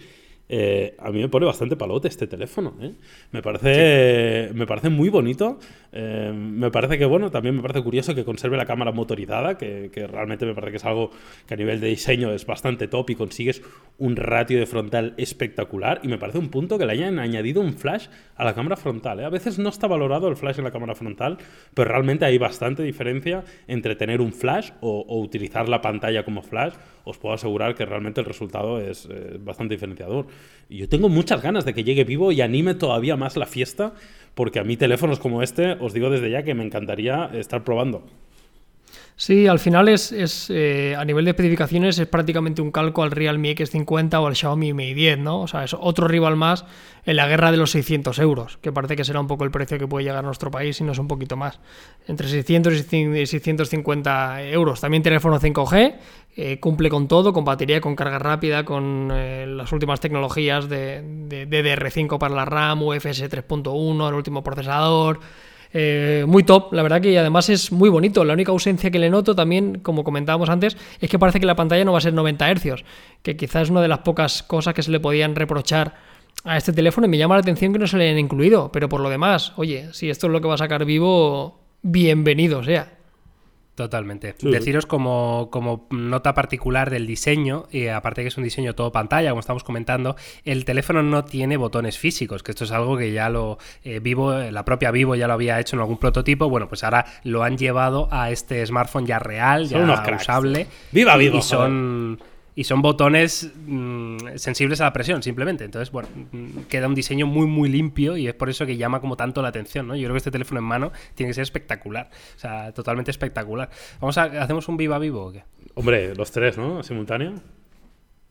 eh, 0.52 0.96
a 0.98 1.12
mí 1.12 1.20
me 1.20 1.28
pone 1.28 1.46
bastante 1.46 1.76
palote 1.76 2.08
este 2.08 2.26
teléfono. 2.26 2.74
¿eh? 2.80 2.92
Me, 3.30 3.40
parece, 3.40 4.52
me 4.52 4.66
parece 4.66 4.88
muy 4.88 5.08
bonito. 5.08 5.60
Eh, 5.92 6.32
me 6.32 6.70
parece 6.70 6.98
que, 6.98 7.04
bueno, 7.04 7.30
también 7.30 7.56
me 7.56 7.62
parece 7.62 7.82
curioso 7.82 8.14
que 8.14 8.24
conserve 8.24 8.56
la 8.56 8.66
cámara 8.66 8.92
motorizada, 8.92 9.58
que, 9.58 9.90
realmente 10.10 10.46
me 10.46 10.54
parece 10.54 10.70
que 10.72 10.76
es 10.76 10.84
algo 10.84 11.10
que 11.46 11.54
a 11.54 11.56
nivel 11.56 11.80
de 11.80 11.88
diseño 11.88 12.32
es 12.32 12.46
bastante 12.46 12.88
top 12.88 13.10
y 13.10 13.14
consigues 13.16 13.62
un 13.98 14.16
ratio 14.16 14.58
de 14.58 14.66
frontal 14.66 15.14
espectacular. 15.16 16.00
Y 16.02 16.08
me 16.08 16.18
parece 16.18 16.38
un 16.38 16.48
punto 16.48 16.78
que 16.78 16.86
le 16.86 16.92
hayan 16.92 17.18
añadido 17.18 17.60
un 17.60 17.74
flash 17.74 18.06
a 18.36 18.44
la 18.44 18.54
cámara 18.54 18.76
frontal. 18.76 19.24
A 19.24 19.30
veces 19.30 19.58
no 19.58 19.68
está 19.68 19.86
valorado 19.86 20.28
el 20.28 20.36
flash 20.36 20.58
en 20.58 20.64
la 20.64 20.70
cámara 20.70 20.94
frontal, 20.94 21.38
pero 21.74 21.90
realmente 21.90 22.24
hay 22.24 22.38
bastante 22.38 22.82
diferencia 22.82 23.44
entre 23.66 23.96
tener 23.96 24.20
un 24.20 24.32
flash 24.32 24.70
o, 24.80 25.20
utilizar 25.20 25.68
la 25.68 25.80
pantalla 25.80 26.24
como 26.24 26.42
flash. 26.42 26.74
Os 27.04 27.18
puedo 27.18 27.34
asegurar 27.34 27.74
que 27.74 27.84
realmente 27.84 28.20
el 28.20 28.26
resultado 28.26 28.80
es 28.80 29.08
bastante 29.40 29.74
diferenciador. 29.74 30.26
Yo 30.68 30.88
tengo 30.88 31.08
muchas 31.08 31.42
ganas 31.42 31.64
de 31.64 31.74
que 31.74 31.82
llegue 31.82 32.04
vivo 32.04 32.30
y 32.30 32.40
anime 32.40 32.74
todavía 32.74 33.16
más 33.16 33.36
la 33.36 33.46
fiesta, 33.46 33.94
porque 34.34 34.58
a 34.58 34.64
mí 34.64 34.76
teléfonos 34.76 35.18
como 35.18 35.42
este, 35.42 35.72
os 35.80 35.92
digo 35.92 36.10
desde 36.10 36.30
ya 36.30 36.42
que 36.42 36.54
me 36.54 36.64
encantaría 36.64 37.30
estar 37.34 37.64
probando. 37.64 38.04
Sí, 39.20 39.46
al 39.46 39.58
final 39.58 39.88
es, 39.88 40.12
es 40.12 40.48
eh, 40.48 40.96
a 40.96 41.04
nivel 41.04 41.26
de 41.26 41.32
especificaciones 41.32 41.98
es 41.98 42.06
prácticamente 42.06 42.62
un 42.62 42.70
calco 42.70 43.02
al 43.02 43.10
Realme 43.10 43.54
X50 43.54 44.14
o 44.14 44.26
al 44.26 44.34
Xiaomi 44.34 44.72
Mi 44.72 44.94
10, 44.94 45.18
¿no? 45.18 45.42
O 45.42 45.46
sea, 45.46 45.62
es 45.62 45.76
otro 45.78 46.08
rival 46.08 46.36
más 46.36 46.64
en 47.04 47.16
la 47.16 47.26
guerra 47.26 47.50
de 47.50 47.58
los 47.58 47.70
600 47.72 48.18
euros, 48.18 48.56
que 48.62 48.72
parece 48.72 48.96
que 48.96 49.04
será 49.04 49.20
un 49.20 49.26
poco 49.26 49.44
el 49.44 49.50
precio 49.50 49.78
que 49.78 49.86
puede 49.86 50.04
llegar 50.04 50.20
a 50.20 50.26
nuestro 50.26 50.50
país 50.50 50.80
y 50.80 50.84
no 50.84 50.92
es 50.92 50.98
un 50.98 51.06
poquito 51.06 51.36
más. 51.36 51.60
Entre 52.06 52.28
600 52.28 52.72
y 52.72 53.26
650 53.26 54.42
euros. 54.44 54.80
También 54.80 55.02
teléfono 55.02 55.38
5G, 55.38 55.96
eh, 56.36 56.58
cumple 56.58 56.88
con 56.88 57.06
todo, 57.06 57.34
con 57.34 57.44
batería, 57.44 57.82
con 57.82 57.96
carga 57.96 58.18
rápida, 58.18 58.64
con 58.64 59.10
eh, 59.12 59.44
las 59.46 59.70
últimas 59.70 60.00
tecnologías 60.00 60.66
de, 60.70 61.02
de 61.28 61.46
DDR5 61.46 62.16
para 62.16 62.34
la 62.34 62.46
RAM, 62.46 62.84
UFS 62.84 63.28
3.1, 63.28 64.08
el 64.08 64.14
último 64.14 64.42
procesador 64.42 65.20
eh, 65.72 66.24
muy 66.26 66.42
top, 66.42 66.72
la 66.72 66.82
verdad 66.82 67.00
que 67.00 67.18
además 67.18 67.48
es 67.48 67.72
muy 67.72 67.88
bonito. 67.88 68.24
La 68.24 68.34
única 68.34 68.52
ausencia 68.52 68.90
que 68.90 68.98
le 68.98 69.10
noto 69.10 69.34
también, 69.34 69.80
como 69.80 70.04
comentábamos 70.04 70.48
antes, 70.48 70.76
es 71.00 71.08
que 71.08 71.18
parece 71.18 71.40
que 71.40 71.46
la 71.46 71.56
pantalla 71.56 71.84
no 71.84 71.92
va 71.92 71.98
a 71.98 72.02
ser 72.02 72.12
90 72.12 72.54
Hz, 72.54 72.84
que 73.22 73.36
quizás 73.36 73.62
es 73.62 73.70
una 73.70 73.82
de 73.82 73.88
las 73.88 73.98
pocas 73.98 74.42
cosas 74.42 74.74
que 74.74 74.82
se 74.82 74.90
le 74.90 75.00
podían 75.00 75.36
reprochar 75.36 75.94
a 76.44 76.56
este 76.56 76.72
teléfono 76.72 77.06
y 77.06 77.10
me 77.10 77.18
llama 77.18 77.34
la 77.34 77.42
atención 77.42 77.72
que 77.72 77.78
no 77.78 77.86
se 77.86 77.96
le 77.96 78.04
hayan 78.04 78.18
incluido, 78.18 78.72
pero 78.72 78.88
por 78.88 79.00
lo 79.00 79.10
demás, 79.10 79.52
oye, 79.56 79.88
si 79.92 80.10
esto 80.10 80.26
es 80.26 80.32
lo 80.32 80.40
que 80.40 80.48
va 80.48 80.54
a 80.54 80.58
sacar 80.58 80.84
vivo, 80.84 81.60
bienvenido 81.82 82.64
sea. 82.64 82.99
Totalmente. 83.74 84.34
Deciros 84.42 84.84
como, 84.84 85.48
como, 85.50 85.86
nota 85.90 86.34
particular 86.34 86.90
del 86.90 87.06
diseño, 87.06 87.66
y 87.70 87.86
aparte 87.86 88.22
que 88.22 88.28
es 88.28 88.36
un 88.36 88.44
diseño 88.44 88.74
todo 88.74 88.92
pantalla, 88.92 89.30
como 89.30 89.40
estamos 89.40 89.64
comentando, 89.64 90.16
el 90.44 90.64
teléfono 90.64 91.02
no 91.02 91.24
tiene 91.24 91.56
botones 91.56 91.96
físicos, 91.96 92.42
que 92.42 92.52
esto 92.52 92.64
es 92.64 92.72
algo 92.72 92.98
que 92.98 93.12
ya 93.12 93.30
lo 93.30 93.58
eh, 93.82 94.00
Vivo, 94.00 94.34
la 94.34 94.64
propia 94.64 94.90
Vivo 94.90 95.14
ya 95.14 95.26
lo 95.26 95.32
había 95.32 95.58
hecho 95.60 95.76
en 95.76 95.80
algún 95.80 95.98
prototipo, 95.98 96.50
bueno, 96.50 96.68
pues 96.68 96.84
ahora 96.84 97.06
lo 97.24 97.42
han 97.42 97.56
llevado 97.56 98.08
a 98.10 98.30
este 98.30 98.64
smartphone 98.66 99.06
ya 99.06 99.18
real, 99.18 99.66
ya 99.66 99.78
usable. 100.14 100.66
¡Viva 100.92 101.16
Vivo! 101.16 101.38
Y 101.38 101.42
son 101.42 102.20
y 102.54 102.64
son 102.64 102.82
botones 102.82 103.52
mm, 103.66 104.36
sensibles 104.36 104.80
a 104.80 104.84
la 104.84 104.92
presión, 104.92 105.22
simplemente. 105.22 105.64
Entonces, 105.64 105.90
bueno, 105.90 106.08
mm, 106.32 106.62
queda 106.68 106.86
un 106.86 106.94
diseño 106.94 107.26
muy, 107.26 107.46
muy 107.46 107.68
limpio 107.68 108.16
y 108.16 108.28
es 108.28 108.34
por 108.34 108.50
eso 108.50 108.66
que 108.66 108.76
llama 108.76 109.00
como 109.00 109.16
tanto 109.16 109.42
la 109.42 109.48
atención, 109.48 109.86
¿no? 109.86 109.96
Yo 109.96 110.04
creo 110.04 110.14
que 110.14 110.18
este 110.18 110.30
teléfono 110.30 110.60
en 110.60 110.66
mano 110.66 110.92
tiene 111.14 111.30
que 111.30 111.34
ser 111.34 111.42
espectacular, 111.42 112.10
o 112.36 112.38
sea, 112.38 112.72
totalmente 112.72 113.10
espectacular. 113.10 113.70
Vamos 114.00 114.18
a, 114.18 114.24
¿hacemos 114.24 114.68
un 114.68 114.76
viva 114.76 114.98
vivo 114.98 115.26
o 115.26 115.32
qué? 115.32 115.44
Hombre, 115.74 116.14
los 116.14 116.30
tres, 116.30 116.58
¿no? 116.58 116.82
Simultáneo. 116.82 117.34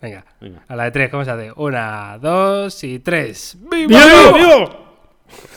Venga, 0.02 0.26
Venga. 0.40 0.64
a 0.68 0.76
la 0.76 0.86
de 0.86 0.92
tres, 0.92 1.10
¿cómo 1.10 1.26
se 1.26 1.32
hace? 1.32 1.52
Una, 1.56 2.18
dos 2.20 2.84
y 2.84 3.00
tres. 3.00 3.58
¡Viva, 3.70 4.34
vivo! 4.34 4.90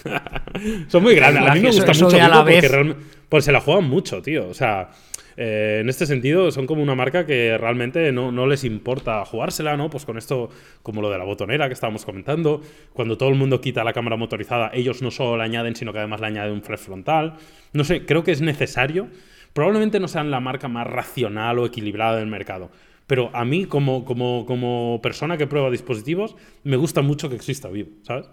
son 0.88 1.03
muy 1.03 1.14
grandes. 1.14 1.46
A 1.46 1.55
mí 1.55 1.61
me 1.61 1.70
gusta 1.70 1.92
mucho 1.92 2.18
porque 2.44 2.68
realmente. 2.68 3.03
Pues 3.29 3.46
se 3.46 3.53
la 3.53 3.61
juegan 3.61 3.85
mucho, 3.85 4.20
tío. 4.20 4.48
O 4.48 4.55
sea. 4.55 4.90
Eh, 5.37 5.79
en 5.81 5.88
este 5.88 6.07
sentido, 6.07 6.51
son 6.51 6.66
como 6.66 6.83
una 6.83 6.95
marca 6.95 7.27
que 7.27 7.57
realmente 7.59 8.12
no, 8.12 8.33
no, 8.33 8.47
les 8.47 8.64
importa 8.64 9.25
jugársela, 9.25 9.77
¿no? 9.77 9.90
Pues 9.90 10.05
con 10.05 10.18
esto, 10.18 10.51
como 10.83 11.03
lo 11.03 11.11
de 11.11 11.18
la 11.18 11.25
botonera 11.25 11.68
que 11.68 11.75
estábamos 11.75 12.05
comentando, 12.05 12.62
cuando 12.92 13.16
todo 13.16 13.29
el 13.29 13.35
mundo 13.35 13.61
quita 13.61 13.85
la 13.85 13.92
cámara 13.92 14.16
motorizada, 14.16 14.71
ellos 14.75 15.03
no 15.03 15.11
solo 15.11 15.37
la 15.37 15.45
añaden, 15.45 15.77
sino 15.77 15.92
que 15.92 15.99
además 15.99 16.21
le 16.21 16.27
añaden 16.27 16.53
un 16.53 16.62
flash 16.62 16.81
frontal. 16.81 17.35
No 17.73 17.85
sé, 17.85 18.05
creo 18.05 18.25
que 18.25 18.33
es 18.33 18.40
necesario. 18.40 19.09
Probablemente 19.53 20.01
no 20.01 20.09
sean 20.09 20.31
la 20.31 20.40
marca 20.40 20.68
más 20.68 20.87
racional 20.87 21.59
o 21.59 21.66
equilibrada 21.66 22.16
del 22.16 22.27
mercado. 22.27 22.71
Pero 23.07 23.31
a 23.35 23.45
mí, 23.45 23.66
como, 23.66 24.05
como, 24.05 24.47
como 24.47 25.01
persona 25.03 25.37
que 25.37 25.47
prueba 25.47 25.71
dispositivos, 25.71 26.37
me 26.64 26.77
gusta 26.77 27.03
mucho 27.03 27.29
que 27.29 27.37
exista 27.37 27.68
Vivo, 27.68 27.90
¿sabes? 28.03 28.31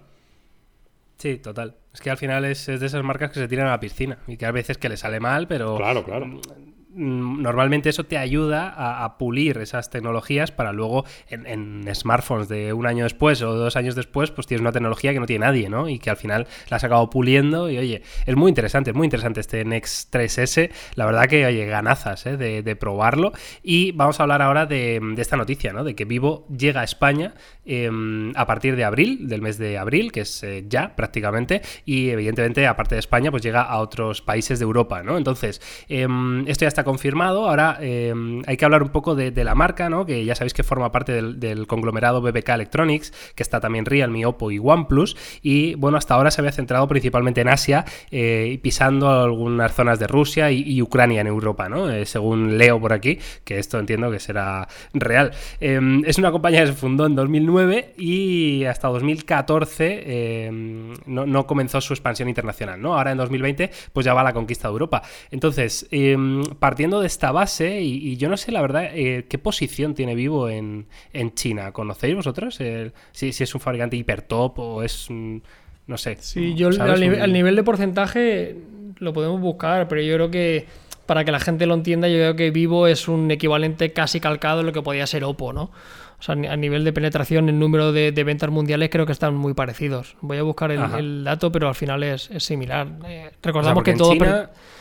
Sí, 1.17 1.37
total. 1.37 1.75
Es 1.93 1.99
que 1.99 2.09
al 2.09 2.17
final 2.17 2.45
es, 2.45 2.69
es, 2.69 2.79
de 2.79 2.85
esas 2.85 3.03
marcas 3.03 3.31
que 3.31 3.41
se 3.41 3.47
tiran 3.49 3.67
a 3.67 3.71
la 3.71 3.79
piscina 3.81 4.19
y 4.25 4.37
que 4.37 4.45
a 4.45 4.51
veces 4.51 4.77
que 4.77 4.87
le 4.87 4.95
sale 4.95 5.19
mal, 5.19 5.49
pero... 5.49 5.75
Claro, 5.75 6.05
claro. 6.05 6.39
Mm, 6.91 7.43
normalmente 7.43 7.89
eso 7.89 8.05
te 8.05 8.17
ayuda 8.17 8.73
a, 8.75 9.17
pulir 9.19 9.59
esas 9.59 9.91
tecnologías 9.91 10.51
para 10.51 10.73
luego 10.73 11.05
en, 11.29 11.87
smartphones 11.93 12.47
de 12.47 12.73
un 12.73 12.87
año 12.87 13.03
después 13.03 13.43
o 13.43 13.53
dos 13.53 13.75
años 13.75 13.93
después, 13.93 14.31
pues 14.31 14.47
tienes 14.47 14.61
una 14.61 14.71
tecnología 14.71 15.13
que 15.13 15.19
no 15.19 15.27
tiene 15.27 15.45
nadie, 15.45 15.69
¿no? 15.69 15.87
Y 15.87 15.99
que 15.99 16.09
al 16.09 16.17
final 16.17 16.47
la 16.69 16.77
has 16.77 16.83
acabado 16.83 17.09
puliendo 17.11 17.69
y 17.69 17.77
oye, 17.77 18.01
es 18.25 18.35
muy 18.35 18.49
interesante, 18.49 18.89
es 18.89 18.95
muy 18.95 19.05
interesante 19.05 19.39
este 19.39 19.65
Next 19.65 20.13
3S, 20.13 20.71
la 20.95 21.05
verdad 21.05 21.27
que, 21.27 21.45
oye, 21.45 21.65
ganazas 21.65 22.25
¿eh? 22.25 22.37
de, 22.37 22.75
probarlo. 22.75 23.33
Y 23.61 23.91
vamos 23.91 24.19
a 24.19 24.23
hablar 24.23 24.41
ahora 24.41 24.65
de, 24.65 24.99
esta 25.17 25.37
noticia, 25.37 25.73
¿no? 25.73 25.83
De 25.83 25.95
que 25.95 26.05
Vivo 26.05 26.47
llega 26.47 26.81
a 26.81 26.85
España 26.85 27.35
em, 27.65 28.31
a 28.35 28.47
partir 28.47 28.75
de 28.75 28.83
abril, 28.83 29.27
del 29.27 29.41
mes 29.41 29.57
de 29.59 29.77
abril, 29.77 30.11
que 30.11 30.21
es 30.21 30.43
eh, 30.43 30.65
ya 30.67 30.95
prácticamente, 30.95 31.61
y 31.85 32.09
evidentemente 32.09 32.65
aparte 32.65 32.95
de 32.95 32.99
España, 32.99 33.29
pues 33.29 33.43
llega 33.43 33.61
a 33.61 33.77
otros 33.79 34.21
países 34.21 34.59
de 34.59 34.63
Europa, 34.63 35.03
¿no? 35.03 35.17
Entonces, 35.17 35.61
em, 35.87 36.47
esto 36.47 36.65
ya 36.65 36.69
está 36.69 36.78
confirmado. 36.83 37.49
Ahora 37.49 37.77
eh, 37.81 38.13
hay 38.45 38.57
que 38.57 38.65
hablar 38.65 38.83
un 38.83 38.89
poco 38.89 39.15
de, 39.15 39.31
la 39.43 39.55
marca, 39.55 39.89
¿no? 39.89 40.05
Que 40.05 40.25
ya 40.25 40.35
sabéis 40.35 40.53
que 40.53 40.63
forma 40.63 40.91
parte 40.91 41.21
del, 41.21 41.67
conglomerado 41.67 42.21
BBK 42.21 42.49
Electronics, 42.49 43.13
que 43.35 43.43
está 43.43 43.59
también 43.59 43.85
Realme, 43.85 44.25
Oppo 44.25 44.51
y 44.51 44.59
OnePlus. 44.59 45.15
Y 45.41 45.75
bueno, 45.75 45.97
hasta 45.97 46.15
ahora 46.15 46.31
se 46.31 46.41
había 46.41 46.51
centrado 46.51 46.87
principalmente 46.87 47.41
en 47.41 47.49
Asia, 47.49 47.85
eh, 48.11 48.59
pisando 48.61 49.09
algunas 49.09 49.73
zonas 49.73 49.99
de 49.99 50.07
Rusia 50.07 50.51
y, 50.51 50.79
Ucrania 50.81 51.21
en 51.21 51.27
Europa, 51.27 51.67
¿no? 51.67 51.89
Eh, 51.89 52.05
según 52.05 52.57
leo 52.57 52.79
por 52.79 52.93
aquí, 52.93 53.19
que 53.43 53.59
esto 53.59 53.79
entiendo 53.79 54.09
que 54.11 54.19
será 54.19 54.67
real. 54.93 55.31
es 55.59 56.17
una 56.17 56.31
compañía 56.31 56.61
que 56.61 56.67
se 56.67 56.73
fundó 56.73 57.05
en 57.05 57.15
2009 57.15 57.95
y 57.97 58.63
hasta 58.63 58.87
2014 58.87 60.49
no, 61.05 61.25
no, 61.25 61.47
comenzó 61.47 61.81
su 61.81 61.93
expansión 61.93 62.29
internacional, 62.29 62.81
¿no? 62.81 62.95
Ahora 62.95 63.11
en 63.11 63.17
2020 63.17 63.71
pues 63.93 64.05
ya 64.05 64.13
va 64.13 64.23
la 64.23 64.33
conquista 64.33 64.67
de 64.67 64.71
Europa. 64.73 65.01
Entonces, 65.31 65.87
partiendo 66.69 67.01
de 67.01 67.07
esta 67.07 67.31
base, 67.31 67.81
y, 67.81 68.15
yo 68.17 68.29
no 68.29 68.37
sé 68.37 68.51
la 68.51 68.61
verdad 68.61 68.91
eh, 68.93 69.25
qué 69.27 69.39
posición 69.39 69.95
tiene 69.95 70.13
Vivo 70.13 70.49
en, 70.49 70.85
China. 71.33 71.71
¿Conocéis 71.71 72.15
vosotros? 72.15 72.59
si, 73.11 73.27
es 73.27 73.55
un 73.55 73.59
fabricante 73.59 73.97
hipertop 73.97 74.59
o 74.59 74.83
es. 74.83 75.07
no 75.09 75.97
sé. 75.97 76.17
Sí, 76.19 76.53
yo 76.53 76.67
al 76.67 77.33
nivel, 77.33 77.55
de 77.55 77.63
porcentaje 77.63 78.55
lo 78.99 79.13
podemos 79.13 79.41
buscar, 79.41 79.87
pero 79.87 80.03
yo 80.03 80.13
creo 80.13 80.29
que 80.29 80.67
para 81.07 81.25
que 81.25 81.31
la 81.31 81.39
gente 81.39 81.65
lo 81.65 81.73
entienda, 81.73 82.07
yo 82.07 82.17
creo 82.17 82.35
que 82.35 82.51
Vivo 82.51 82.85
es 82.85 83.07
un 83.07 83.31
equivalente 83.31 83.91
casi 83.91 84.19
calcado 84.19 84.59
a 84.59 84.63
lo 84.63 84.71
que 84.71 84.83
podía 84.83 85.07
ser 85.07 85.23
Oppo, 85.23 85.53
¿no? 85.53 85.71
O 86.19 86.21
sea, 86.21 86.33
a 86.33 86.57
nivel 86.57 86.83
de 86.83 86.91
penetración, 86.91 87.47
el 87.47 87.57
número 87.57 87.93
de, 87.93 88.11
ventas 88.11 88.49
mundiales 88.49 88.89
creo 88.89 89.05
que 89.05 89.13
están 89.13 89.35
muy 89.35 89.53
parecidos. 89.53 90.17
Voy 90.19 90.37
a 90.37 90.43
buscar 90.43 90.71
el, 90.71 91.23
dato, 91.23 91.51
pero 91.51 91.69
al 91.69 91.75
final 91.75 92.03
es, 92.03 92.29
similar. 92.39 92.87
Eh, 93.07 93.31
recordamos 93.41 93.83
que 93.83 93.93
todo. 93.93 94.15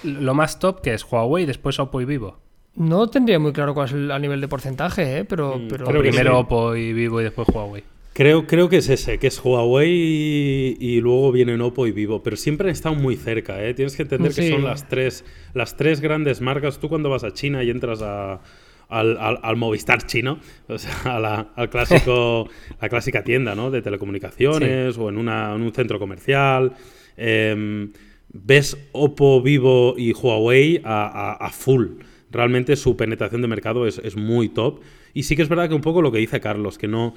lo 0.02 0.34
más 0.34 0.58
top 0.58 0.80
que 0.80 0.94
es 0.94 1.04
Huawei, 1.04 1.46
después 1.46 1.78
Oppo 1.78 2.00
y 2.00 2.04
Vivo. 2.04 2.38
No 2.74 3.08
tendría 3.08 3.38
muy 3.38 3.52
claro 3.52 3.72
cuál 3.72 3.86
es 3.86 3.92
el 3.92 4.10
a 4.10 4.18
nivel 4.18 4.40
de 4.40 4.48
porcentaje, 4.48 5.18
¿eh? 5.18 5.24
pero, 5.24 5.58
mm, 5.58 5.68
pero 5.68 5.86
primero 6.00 6.38
Oppo 6.40 6.74
y 6.74 6.92
Vivo 6.92 7.20
y 7.20 7.24
después 7.24 7.48
Huawei. 7.48 7.84
Creo, 8.14 8.48
creo 8.48 8.68
que 8.68 8.78
es 8.78 8.88
ese, 8.88 9.18
que 9.18 9.28
es 9.28 9.40
Huawei 9.44 10.76
y, 10.80 11.00
luego 11.00 11.30
vienen 11.30 11.60
Oppo 11.60 11.86
y 11.86 11.92
Vivo, 11.92 12.20
pero 12.20 12.36
siempre 12.36 12.66
han 12.66 12.72
estado 12.72 12.96
muy 12.96 13.14
cerca, 13.14 13.62
¿eh? 13.62 13.74
Tienes 13.74 13.94
que 13.94 14.02
entender 14.02 14.34
que 14.34 14.50
son 14.50 14.64
las 14.64 14.88
tres, 14.88 15.24
las 15.54 15.76
tres 15.76 16.00
grandes 16.00 16.40
marcas. 16.40 16.80
Tú 16.80 16.88
cuando 16.88 17.10
vas 17.10 17.22
a 17.22 17.32
China 17.32 17.62
y 17.62 17.70
entras 17.70 18.02
a, 18.02 18.40
al, 18.88 19.56
Movistar 19.56 20.06
chino, 20.06 20.38
o 20.66 20.78
sea, 20.78 20.92
a 21.16 21.20
la, 21.20 21.48
al 21.54 21.68
clásico, 21.70 22.48
la 22.80 22.88
clásica 22.88 23.22
tienda 23.22 23.54
¿no? 23.54 23.70
de 23.70 23.82
telecomunicaciones 23.82 24.96
o 24.98 25.08
en, 25.08 25.18
una, 25.18 25.54
en, 25.54 25.62
un 25.62 25.72
centro 25.72 25.98
comercial. 25.98 26.72
Em, 27.16 27.92
ves 28.32 28.76
Oppo, 28.92 29.42
Vivo 29.42 29.94
y 29.96 30.12
Huawei 30.12 30.80
a, 30.84 31.50
full. 31.52 31.86
Realmente 32.30 32.76
su 32.76 32.96
penetración 32.96 33.40
de 33.40 33.48
mercado 33.48 33.86
es, 33.86 33.98
es, 34.04 34.16
muy 34.16 34.50
top. 34.50 34.80
Y 35.14 35.22
sí 35.22 35.34
que 35.34 35.42
es 35.42 35.48
verdad 35.48 35.68
que 35.68 35.74
un 35.74 35.80
poco 35.80 36.02
lo 36.02 36.12
que 36.12 36.18
dice 36.18 36.40
Carlos, 36.40 36.76
que 36.76 36.86
no, 36.86 37.14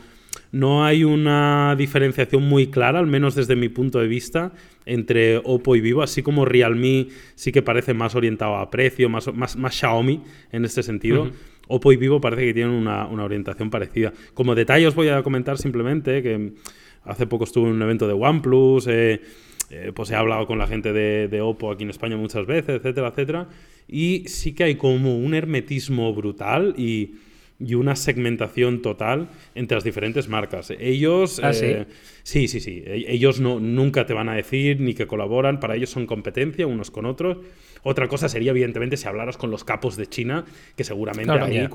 no 0.51 0.85
hay 0.85 1.03
una 1.03 1.75
diferenciación 1.77 2.43
muy 2.43 2.67
clara, 2.67 2.99
al 2.99 3.07
menos 3.07 3.35
desde 3.35 3.55
mi 3.55 3.69
punto 3.69 3.99
de 3.99 4.07
vista, 4.07 4.53
entre 4.85 5.37
Oppo 5.37 5.75
y 5.75 5.81
Vivo, 5.81 6.01
así 6.01 6.23
como 6.23 6.45
Realme 6.45 7.07
sí 7.35 7.51
que 7.51 7.61
parece 7.61 7.93
más 7.93 8.15
orientado 8.15 8.55
a 8.55 8.71
precio, 8.71 9.09
más, 9.09 9.33
más, 9.33 9.57
más 9.57 9.75
Xiaomi 9.75 10.21
en 10.51 10.65
este 10.65 10.81
sentido. 10.81 11.29
Oppo 11.67 11.91
y 11.91 11.97
Vivo 11.97 12.19
parece 12.19 12.45
que 12.45 12.53
tienen 12.53 12.73
una, 12.73 13.07
orientación 13.07 13.69
parecida. 13.69 14.13
Como 14.33 14.55
detalle 14.55 14.87
os 14.87 14.95
voy 14.95 15.09
a 15.09 15.23
comentar 15.23 15.57
simplemente 15.57 16.21
que 16.21 16.53
hace 17.03 17.27
poco 17.27 17.45
estuve 17.45 17.69
en 17.69 17.75
un 17.75 17.81
evento 17.81 18.07
de 18.07 18.13
OnePlus, 18.13 18.87
eh, 18.87 19.21
eh, 19.69 19.91
pues 19.95 20.11
he 20.11 20.15
hablado 20.15 20.45
con 20.47 20.57
la 20.57 20.67
gente 20.67 20.91
de, 20.93 21.27
de, 21.27 21.41
Oppo 21.41 21.71
aquí 21.71 21.83
en 21.83 21.89
España 21.89 22.17
muchas 22.17 22.45
veces, 22.45 22.77
etcétera, 22.77 23.07
etcétera, 23.09 23.49
y 23.87 24.25
sí 24.27 24.53
que 24.53 24.65
hay 24.65 24.75
como 24.75 25.17
un 25.17 25.33
hermetismo 25.33 26.13
brutal 26.13 26.73
y 26.77 27.15
y 27.65 27.75
una 27.75 27.95
segmentación 27.95 28.81
total 28.81 29.29
entre 29.55 29.75
las 29.75 29.83
diferentes 29.83 30.27
marcas. 30.27 30.71
Ellos, 30.79 31.39
¿Ah, 31.43 31.53
sí? 31.53 31.65
Eh, 31.65 31.85
sí, 32.23 32.47
sí, 32.47 32.59
sí. 32.59 32.83
E-, 32.85 33.05
ellos 33.07 33.39
no, 33.39 33.59
nunca 33.59 34.05
te 34.05 34.13
van 34.13 34.29
a 34.29 34.35
decir 34.35 34.79
ni 34.79 34.93
que 34.93 35.07
colaboran. 35.07 35.59
Para 35.59 35.75
ellos 35.75 35.89
son 35.89 36.05
competencia 36.05 36.67
unos 36.67 36.91
con 36.91 37.05
otros. 37.05 37.37
Otra 37.83 38.07
cosa 38.07 38.29
sería, 38.29 38.51
evidentemente, 38.51 38.95
si 38.97 39.07
hablaras 39.07 39.37
con 39.37 39.49
los 39.49 39.63
capos 39.63 39.97
de 39.97 40.05
China, 40.07 40.45
que 40.75 40.83
seguramente 40.83 41.31
ahí 41.31 41.67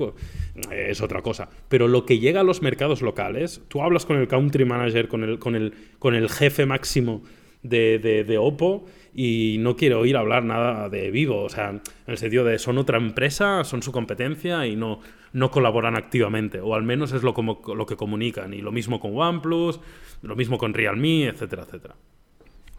es 0.71 1.01
otra 1.01 1.21
cosa. 1.21 1.49
Pero 1.67 1.87
lo 1.87 2.05
que 2.05 2.19
llega 2.19 2.41
a 2.41 2.43
los 2.43 2.61
mercados 2.61 3.01
locales, 3.01 3.61
tú 3.67 3.81
hablas 3.81 4.05
con 4.05 4.17
el 4.17 4.27
country 4.27 4.63
manager, 4.63 5.09
con 5.09 5.23
el, 5.23 5.37
con 5.37 5.55
el, 5.55 5.73
con 5.99 6.15
el 6.15 6.29
jefe 6.29 6.65
máximo 6.65 7.23
de, 7.61 7.99
de, 7.99 8.23
de 8.23 8.37
Oppo 8.37 8.85
y 9.19 9.57
no 9.57 9.75
quiero 9.75 10.01
oír 10.01 10.15
hablar 10.15 10.43
nada 10.43 10.89
de 10.89 11.09
Vivo, 11.09 11.41
o 11.41 11.49
sea, 11.49 11.71
en 11.71 11.81
el 12.05 12.19
sentido 12.19 12.45
de 12.45 12.59
son 12.59 12.77
otra 12.77 12.99
empresa, 12.99 13.63
son 13.63 13.81
su 13.81 13.91
competencia 13.91 14.67
y 14.67 14.75
no, 14.75 14.99
no 15.33 15.49
colaboran 15.49 15.97
activamente, 15.97 16.61
o 16.61 16.75
al 16.75 16.83
menos 16.83 17.11
es 17.13 17.23
lo, 17.23 17.33
como, 17.33 17.59
lo 17.75 17.87
que 17.87 17.95
comunican, 17.95 18.53
y 18.53 18.61
lo 18.61 18.71
mismo 18.71 18.99
con 18.99 19.17
OnePlus, 19.17 19.79
lo 20.21 20.35
mismo 20.35 20.59
con 20.59 20.75
Realme, 20.75 21.25
etcétera, 21.29 21.63
etcétera. 21.63 21.95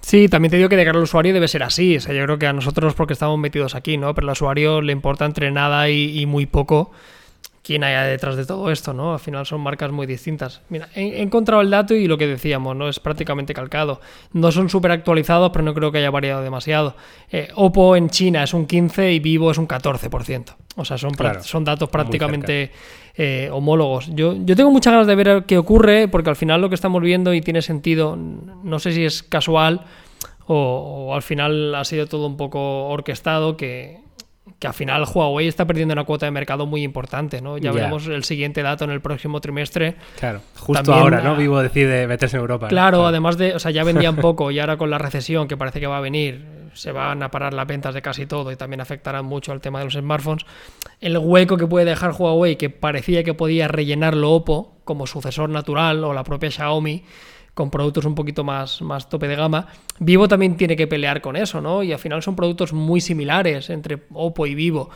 Sí, 0.01 0.29
también 0.29 0.53
te 0.53 0.59
digo 0.59 0.69
que 0.69 0.77
de 0.77 0.85
cara 0.85 0.97
al 0.97 1.03
usuario 1.03 1.35
debe 1.35 1.49
ser 1.49 1.65
así. 1.65 1.97
O 1.97 2.01
sea, 2.01 2.15
yo 2.15 2.23
creo 2.23 2.39
que 2.39 2.47
a 2.47 2.53
nosotros 2.53 2.95
porque 2.95 3.15
estamos 3.15 3.37
metidos 3.37 3.75
aquí, 3.75 3.97
¿no? 3.97 4.15
Pero 4.15 4.29
al 4.29 4.33
usuario 4.33 4.81
le 4.81 4.93
importa 4.93 5.25
entre 5.27 5.51
nada 5.51 5.91
y 5.91 6.25
muy 6.25 6.47
poco 6.47 6.93
quién 7.69 7.85
hay 7.85 8.09
detrás 8.09 8.35
de 8.35 8.47
todo 8.47 8.71
esto, 8.71 8.95
¿no? 8.95 9.13
Al 9.13 9.19
final 9.19 9.45
son 9.45 9.61
marcas 9.61 9.93
muy 9.93 10.07
distintas. 10.07 10.63
Mira, 10.71 10.89
he, 10.95 11.21
encontrado 11.21 11.61
el 11.61 11.69
dato 11.69 11.95
y 11.95 12.09
lo 12.09 12.17
que 12.17 12.27
decíamos, 12.27 12.75
¿no? 12.75 12.89
Es 12.89 12.99
prácticamente 12.99 13.53
calcado. 13.53 14.01
No 14.33 14.51
son 14.51 14.71
súper 14.71 14.91
actualizados, 14.91 15.51
pero 15.53 15.67
no 15.67 15.75
creo 15.75 15.93
que 15.93 15.99
haya 15.99 16.11
variado 16.11 16.43
demasiado. 16.43 16.97
Eh, 17.31 17.49
Oppo 17.57 17.95
en 17.95 18.09
China 18.09 18.43
es 18.43 18.55
un 18.55 18.67
15% 18.67 19.15
y 19.15 19.19
Vivo 19.19 19.51
es 19.51 19.59
un 19.59 19.69
14%. 19.69 20.57
O 20.77 20.85
sea, 20.87 20.97
son, 20.97 21.13
son 21.43 21.65
datos 21.65 21.91
prácticamente 21.91 22.71
eh, 23.15 23.51
homólogos. 23.53 24.07
Yo, 24.15 24.35
yo 24.39 24.57
tengo 24.57 24.71
muchas 24.71 24.95
ganas 24.95 25.07
de 25.07 25.15
ver 25.15 25.45
qué 25.47 25.59
ocurre, 25.59 26.09
porque 26.09 26.31
al 26.31 26.37
final 26.37 26.63
lo 26.63 26.71
que 26.71 26.75
estamos 26.75 27.03
viendo 27.03 27.35
y 27.35 27.43
tiene 27.43 27.61
sentido, 27.61 28.17
no 28.17 28.79
sé 28.79 28.93
si 28.93 29.05
es 29.05 29.23
casual 29.23 29.85
o 30.47 31.15
al 31.15 31.21
final 31.21 31.75
ha 31.75 31.85
sido 31.85 32.07
todo 32.07 32.27
un 32.27 32.39
poco 32.39 32.89
orquestado, 32.89 33.59
que 33.59 34.08
que 34.59 34.67
al 34.67 34.75
final 34.75 35.05
Huawei 35.05 35.47
está 35.47 35.67
perdiendo 35.67 35.93
una 35.93 36.05
cuota 36.05 36.27
de 36.27 36.33
mercado 36.33 36.67
muy 36.67 36.83
importante, 36.83 37.41
¿no? 37.41 37.59
Ya 37.59 37.71
veremos 37.71 38.07
el 38.09 38.25
siguiente 38.25 38.63
dato 38.63 38.85
en 38.85 38.91
el 38.91 39.01
próximo 39.01 39.41
trimestre. 39.41 39.95
Claro, 40.19 40.41
justo 40.57 40.93
ahora, 40.93 41.21
¿no? 41.21 41.37
Vivo 41.37 41.63
decide 41.63 42.09
meterse 42.09 42.37
en 42.37 42.41
Europa. 42.41 42.67
Claro, 42.67 43.07
además 43.07 43.39
de, 43.39 43.55
o 43.55 43.59
sea, 43.61 43.71
ya 43.71 43.85
vendían 43.85 44.17
poco 44.21 44.51
y 44.51 44.59
ahora 44.59 44.77
con 44.77 44.91
la 44.91 44.99
recesión 44.99 45.47
que 45.47 45.57
parece 45.57 45.79
que 45.79 45.87
va 45.87 45.99
a 45.99 46.01
venir, 46.01 46.45
se 46.75 46.91
van 46.91 47.23
a 47.23 47.31
parar 47.31 47.55
las 47.55 47.67
ventas 47.69 47.95
de 47.95 48.03
casi 48.03 48.27
todo 48.27 48.51
y 48.51 48.57
también 48.57 48.81
afectarán 48.81 49.25
mucho 49.25 49.53
al 49.53 49.61
tema 49.61 49.79
de 49.79 49.85
los 49.85 49.95
smartphones. 49.95 50.45
El 51.01 51.19
hueco 51.19 51.57
que 51.57 51.67
puede 51.67 51.85
dejar 51.85 52.13
Huawei, 52.19 52.57
que 52.57 52.69
parecía 52.69 53.23
que 53.23 53.35
podía 53.35 53.69
rellenarlo 53.69 54.33
Oppo 54.33 54.77
como 54.85 55.07
sucesor 55.07 55.51
natural 55.51 56.03
o 56.03 56.13
la 56.13 56.25
propia 56.25 56.51
Xiaomi, 56.51 57.05
con 57.59 57.71
productos 57.73 58.05
un 58.05 58.15
poquito 58.15 58.45
más, 58.45 58.81
más 58.83 59.09
tope 59.09 59.27
de 59.27 59.35
gama. 59.35 59.67
Vivo 59.99 60.29
también 60.29 60.57
tiene 60.57 60.77
que 60.77 60.87
pelear 60.87 61.21
con 61.21 61.35
eso, 61.35 61.61
¿no? 61.61 61.83
Y 61.83 61.93
al 61.93 61.99
final 61.99 62.23
son 62.23 62.37
productos 62.37 62.73
muy 62.73 63.01
similares 63.01 63.69
entre 63.69 64.05
Oppo 64.13 64.47
y 64.47 64.55
Vivo. 64.55 64.91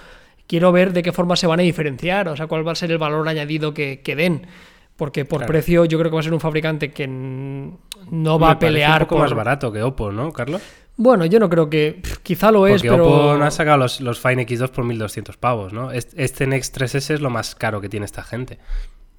Quiero 0.46 0.70
ver 0.70 0.92
de 0.92 1.02
qué 1.02 1.10
forma 1.10 1.34
se 1.34 1.48
van 1.48 1.58
a 1.58 1.64
diferenciar, 1.64 2.28
o 2.28 2.36
sea, 2.36 2.46
cuál 2.46 2.64
va 2.66 2.70
a 2.70 2.76
ser 2.76 2.92
el 2.92 2.98
valor 2.98 3.28
añadido 3.28 3.74
que, 3.74 4.00
que 4.02 4.14
den 4.14 4.46
Porque 4.94 5.24
por 5.24 5.44
precio 5.44 5.86
yo 5.86 5.98
creo 5.98 6.12
que 6.12 6.14
va 6.14 6.20
a 6.20 6.22
ser 6.22 6.34
un 6.34 6.38
fabricante 6.38 6.92
que 6.92 7.08
no 7.08 8.38
va 8.38 8.52
a 8.52 8.58
pelear. 8.60 9.02
Un 9.02 9.08
poco 9.08 9.22
más 9.22 9.34
barato 9.34 9.72
que 9.72 9.82
Oppo, 9.82 10.12
¿no, 10.12 10.30
Carlos? 10.30 10.62
Bueno, 10.96 11.26
yo 11.26 11.40
no 11.40 11.48
creo 11.48 11.68
que. 11.68 12.00
quizá 12.22 12.52
lo 12.52 12.68
es, 12.68 12.80
pero. 12.80 13.08
Oppo 13.08 13.38
no 13.38 13.44
ha 13.44 13.50
sacado 13.50 13.78
los, 13.78 14.00
los 14.00 14.20
Fine 14.20 14.46
X2 14.46 14.68
por 14.68 14.84
1200 14.84 15.36
pavos, 15.36 15.72
¿no? 15.72 15.90
Este 15.90 16.46
Next 16.46 16.78
3S 16.78 17.14
es 17.14 17.20
lo 17.20 17.30
más 17.30 17.56
caro 17.56 17.80
que 17.80 17.88
tiene 17.88 18.06
esta 18.06 18.22
gente. 18.22 18.60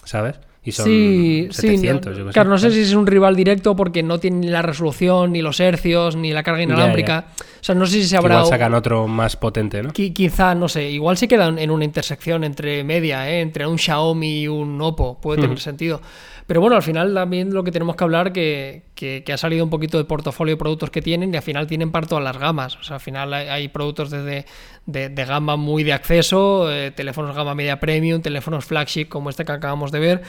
¿Sabes? 0.06 0.40
Y 0.66 0.72
son 0.72 0.86
sí, 0.86 1.48
700, 1.52 2.16
sí, 2.16 2.24
claro, 2.32 2.50
no 2.50 2.58
sé 2.58 2.72
si 2.72 2.82
es 2.82 2.94
un 2.94 3.06
rival 3.06 3.36
directo 3.36 3.76
porque 3.76 4.02
no 4.02 4.20
tiene 4.20 4.38
ni 4.38 4.48
la 4.48 4.62
resolución, 4.62 5.34
ni 5.34 5.42
los 5.42 5.60
hercios, 5.60 6.16
ni 6.16 6.32
la 6.32 6.42
carga 6.42 6.64
inalámbrica. 6.64 7.26
O 7.38 7.64
sea, 7.64 7.76
no 7.76 7.86
sé 7.86 7.94
si 8.02 8.08
se 8.08 8.16
habrá. 8.16 8.36
Igual 8.36 8.50
sacan 8.50 8.74
otro 8.74 9.08
más 9.08 9.36
potente, 9.36 9.84
¿no? 9.84 9.92
quizá, 9.92 10.56
no 10.56 10.70
sé, 10.70 10.90
igual 10.90 11.18
se 11.18 11.28
quedan 11.28 11.60
en 11.60 11.70
una 11.70 11.84
intersección 11.84 12.46
entre 12.46 12.84
media, 12.86 13.30
¿eh? 13.30 13.42
entre 13.42 13.68
un 13.68 13.78
Xiaomi 13.78 14.44
y 14.44 14.48
un 14.48 14.82
Oppo. 14.82 15.18
Puede 15.20 15.42
tener 15.42 15.60
sentido. 15.60 16.02
Pero 16.54 16.62
bueno, 16.62 16.76
al 16.76 16.84
final 16.84 17.16
también 17.16 17.52
lo 17.52 17.64
que 17.64 17.72
tenemos 17.72 17.96
que 17.96 18.04
hablar 18.04 18.32
que, 18.32 18.84
que, 18.94 19.24
ha 19.34 19.38
salido 19.38 19.64
un 19.64 19.72
poquito 19.72 19.98
de 19.98 20.04
portafolio 20.04 20.54
de 20.54 20.60
productos 20.60 20.92
que 20.92 21.02
tienen 21.02 21.34
y 21.34 21.36
al 21.36 21.42
final 21.42 21.66
tienen 21.66 21.92
para 21.92 22.06
todas 22.06 22.24
las 22.24 22.38
gamas. 22.38 22.76
O 22.76 22.84
sea, 22.84 22.98
al 22.98 23.02
final 23.02 23.34
hay, 23.34 23.70
productos 23.70 24.12
desde 24.12 24.46
de, 24.86 25.26
gama 25.26 25.56
muy 25.56 25.84
de 25.84 25.94
acceso, 25.94 26.72
eh, 26.72 26.92
teléfonos 26.92 27.36
gama 27.36 27.56
media 27.56 27.80
premium, 27.80 28.22
teléfonos 28.22 28.66
flagship 28.66 29.06
como 29.06 29.32
este 29.32 29.46
que 29.46 29.52
acabamos 29.52 29.92
de 29.92 30.00
ver. 30.00 30.22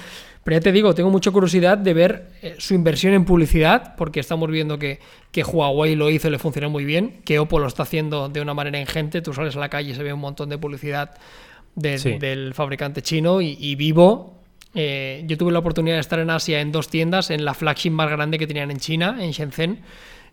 Pero 0.44 0.56
ya 0.56 0.60
te 0.62 0.72
digo, 0.72 0.94
tengo 0.94 1.10
mucha 1.10 1.30
curiosidad 1.30 1.76
de 1.76 1.92
ver 1.92 2.30
eh, 2.40 2.54
su 2.56 2.72
inversión 2.72 3.12
en 3.12 3.26
publicidad, 3.26 3.94
porque 3.94 4.18
estamos 4.18 4.50
viendo 4.50 4.78
que, 4.78 5.00
que, 5.30 5.44
Huawei 5.44 5.94
lo 5.94 6.08
hizo 6.08 6.28
y 6.28 6.30
le 6.30 6.38
funcionó 6.38 6.70
muy 6.70 6.86
bien, 6.86 7.20
que 7.26 7.38
Oppo 7.38 7.58
lo 7.58 7.66
está 7.66 7.82
haciendo 7.82 8.30
de 8.30 8.40
una 8.40 8.54
manera 8.54 8.80
ingente. 8.80 9.20
Tú 9.20 9.34
sales 9.34 9.56
a 9.56 9.60
la 9.60 9.68
calle 9.68 9.90
y 9.90 9.94
se 9.94 10.02
ve 10.02 10.14
un 10.14 10.20
montón 10.20 10.48
de 10.48 10.56
publicidad 10.56 11.10
del 11.74 12.54
fabricante 12.54 13.02
chino 13.02 13.42
y, 13.42 13.58
y 13.60 13.74
Vivo 13.74 14.43
eh, 14.74 15.22
yo 15.26 15.36
tuve 15.38 15.52
la 15.52 15.60
oportunidad 15.60 15.96
de 15.96 16.00
estar 16.00 16.18
en 16.18 16.30
Asia 16.30 16.60
en 16.60 16.72
dos 16.72 16.88
tiendas, 16.88 17.30
en 17.30 17.44
la 17.44 17.54
flagship 17.54 17.90
más 17.90 18.10
grande 18.10 18.38
que 18.38 18.46
tenían 18.46 18.70
en 18.70 18.78
China, 18.78 19.16
en 19.20 19.30
Shenzhen, 19.30 19.82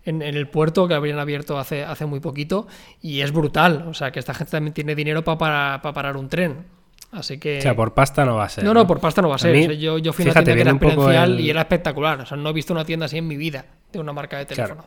en, 0.04 0.22
el 0.22 0.48
puerto 0.48 0.88
que 0.88 0.94
habían 0.94 1.18
abierto 1.18 1.58
hace, 1.58 1.84
hace 1.84 2.06
muy 2.06 2.20
poquito, 2.20 2.66
y 3.00 3.20
es 3.20 3.32
brutal. 3.32 3.84
O 3.88 3.94
sea, 3.94 4.10
que 4.10 4.18
esta 4.18 4.34
gente 4.34 4.50
también 4.50 4.74
tiene 4.74 4.94
dinero 4.94 5.22
para 5.22 5.80
parar 5.82 6.16
un 6.16 6.28
tren. 6.28 6.64
Así 7.12 7.38
que... 7.38 7.58
O 7.58 7.60
sea, 7.60 7.76
por 7.76 7.92
pasta 7.92 8.24
no 8.24 8.36
va 8.36 8.44
a 8.44 8.48
ser. 8.48 8.64
No, 8.64 8.72
no, 8.72 8.86
por 8.86 8.98
pasta 8.98 9.20
no 9.20 9.28
va 9.28 9.34
a 9.34 9.38
ser. 9.38 9.76
yo, 9.76 9.98
yo, 9.98 10.12
fui 10.14 10.26
a 10.26 10.30
una 10.30 10.34
tienda 10.42 10.54
que 10.54 10.60
era 10.62 10.70
experiencial 10.70 11.40
y 11.40 11.50
era 11.50 11.60
espectacular. 11.60 12.20
O 12.22 12.26
sea, 12.26 12.38
no 12.38 12.48
he 12.48 12.52
visto 12.54 12.72
una 12.72 12.86
tienda 12.86 13.06
así 13.06 13.18
en 13.18 13.28
mi 13.28 13.36
vida, 13.36 13.66
de 13.92 13.98
una 13.98 14.14
marca 14.14 14.38
de 14.38 14.46
teléfono. 14.46 14.86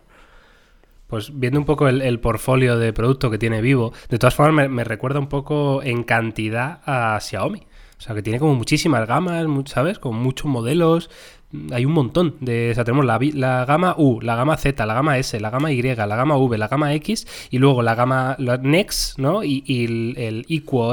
Pues 1.06 1.38
viendo 1.38 1.60
un 1.60 1.66
poco 1.66 1.88
el, 1.88 2.20
portfolio 2.20 2.80
de 2.80 2.92
producto 2.92 3.30
que 3.30 3.38
tiene 3.38 3.62
Vivo, 3.62 3.94
de 4.10 4.18
todas 4.18 4.34
formas 4.34 4.70
me 4.70 4.84
recuerda 4.84 5.20
un 5.20 5.28
poco 5.28 5.84
en 5.84 6.04
cantidad 6.04 6.82
a 6.86 7.20
Xiaomi. 7.22 7.68
O 7.98 8.02
sea, 8.02 8.14
que 8.14 8.22
tiene 8.22 8.40
como 8.40 8.56
muchísimas 8.56 9.08
gamas, 9.08 9.46
¿sabes? 9.66 10.00
Con 10.00 10.16
muchos 10.16 10.46
modelos. 10.46 11.10
Hay 11.72 11.86
un 11.86 11.94
montón 11.94 12.36
de. 12.42 12.72
O 12.72 12.74
sea, 12.76 12.84
tenemos 12.84 13.06
la, 13.06 13.18
la, 13.34 13.66
gama 13.66 13.96
U, 13.98 14.20
la 14.22 14.36
gama 14.36 14.58
Z, 14.58 14.86
la 14.86 14.94
gama 14.94 15.18
S, 15.18 15.40
la 15.40 15.50
gama 15.50 15.72
Y, 15.72 15.82
la 15.82 16.06
gama 16.08 16.38
V, 16.38 16.58
la 16.58 16.68
gama 16.68 16.94
X 16.96 17.26
y 17.50 17.60
luego 17.60 17.82
la 17.82 17.96
gama 17.96 18.36
Next, 18.38 19.18
¿no? 19.20 19.44
Y, 19.44 19.64
el, 19.86 20.18
el 20.18 20.46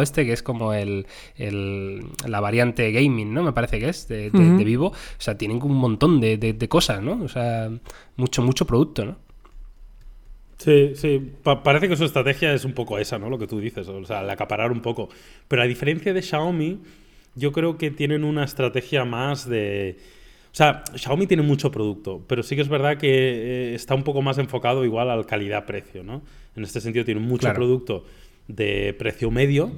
este 0.03 0.25
que 0.25 0.33
es 0.33 0.43
como 0.43 0.73
el, 0.73 1.07
la 1.37 2.41
variante 2.41 2.93
gaming, 2.93 3.35
¿no? 3.35 3.43
Me 3.43 3.53
parece 3.53 3.81
que 3.81 3.89
es 3.89 4.07
de, 4.07 4.31
Vivo. 4.65 4.89
O 4.89 4.95
sea, 5.19 5.37
tienen 5.37 5.61
un 5.63 5.75
montón 5.75 6.21
de, 6.21 6.37
de, 6.37 6.69
cosas, 6.69 7.03
¿no? 7.03 7.23
O 7.25 7.29
sea, 7.29 7.71
mucho, 8.17 8.43
mucho 8.43 8.67
producto, 8.67 9.05
¿no? 9.05 9.17
Sí, 10.63 10.93
sí, 10.95 11.33
parece 11.43 11.89
que 11.89 11.97
su 11.97 12.05
estrategia 12.05 12.55
es 12.55 12.65
un 12.65 12.73
poco 12.73 12.97
esa, 12.97 13.19
¿no? 13.19 13.29
Lo 13.29 13.37
que 13.37 13.49
tú 13.49 13.59
dices, 13.59 13.89
o 13.89 14.05
sea, 14.05 14.21
el 14.21 14.31
acaparar 14.31 14.71
un 14.71 14.81
poco. 14.81 15.09
Pero 15.49 15.61
a 15.61 15.65
diferencia 15.65 16.15
de 16.15 16.23
Xiaomi, 16.23 16.79
yo 17.35 17.51
creo 17.51 17.77
que 17.77 17.91
tienen 17.91 18.23
una 18.23 18.45
estrategia 18.45 19.05
más 19.05 19.49
de... 19.49 19.97
O 20.53 20.55
sea, 20.55 20.85
Xiaomi 20.95 21.27
tiene 21.27 21.43
mucho 21.43 21.73
producto, 21.73 22.23
pero 22.29 22.45
sí 22.45 22.55
que 22.55 22.63
es 22.63 22.69
verdad 22.69 22.97
que 22.97 23.09
eh, 23.11 23.75
está 23.75 23.97
un 23.97 24.05
poco 24.05 24.23
más 24.23 24.39
enfocado 24.39 24.85
igual 24.85 25.11
al 25.11 25.27
calidad-precio, 25.27 26.05
¿no? 26.05 26.23
En 26.55 26.63
este 26.63 26.81
sentido 26.81 27.05
tienen 27.05 27.25
mucho 27.25 27.53
producto 27.53 28.05
de 28.47 28.95
precio 28.97 29.33
medio, 29.33 29.73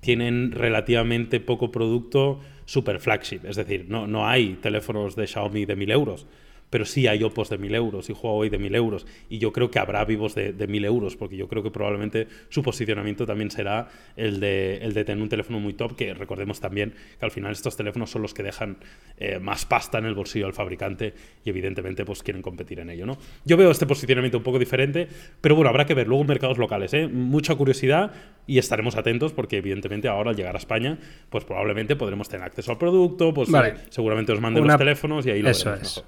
tienen 0.00 0.50
relativamente 0.50 1.38
poco 1.38 1.70
producto 1.70 2.40
super 2.64 2.98
flagship, 2.98 3.44
es 3.44 3.54
decir, 3.54 3.86
no, 3.88 4.08
no 4.08 4.26
hay 4.26 4.54
teléfonos 4.60 5.14
de 5.14 5.28
Xiaomi 5.28 5.64
de 5.64 5.76
1000 5.76 5.90
euros 5.92 6.26
pero 6.74 6.84
sí 6.84 7.06
hay 7.06 7.22
Opos 7.22 7.50
de 7.50 7.56
1000 7.56 7.72
euros 7.76 8.10
y 8.10 8.12
Huawei 8.12 8.50
de 8.50 8.58
1000 8.58 8.74
euros. 8.74 9.06
Y 9.28 9.38
yo 9.38 9.52
creo 9.52 9.70
que 9.70 9.78
habrá 9.78 10.04
vivos 10.04 10.34
de, 10.34 10.52
de 10.52 10.66
1000 10.66 10.86
euros, 10.86 11.14
porque 11.14 11.36
yo 11.36 11.46
creo 11.46 11.62
que 11.62 11.70
probablemente 11.70 12.26
su 12.48 12.64
posicionamiento 12.64 13.24
también 13.26 13.52
será 13.52 13.86
el 14.16 14.40
de, 14.40 14.78
el 14.78 14.92
de 14.92 15.04
tener 15.04 15.22
un 15.22 15.28
teléfono 15.28 15.60
muy 15.60 15.74
top, 15.74 15.94
que 15.94 16.12
recordemos 16.14 16.58
también 16.58 16.92
que 17.20 17.24
al 17.24 17.30
final 17.30 17.52
estos 17.52 17.76
teléfonos 17.76 18.10
son 18.10 18.22
los 18.22 18.34
que 18.34 18.42
dejan 18.42 18.78
eh, 19.18 19.38
más 19.38 19.66
pasta 19.66 19.98
en 19.98 20.06
el 20.06 20.16
bolsillo 20.16 20.46
al 20.46 20.52
fabricante 20.52 21.14
y 21.44 21.50
evidentemente 21.50 22.04
pues 22.04 22.24
quieren 22.24 22.42
competir 22.42 22.80
en 22.80 22.90
ello. 22.90 23.06
¿no? 23.06 23.18
Yo 23.44 23.56
veo 23.56 23.70
este 23.70 23.86
posicionamiento 23.86 24.38
un 24.38 24.42
poco 24.42 24.58
diferente, 24.58 25.06
pero 25.40 25.54
bueno, 25.54 25.70
habrá 25.70 25.86
que 25.86 25.94
ver 25.94 26.08
luego 26.08 26.22
en 26.22 26.28
mercados 26.28 26.58
locales. 26.58 26.92
¿eh? 26.92 27.06
Mucha 27.06 27.54
curiosidad 27.54 28.10
y 28.48 28.58
estaremos 28.58 28.96
atentos 28.96 29.32
porque 29.32 29.58
evidentemente 29.58 30.08
ahora 30.08 30.30
al 30.30 30.36
llegar 30.36 30.56
a 30.56 30.58
España, 30.58 30.98
pues 31.30 31.44
probablemente 31.44 31.94
podremos 31.94 32.28
tener 32.28 32.44
acceso 32.44 32.72
al 32.72 32.78
producto, 32.78 33.32
pues 33.32 33.48
seguramente 33.90 34.32
os 34.32 34.40
manden 34.40 34.66
los 34.66 34.76
teléfonos 34.76 35.24
y 35.24 35.30
ahí 35.30 35.40
lo 35.40 35.50
Eso 35.50 35.72
es. 35.72 36.04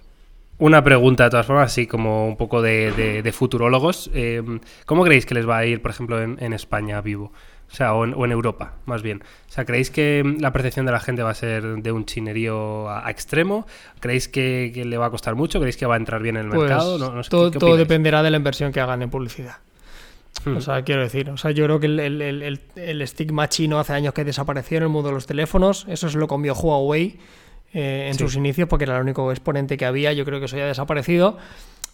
Una 0.59 0.83
pregunta, 0.83 1.25
de 1.25 1.31
todas 1.31 1.47
formas, 1.47 1.67
así 1.67 1.87
como 1.87 2.27
un 2.27 2.37
poco 2.37 2.63
de, 2.63 3.31
futurólogos. 3.35 4.11
Eh, 4.15 4.43
¿Cómo 4.87 5.05
creéis 5.05 5.27
que 5.27 5.35
les 5.35 5.47
va 5.47 5.59
a 5.59 5.67
ir, 5.67 5.83
por 5.83 5.91
ejemplo, 5.91 6.23
en, 6.23 6.53
España 6.55 7.01
vivo? 7.03 7.33
O 7.71 7.75
sea, 7.75 7.95
o 7.95 8.25
en, 8.25 8.33
Europa, 8.33 8.75
más 8.87 9.03
bien. 9.03 9.23
O 9.49 9.53
sea, 9.53 9.67
¿creéis 9.67 9.91
que 9.91 10.23
la 10.41 10.53
percepción 10.53 10.87
de 10.87 10.93
la 10.93 11.01
gente 11.01 11.23
va 11.23 11.31
a 11.31 11.35
ser 11.35 11.63
de 11.63 11.93
un 11.93 12.07
chinerío 12.07 12.89
a, 12.89 13.11
extremo? 13.11 13.67
¿Creéis 14.01 14.29
que, 14.29 14.73
le 14.87 14.97
va 14.97 15.07
a 15.07 15.11
costar 15.11 15.35
mucho? 15.35 15.59
¿Creéis 15.59 15.77
que 15.77 15.85
va 15.85 15.95
a 15.95 15.99
entrar 15.99 16.23
bien 16.23 16.37
en 16.37 16.47
el 16.47 16.51
pues 16.51 16.71
mercado? 16.71 17.23
todo, 17.29 17.77
dependerá 17.77 18.23
de 18.23 18.31
la 18.31 18.39
inversión 18.39 18.73
que 18.73 18.81
hagan 18.81 19.03
en 19.03 19.11
publicidad. 19.11 19.57
Hmm. 20.45 20.57
O 20.57 20.61
sea, 20.63 20.83
quiero 20.83 21.03
decir, 21.03 21.29
o 21.29 21.37
sea, 21.37 21.51
yo 21.51 21.65
creo 21.65 21.81
que 21.81 21.87
el, 21.87 22.01
el, 22.01 22.61
el, 22.77 23.03
estigma 23.03 23.49
chino 23.49 23.79
hace 23.79 23.93
años 23.93 24.15
que 24.15 24.25
desapareció 24.25 24.79
en 24.79 24.85
el 24.85 24.89
mundo 24.89 25.09
de 25.09 25.15
los 25.15 25.27
teléfonos. 25.27 25.87
Eso 25.89 26.07
es 26.07 26.15
lo 26.15 26.29
comió 26.29 26.55
Huawei 26.55 27.19
eh, 27.79 28.09
en 28.09 28.19
sus 28.19 28.35
inicios 28.37 28.71
porque 28.71 28.85
era 28.85 28.97
el 28.97 29.03
único 29.03 29.31
exponente 29.31 29.77
que 29.77 29.85
había. 29.85 30.15
Yo 30.15 30.25
creo 30.25 30.39
que 30.39 30.47
eso 30.47 30.57
ya 30.57 30.65
ha 30.65 30.69
desaparecido. 30.69 31.37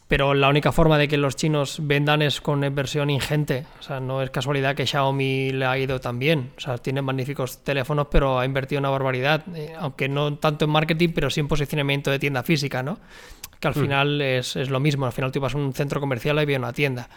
Pero 0.07 0.33
la 0.33 0.49
única 0.49 0.71
forma 0.71 0.97
de 0.97 1.09
que 1.09 1.17
los 1.17 1.35
chinos 1.35 1.79
vendan 1.83 2.23
es 2.23 2.41
con 2.41 2.63
inversión 2.63 3.11
ingente. 3.11 3.65
O 3.81 3.83
sea, 3.83 3.99
no 3.99 4.23
es 4.23 4.31
casualidad 4.31 4.77
que 4.77 4.87
Xiaomi 4.87 5.51
le 5.51 5.65
ha 5.65 5.77
ido 5.77 6.01
tan 6.01 6.21
bien. 6.21 6.53
O 6.57 6.61
sea, 6.61 6.79
tiene 6.79 7.03
magníficos 7.03 7.65
teléfonos, 7.65 8.07
pero 8.13 8.39
ha 8.39 8.45
invertido 8.45 8.79
una 8.79 8.91
barbaridad. 8.91 9.43
Eh, 9.57 9.75
aunque 9.77 10.09
no 10.09 10.37
tanto 10.37 10.67
en 10.67 10.71
marketing, 10.71 11.09
pero 11.15 11.31
sí 11.31 11.41
en 11.41 11.49
posicionamiento 11.49 12.13
de 12.13 12.21
tienda 12.21 12.45
física, 12.45 12.85
¿no? 12.85 12.99
Que 13.59 13.67
al 13.67 13.75
hmm. 13.75 13.81
final 13.81 14.21
es, 14.21 14.55
lo 14.55 14.79
mismo. 14.79 15.07
Al 15.07 15.13
final 15.13 15.33
tú 15.33 15.41
vas 15.41 15.55
a 15.55 15.59
un 15.59 15.73
centro 15.73 15.99
comercial 15.99 16.41
y 16.41 16.45
ves 16.45 16.59
una 16.59 16.73
tienda. 16.73 17.09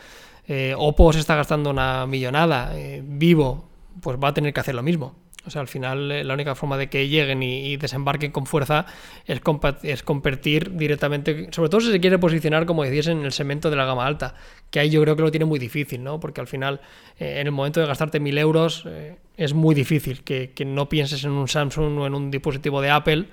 Eh, 0.47 0.73
Oppo 0.75 1.13
se 1.13 1.19
está 1.19 1.35
gastando 1.35 1.69
una 1.69 2.07
millonada. 2.07 2.73
Vivo, 3.03 3.67
pues 4.01 4.17
va 4.17 4.29
a 4.29 4.33
tener 4.33 4.53
que 4.53 4.59
hacer 4.59 4.73
lo 4.73 4.81
mismo. 4.81 5.13
O 5.45 5.49
sea, 5.49 5.61
al 5.61 5.67
final 5.67 6.11
eh, 6.11 6.23
la 6.23 6.33
única 6.33 6.55
forma 6.55 6.77
de 6.77 6.87
que 6.87 7.07
lleguen 7.07 7.43
y, 7.43 7.77
desembarquen 7.77 8.31
con 8.31 8.45
fuerza 8.45 8.85
es, 9.25 9.41
es, 9.83 10.03
competir 10.03 10.75
directamente, 10.75 11.49
sobre 11.51 11.69
todo 11.69 11.81
si 11.81 11.91
se 11.91 11.99
quiere 11.99 12.17
posicionar, 12.17 12.65
como 12.65 12.83
decías, 12.83 13.07
en 13.07 13.23
el 13.23 13.31
segmento 13.31 13.69
de 13.69 13.75
la 13.75 13.85
gama 13.85 14.05
alta, 14.05 14.35
que 14.71 14.79
ahí 14.79 14.89
yo 14.89 15.01
creo 15.01 15.15
que 15.15 15.21
lo 15.21 15.31
tiene 15.31 15.45
muy 15.45 15.59
difícil, 15.59 16.03
¿no? 16.03 16.19
Porque 16.19 16.41
al 16.41 16.47
final, 16.47 16.81
eh, 17.19 17.39
en 17.39 17.47
el 17.47 17.51
momento 17.51 17.79
de 17.79 17.85
gastarte 17.85 18.19
mil 18.19 18.37
euros, 18.37 18.83
eh, 18.87 19.17
es 19.37 19.53
muy 19.53 19.75
difícil 19.75 20.23
que, 20.23 20.53
no 20.65 20.89
pienses 20.89 21.23
en 21.23 21.31
un 21.31 21.47
Samsung 21.47 21.99
o 21.99 22.07
en 22.07 22.15
un 22.15 22.31
dispositivo 22.31 22.81
de 22.81 22.89
Apple. 22.89 23.25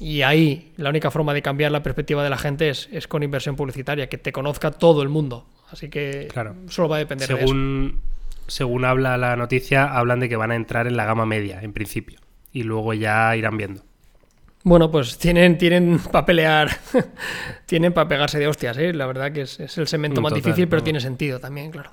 Y 0.00 0.22
ahí 0.22 0.72
la 0.76 0.90
única 0.90 1.10
forma 1.10 1.32
de 1.34 1.42
cambiar 1.42 1.70
la 1.70 1.82
perspectiva 1.82 2.24
de 2.24 2.30
la 2.30 2.38
gente 2.38 2.68
es, 2.68 3.06
con 3.06 3.22
inversión 3.22 3.54
publicitaria, 3.54 4.08
que 4.08 4.18
te 4.18 4.32
conozca 4.32 4.72
todo 4.72 5.02
el 5.02 5.08
mundo. 5.08 5.46
Así 5.70 5.88
que 5.88 6.28
claro. 6.32 6.56
solo 6.68 6.88
va 6.88 6.96
a 6.96 6.98
depender 7.00 7.28
de 7.28 7.44
eso 7.44 7.54
según 8.46 8.84
habla 8.84 9.16
la 9.18 9.36
noticia, 9.36 9.84
hablan 9.84 10.20
de 10.20 10.28
que 10.28 10.36
van 10.36 10.50
a 10.50 10.56
entrar 10.56 10.86
en 10.86 10.96
la 10.96 11.04
gama 11.04 11.26
media, 11.26 11.60
en 11.62 11.72
principio. 11.72 12.20
Y 12.52 12.62
luego 12.62 12.94
ya 12.94 13.36
irán 13.36 13.56
viendo. 13.56 13.82
Bueno, 14.64 14.90
pues 14.90 15.18
tienen, 15.18 15.58
tienen 15.58 15.98
para 15.98 16.24
pelear, 16.24 16.70
tienen 17.66 17.92
para 17.92 18.08
pegarse 18.08 18.38
de 18.38 18.48
hostias, 18.48 18.78
¿eh? 18.78 18.94
La 18.94 19.06
verdad 19.06 19.30
que 19.30 19.42
es, 19.42 19.58
el 19.78 19.86
segmento 19.86 20.22
más 20.22 20.32
difícil, 20.32 20.68
pero 20.68 20.82
tiene 20.82 21.00
sentido 21.00 21.38
también, 21.38 21.70
claro. 21.70 21.90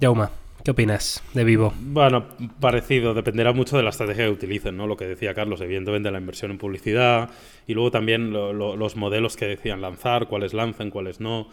Yauma, 0.00 0.30
¿qué 0.64 0.70
opinas 0.70 1.22
de 1.34 1.44
Vivo? 1.44 1.74
Bueno, 1.78 2.24
parecido, 2.60 3.12
dependerá 3.12 3.52
mucho 3.52 3.76
de 3.76 3.82
la 3.82 3.90
estrategia 3.90 4.24
que 4.24 4.30
utilicen, 4.30 4.74
¿no? 4.78 4.86
Lo 4.86 4.96
que 4.96 5.06
decía 5.06 5.34
Carlos, 5.34 5.60
evidentemente 5.60 6.10
la 6.10 6.18
inversión 6.18 6.50
en 6.50 6.56
publicidad 6.56 7.28
y 7.66 7.74
luego 7.74 7.90
también 7.90 8.32
los 8.32 8.96
modelos 8.96 9.36
que 9.36 9.44
decían 9.44 9.82
lanzar, 9.82 10.28
cuáles 10.28 10.54
lancen, 10.54 10.88
cuáles 10.88 11.20
no. 11.20 11.48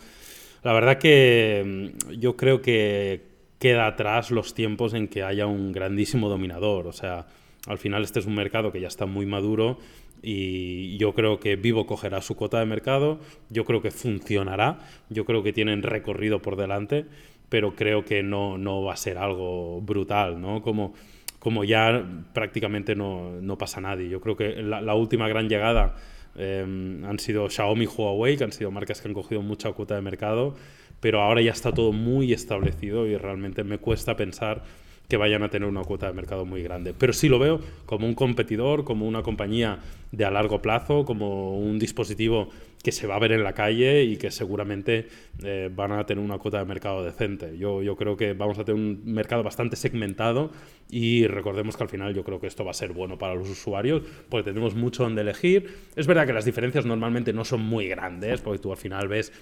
La 0.64 0.74
verdad 0.74 0.98
que 0.98 1.92
mm, 2.10 2.12
yo 2.14 2.36
creo 2.36 2.62
que 2.62 3.22
queda 3.60 3.88
atrás 3.88 4.32
los 4.32 4.54
tiempos 4.54 4.94
en 4.94 5.08
que 5.08 5.24
haya 5.24 5.46
un 5.46 5.72
grandísimo 5.72 6.30
dominador. 6.30 6.88
O 6.88 6.94
sea, 6.94 7.28
al 7.68 7.78
final 7.78 8.04
este 8.04 8.20
es 8.20 8.26
un 8.26 8.36
mercado 8.36 8.72
que 8.72 8.82
ya 8.82 8.88
está 8.88 9.06
muy 9.06 9.26
maduro 9.26 9.78
y 10.24 10.98
yo 10.98 11.14
creo 11.14 11.40
que 11.40 11.56
Vivo 11.56 11.86
cogerá 11.86 12.22
su 12.22 12.36
cota 12.36 12.60
de 12.60 12.66
mercado, 12.66 13.20
yo 13.50 13.66
creo 13.66 13.82
que 13.82 13.90
funcionará, 13.90 14.80
yo 15.10 15.26
creo 15.26 15.42
que 15.42 15.52
tienen 15.52 15.82
recorrido 15.82 16.44
por 16.44 16.56
delante, 16.56 17.06
pero 17.50 17.76
creo 17.76 18.06
que 18.06 18.22
no, 18.22 18.58
no 18.60 18.84
va 18.84 18.94
a 18.94 18.98
ser 18.98 19.18
algo 19.18 19.82
brutal, 19.82 20.40
¿no? 20.40 20.62
Como 20.62 20.94
como 21.42 21.64
ya 21.64 22.06
prácticamente 22.34 22.96
no, 22.96 23.58
pasa 23.58 23.82
nadie. 23.82 24.08
Yo 24.08 24.22
creo 24.22 24.38
que 24.38 24.62
la, 24.62 24.94
última 24.94 25.28
gran 25.28 25.50
llegada 25.50 25.96
eh, 26.36 26.62
han 26.62 27.20
sido 27.20 27.50
Xiaomi 27.50 27.86
y 27.86 27.88
Huawei, 27.88 28.38
que 28.38 28.44
han 28.44 28.52
sido 28.52 28.72
marcas 28.72 29.02
que 29.02 29.08
han 29.08 29.14
cogido 29.14 29.42
mucha 29.42 29.72
cuota 29.74 29.96
de 29.96 30.02
mercado, 30.02 30.56
pero 31.00 31.22
ahora 31.22 31.42
ya 31.42 31.52
está 31.52 31.72
todo 31.74 31.92
muy 31.92 32.34
establecido 32.34 33.08
y 33.08 33.18
realmente 33.18 33.64
me 33.64 33.78
cuesta 33.78 34.16
pensar 34.16 34.64
que 35.12 35.18
vayan 35.18 35.44
a 35.44 35.50
tener 35.50 35.68
una 35.68 35.84
cuota 35.84 36.08
de 36.08 36.14
mercado 36.14 36.46
muy 36.46 36.64
grande. 36.64 36.94
Pero 36.98 37.12
sí 37.12 37.28
lo 37.28 37.38
veo 37.38 37.60
como 37.86 38.08
un 38.08 38.16
competidor, 38.16 38.86
como 38.86 39.06
una 39.06 39.22
compañía 39.24 39.80
de 40.14 40.24
a 40.24 40.32
largo 40.32 40.62
plazo, 40.62 41.04
como 41.04 41.60
un 41.60 41.80
dispositivo 41.80 42.48
que 42.82 42.94
se 42.94 43.08
va 43.08 43.18
a 43.18 43.20
ver 43.20 43.34
en 43.34 43.44
la 43.44 43.52
calle 43.52 44.04
y 44.04 44.16
que 44.16 44.32
seguramente 44.32 45.10
eh, 45.44 45.70
van 45.76 45.92
a 45.92 46.06
tener 46.06 46.24
una 46.24 46.38
cuota 46.38 46.60
de 46.60 46.66
mercado 46.66 47.04
decente. 47.04 47.58
Yo, 47.58 47.84
yo 47.84 47.98
creo 47.98 48.16
que 48.16 48.32
vamos 48.32 48.58
a 48.58 48.64
tener 48.64 48.82
un 48.82 49.02
mercado 49.04 49.44
bastante 49.44 49.76
segmentado 49.76 50.52
y 50.90 51.28
recordemos 51.28 51.76
que 51.76 51.84
al 51.84 51.90
final 51.90 52.14
yo 52.14 52.24
creo 52.24 52.40
que 52.40 52.48
esto 52.48 52.64
va 52.64 52.72
a 52.72 52.74
ser 52.74 52.94
bueno 52.94 53.18
para 53.18 53.36
los 53.36 53.50
usuarios 53.50 54.04
porque 54.30 54.50
tenemos 54.50 54.76
mucho 54.76 55.04
donde 55.04 55.24
elegir. 55.24 55.76
Es 55.98 56.08
verdad 56.08 56.26
que 56.26 56.32
las 56.32 56.46
diferencias 56.46 56.86
normalmente 56.86 57.34
no 57.34 57.44
son 57.44 57.60
muy 57.60 57.90
grandes 57.90 58.40
porque 58.40 58.60
tú 58.60 58.72
al 58.72 58.78
final 58.78 59.10
ves 59.10 59.34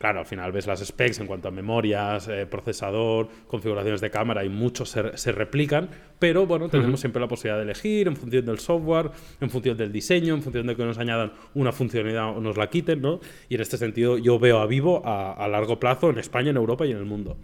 Claro, 0.00 0.20
al 0.20 0.24
final 0.24 0.50
ves 0.50 0.66
las 0.66 0.80
specs 0.80 1.20
en 1.20 1.26
cuanto 1.26 1.48
a 1.48 1.50
memorias, 1.50 2.26
eh, 2.28 2.46
procesador, 2.46 3.28
configuraciones 3.46 4.00
de 4.00 4.08
cámara 4.10 4.42
y 4.42 4.48
muchos 4.48 4.88
se, 4.88 5.32
replican, 5.32 5.90
pero 6.18 6.46
bueno, 6.46 6.70
tenemos 6.70 7.00
siempre 7.00 7.20
la 7.20 7.28
posibilidad 7.28 7.58
de 7.58 7.64
elegir 7.64 8.08
en 8.08 8.16
función 8.16 8.46
del 8.46 8.60
software, 8.60 9.10
en 9.42 9.50
función 9.50 9.76
del 9.76 9.92
diseño, 9.92 10.34
en 10.34 10.40
función 10.42 10.66
de 10.68 10.74
que 10.74 10.86
nos 10.86 10.96
añadan 10.96 11.32
una 11.52 11.70
funcionalidad 11.70 12.34
o 12.34 12.40
nos 12.40 12.56
la 12.56 12.70
quiten, 12.70 13.02
¿no? 13.02 13.20
Y 13.50 13.56
en 13.56 13.60
este 13.60 13.76
sentido 13.76 14.16
yo 14.16 14.38
veo 14.38 14.60
a 14.60 14.66
Vivo 14.66 15.02
a 15.04 15.46
largo 15.48 15.78
plazo 15.78 16.08
en 16.08 16.18
España, 16.18 16.48
en 16.48 16.56
Europa 16.56 16.86
y 16.86 16.92
en 16.92 16.96
el 16.96 17.04
mundo. 17.04 17.36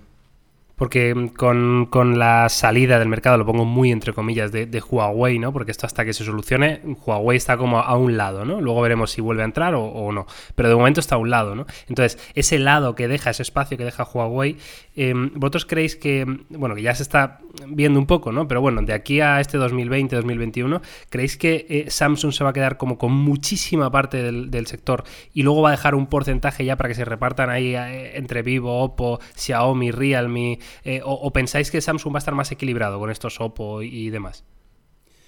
Porque 0.76 1.32
con, 1.36 1.86
con, 1.86 2.18
la 2.18 2.50
salida 2.50 2.98
del 2.98 3.08
mercado, 3.08 3.38
lo 3.38 3.46
pongo 3.46 3.64
muy 3.64 3.90
entre 3.90 4.12
comillas, 4.12 4.52
de, 4.52 4.82
Huawei, 4.86 5.38
¿no? 5.38 5.50
Porque 5.52 5.70
esto 5.70 5.86
hasta 5.86 6.04
que 6.04 6.12
se 6.12 6.22
solucione, 6.22 6.82
Huawei 7.04 7.38
está 7.38 7.56
como 7.56 7.80
a 7.80 7.96
un 7.96 8.18
lado, 8.18 8.44
¿no? 8.44 8.60
Luego 8.60 8.82
veremos 8.82 9.10
si 9.10 9.22
vuelve 9.22 9.42
a 9.42 9.46
entrar 9.46 9.74
o, 9.74 10.12
no. 10.12 10.26
Pero 10.54 10.68
de 10.68 10.74
momento 10.74 11.00
está 11.00 11.14
a 11.14 11.18
un 11.18 11.30
lado, 11.30 11.54
¿no? 11.54 11.66
Entonces, 11.88 12.18
ese 12.34 12.58
lado 12.58 12.94
que 12.94 13.08
deja, 13.08 13.30
ese 13.30 13.42
espacio 13.42 13.78
que 13.78 13.84
deja 13.84 14.04
Huawei, 14.04 14.58
em, 14.96 15.30
¿vosotros 15.34 15.64
creéis 15.64 15.96
que, 15.96 16.26
bueno, 16.50 16.74
que 16.74 16.82
ya 16.82 16.94
se 16.94 17.02
está 17.02 17.40
viendo 17.66 17.98
un 17.98 18.06
poco, 18.06 18.30
¿no? 18.32 18.46
Pero 18.46 18.60
bueno, 18.60 18.82
de 18.82 18.92
aquí 18.92 19.20
a 19.20 19.40
este 19.40 19.58
2020-2021, 19.58 20.82
¿creéis 21.08 21.38
que 21.38 21.66
eh, 21.70 21.90
Samsung 21.90 22.32
se 22.32 22.44
va 22.44 22.50
a 22.50 22.52
quedar 22.52 22.76
como 22.76 22.98
con 22.98 23.12
muchísima 23.12 23.90
parte 23.90 24.22
del, 24.22 24.50
del, 24.50 24.66
sector 24.66 25.04
y 25.32 25.42
luego 25.42 25.62
va 25.62 25.70
a 25.70 25.72
dejar 25.72 25.94
un 25.94 26.06
porcentaje 26.06 26.64
ya 26.64 26.76
para 26.76 26.88
que 26.88 26.94
se 26.94 27.04
repartan 27.04 27.50
ahí 27.50 27.74
eh, 27.74 28.16
entre 28.18 28.42
Vivo, 28.42 28.82
Oppo, 28.82 29.20
Xiaomi, 29.36 29.90
Realme? 29.90 30.58
Eh, 30.84 31.00
o, 31.04 31.30
pensáis 31.32 31.70
que 31.70 31.80
Samsung 31.80 32.14
va 32.14 32.18
a 32.18 32.20
estar 32.24 32.34
más 32.34 32.50
equilibrado 32.52 32.98
con 32.98 33.10
estos 33.10 33.40
Oppo 33.40 33.82
y, 33.82 34.10
demás? 34.10 34.44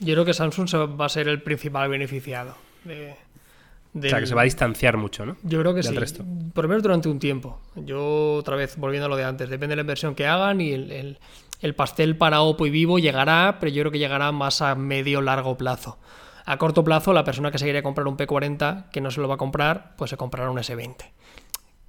Yo 0.01 0.15
creo 0.15 0.25
que 0.25 0.35
Samsung 0.35 0.69
va 1.01 1.07
a 1.07 1.09
ser 1.09 1.29
el 1.29 1.43
principal 1.43 1.89
beneficiado. 1.89 2.57
De, 2.85 3.15
O 3.95 4.01
sea, 4.09 4.21
que 4.21 4.27
se 4.27 4.35
va 4.35 4.43
a 4.43 4.45
distanciar 4.45 4.97
mucho, 4.97 5.27
¿no? 5.27 5.37
Yo 5.43 5.61
creo 5.61 5.75
que 5.75 5.83
sí. 5.83 5.95
Por 6.55 6.65
lo 6.65 6.69
menos 6.69 6.83
durante 6.83 7.09
un 7.09 7.19
tiempo. 7.19 7.61
Yo, 7.75 8.35
otra 8.35 8.57
vez, 8.57 8.77
volviendo 8.77 9.07
a 9.07 9.09
lo 9.09 9.17
de 9.17 9.25
antes, 9.25 9.49
depende 9.49 9.73
de 9.73 9.77
la 9.77 9.83
inversión 9.83 10.15
que 10.15 10.27
hagan 10.27 10.61
y 10.61 10.73
el, 10.73 11.19
el 11.61 11.75
pastel 11.75 12.17
para 12.17 12.43
Oppo 12.43 12.67
y 12.67 12.71
Vivo 12.71 12.99
llegará, 12.99 13.57
pero 13.59 13.73
yo 13.73 13.83
creo 13.83 13.93
que 13.93 13.99
llegará 13.99 14.31
más 14.33 14.63
a 14.63 14.75
medio 14.75 15.21
largo 15.21 15.57
plazo. 15.57 15.99
A 16.45 16.57
corto 16.57 16.83
plazo, 16.85 17.13
la 17.13 17.25
persona 17.25 17.51
que 17.51 17.59
se 17.59 17.65
quiere 17.65 17.83
comprar 17.83 18.07
un 18.07 18.17
P40, 18.17 18.91
que 18.91 19.01
no 19.01 19.11
se 19.11 19.21
lo 19.21 19.29
va 19.29 19.35
a 19.35 19.39
comprar, 19.39 19.95
pues 19.97 20.11
se 20.11 20.17
comprará 20.17 20.51
un 20.51 20.59
S20 20.59 20.97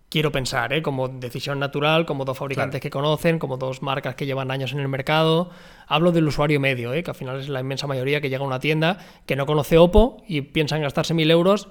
quiero 0.10 0.32
pensar, 0.32 0.74
¿eh? 0.74 0.82
como 0.82 1.08
decisión 1.08 1.60
natural, 1.60 2.06
como 2.06 2.26
dos 2.26 2.38
fabricantes 2.38 2.82
que 2.82 2.90
conocen, 2.90 3.40
como 3.40 3.58
dos 3.58 3.82
marcas 3.82 4.16
que 4.16 4.26
llevan 4.26 4.52
años 4.52 4.74
en 4.74 4.80
el 4.80 4.88
mercado. 4.88 5.52
Hablo 5.88 6.12
del 6.12 6.28
usuario 6.28 6.60
medio, 6.60 6.94
¿eh? 6.94 7.04
que 7.04 7.12
al 7.12 7.16
final 7.16 7.40
es 7.40 7.50
la 7.50 7.62
inmensa 7.62 7.88
mayoría 7.88 8.20
que 8.20 8.30
llega 8.30 8.44
a 8.44 8.48
una 8.48 8.60
tienda 8.60 8.98
que 9.26 9.36
no 9.36 9.46
conoce 9.46 9.78
Oppo 9.78 10.24
y 10.28 10.42
piensa 10.42 10.76
en 10.76 10.84
gastarse 10.84 11.14
mil 11.14 11.30
euros. 11.32 11.70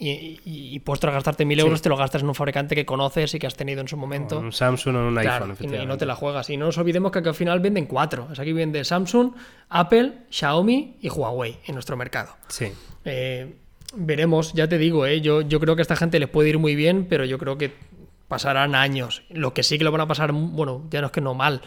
Y, 0.00 0.38
y, 0.44 0.78
pues 0.78 1.00
tras 1.00 1.12
gastarte 1.12 1.44
mil 1.44 1.58
euros 1.58 1.82
te 1.82 1.88
lo 1.88 1.96
gastas 1.96 2.22
en 2.22 2.28
un 2.28 2.34
fabricante 2.36 2.76
que 2.76 2.86
conoces 2.86 3.34
y 3.34 3.40
que 3.40 3.48
has 3.48 3.56
tenido 3.56 3.80
en 3.80 3.88
su 3.88 3.96
momento. 3.96 4.38
un 4.38 4.52
Samsung 4.52 4.94
o 4.94 5.08
un 5.08 5.18
iPhone. 5.18 5.56
Y, 5.60 5.86
no 5.86 5.98
te 5.98 6.06
la 6.06 6.14
juegas. 6.14 6.48
Y 6.50 6.56
no 6.56 6.66
nos 6.66 6.78
olvidemos 6.78 7.10
que, 7.10 7.18
al 7.18 7.34
final 7.34 7.58
venden 7.58 7.86
cuatro. 7.86 8.28
O 8.30 8.40
aquí 8.40 8.52
vende 8.52 8.84
Samsung, 8.84 9.32
Apple, 9.70 10.26
Xiaomi 10.30 10.98
y 11.00 11.08
Huawei 11.08 11.58
en 11.66 11.74
nuestro 11.74 11.96
mercado. 11.96 12.30
Sí. 12.46 12.72
Eh, 13.04 13.56
veremos, 13.98 14.52
ya 14.54 14.68
te 14.68 14.78
digo, 14.78 15.04
¿eh? 15.06 15.20
yo, 15.20 15.42
yo 15.42 15.60
creo 15.60 15.74
que 15.76 15.82
a 15.82 15.82
esta 15.82 15.96
gente 15.96 16.18
les 16.18 16.28
puede 16.28 16.48
ir 16.48 16.58
muy 16.58 16.74
bien, 16.74 17.06
pero 17.08 17.24
yo 17.24 17.38
creo 17.38 17.58
que 17.58 17.72
pasarán 18.28 18.74
años. 18.74 19.22
Lo 19.30 19.52
que 19.52 19.62
sí 19.62 19.78
que 19.78 19.84
lo 19.84 19.92
van 19.92 20.02
a 20.02 20.06
pasar, 20.06 20.32
bueno, 20.32 20.84
ya 20.90 21.00
no 21.00 21.08
es 21.08 21.12
que 21.12 21.20
no 21.20 21.34
mal. 21.34 21.62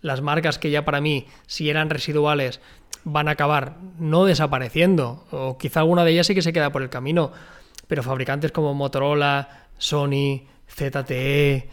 Las 0.00 0.22
marcas 0.22 0.58
que 0.58 0.70
ya 0.70 0.84
para 0.84 1.00
mí, 1.00 1.26
si 1.46 1.68
eran 1.68 1.90
residuales, 1.90 2.60
van 3.04 3.28
a 3.28 3.32
acabar 3.32 3.76
no 3.98 4.24
desapareciendo, 4.24 5.26
o 5.30 5.58
quizá 5.58 5.80
alguna 5.80 6.04
de 6.04 6.12
ellas 6.12 6.26
sí 6.26 6.34
que 6.34 6.42
se 6.42 6.52
queda 6.52 6.72
por 6.72 6.82
el 6.82 6.88
camino, 6.88 7.32
pero 7.86 8.02
fabricantes 8.02 8.50
como 8.50 8.72
Motorola, 8.72 9.66
Sony, 9.76 10.46
ZTE, 10.68 11.68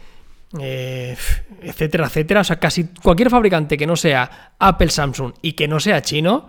eh, 0.60 1.16
etcétera, 1.62 2.06
etcétera, 2.06 2.40
o 2.42 2.44
sea, 2.44 2.56
casi 2.56 2.88
cualquier 3.02 3.30
fabricante 3.30 3.78
que 3.78 3.86
no 3.86 3.96
sea 3.96 4.52
Apple, 4.58 4.90
Samsung 4.90 5.32
y 5.40 5.54
que 5.54 5.68
no 5.68 5.80
sea 5.80 6.02
chino, 6.02 6.48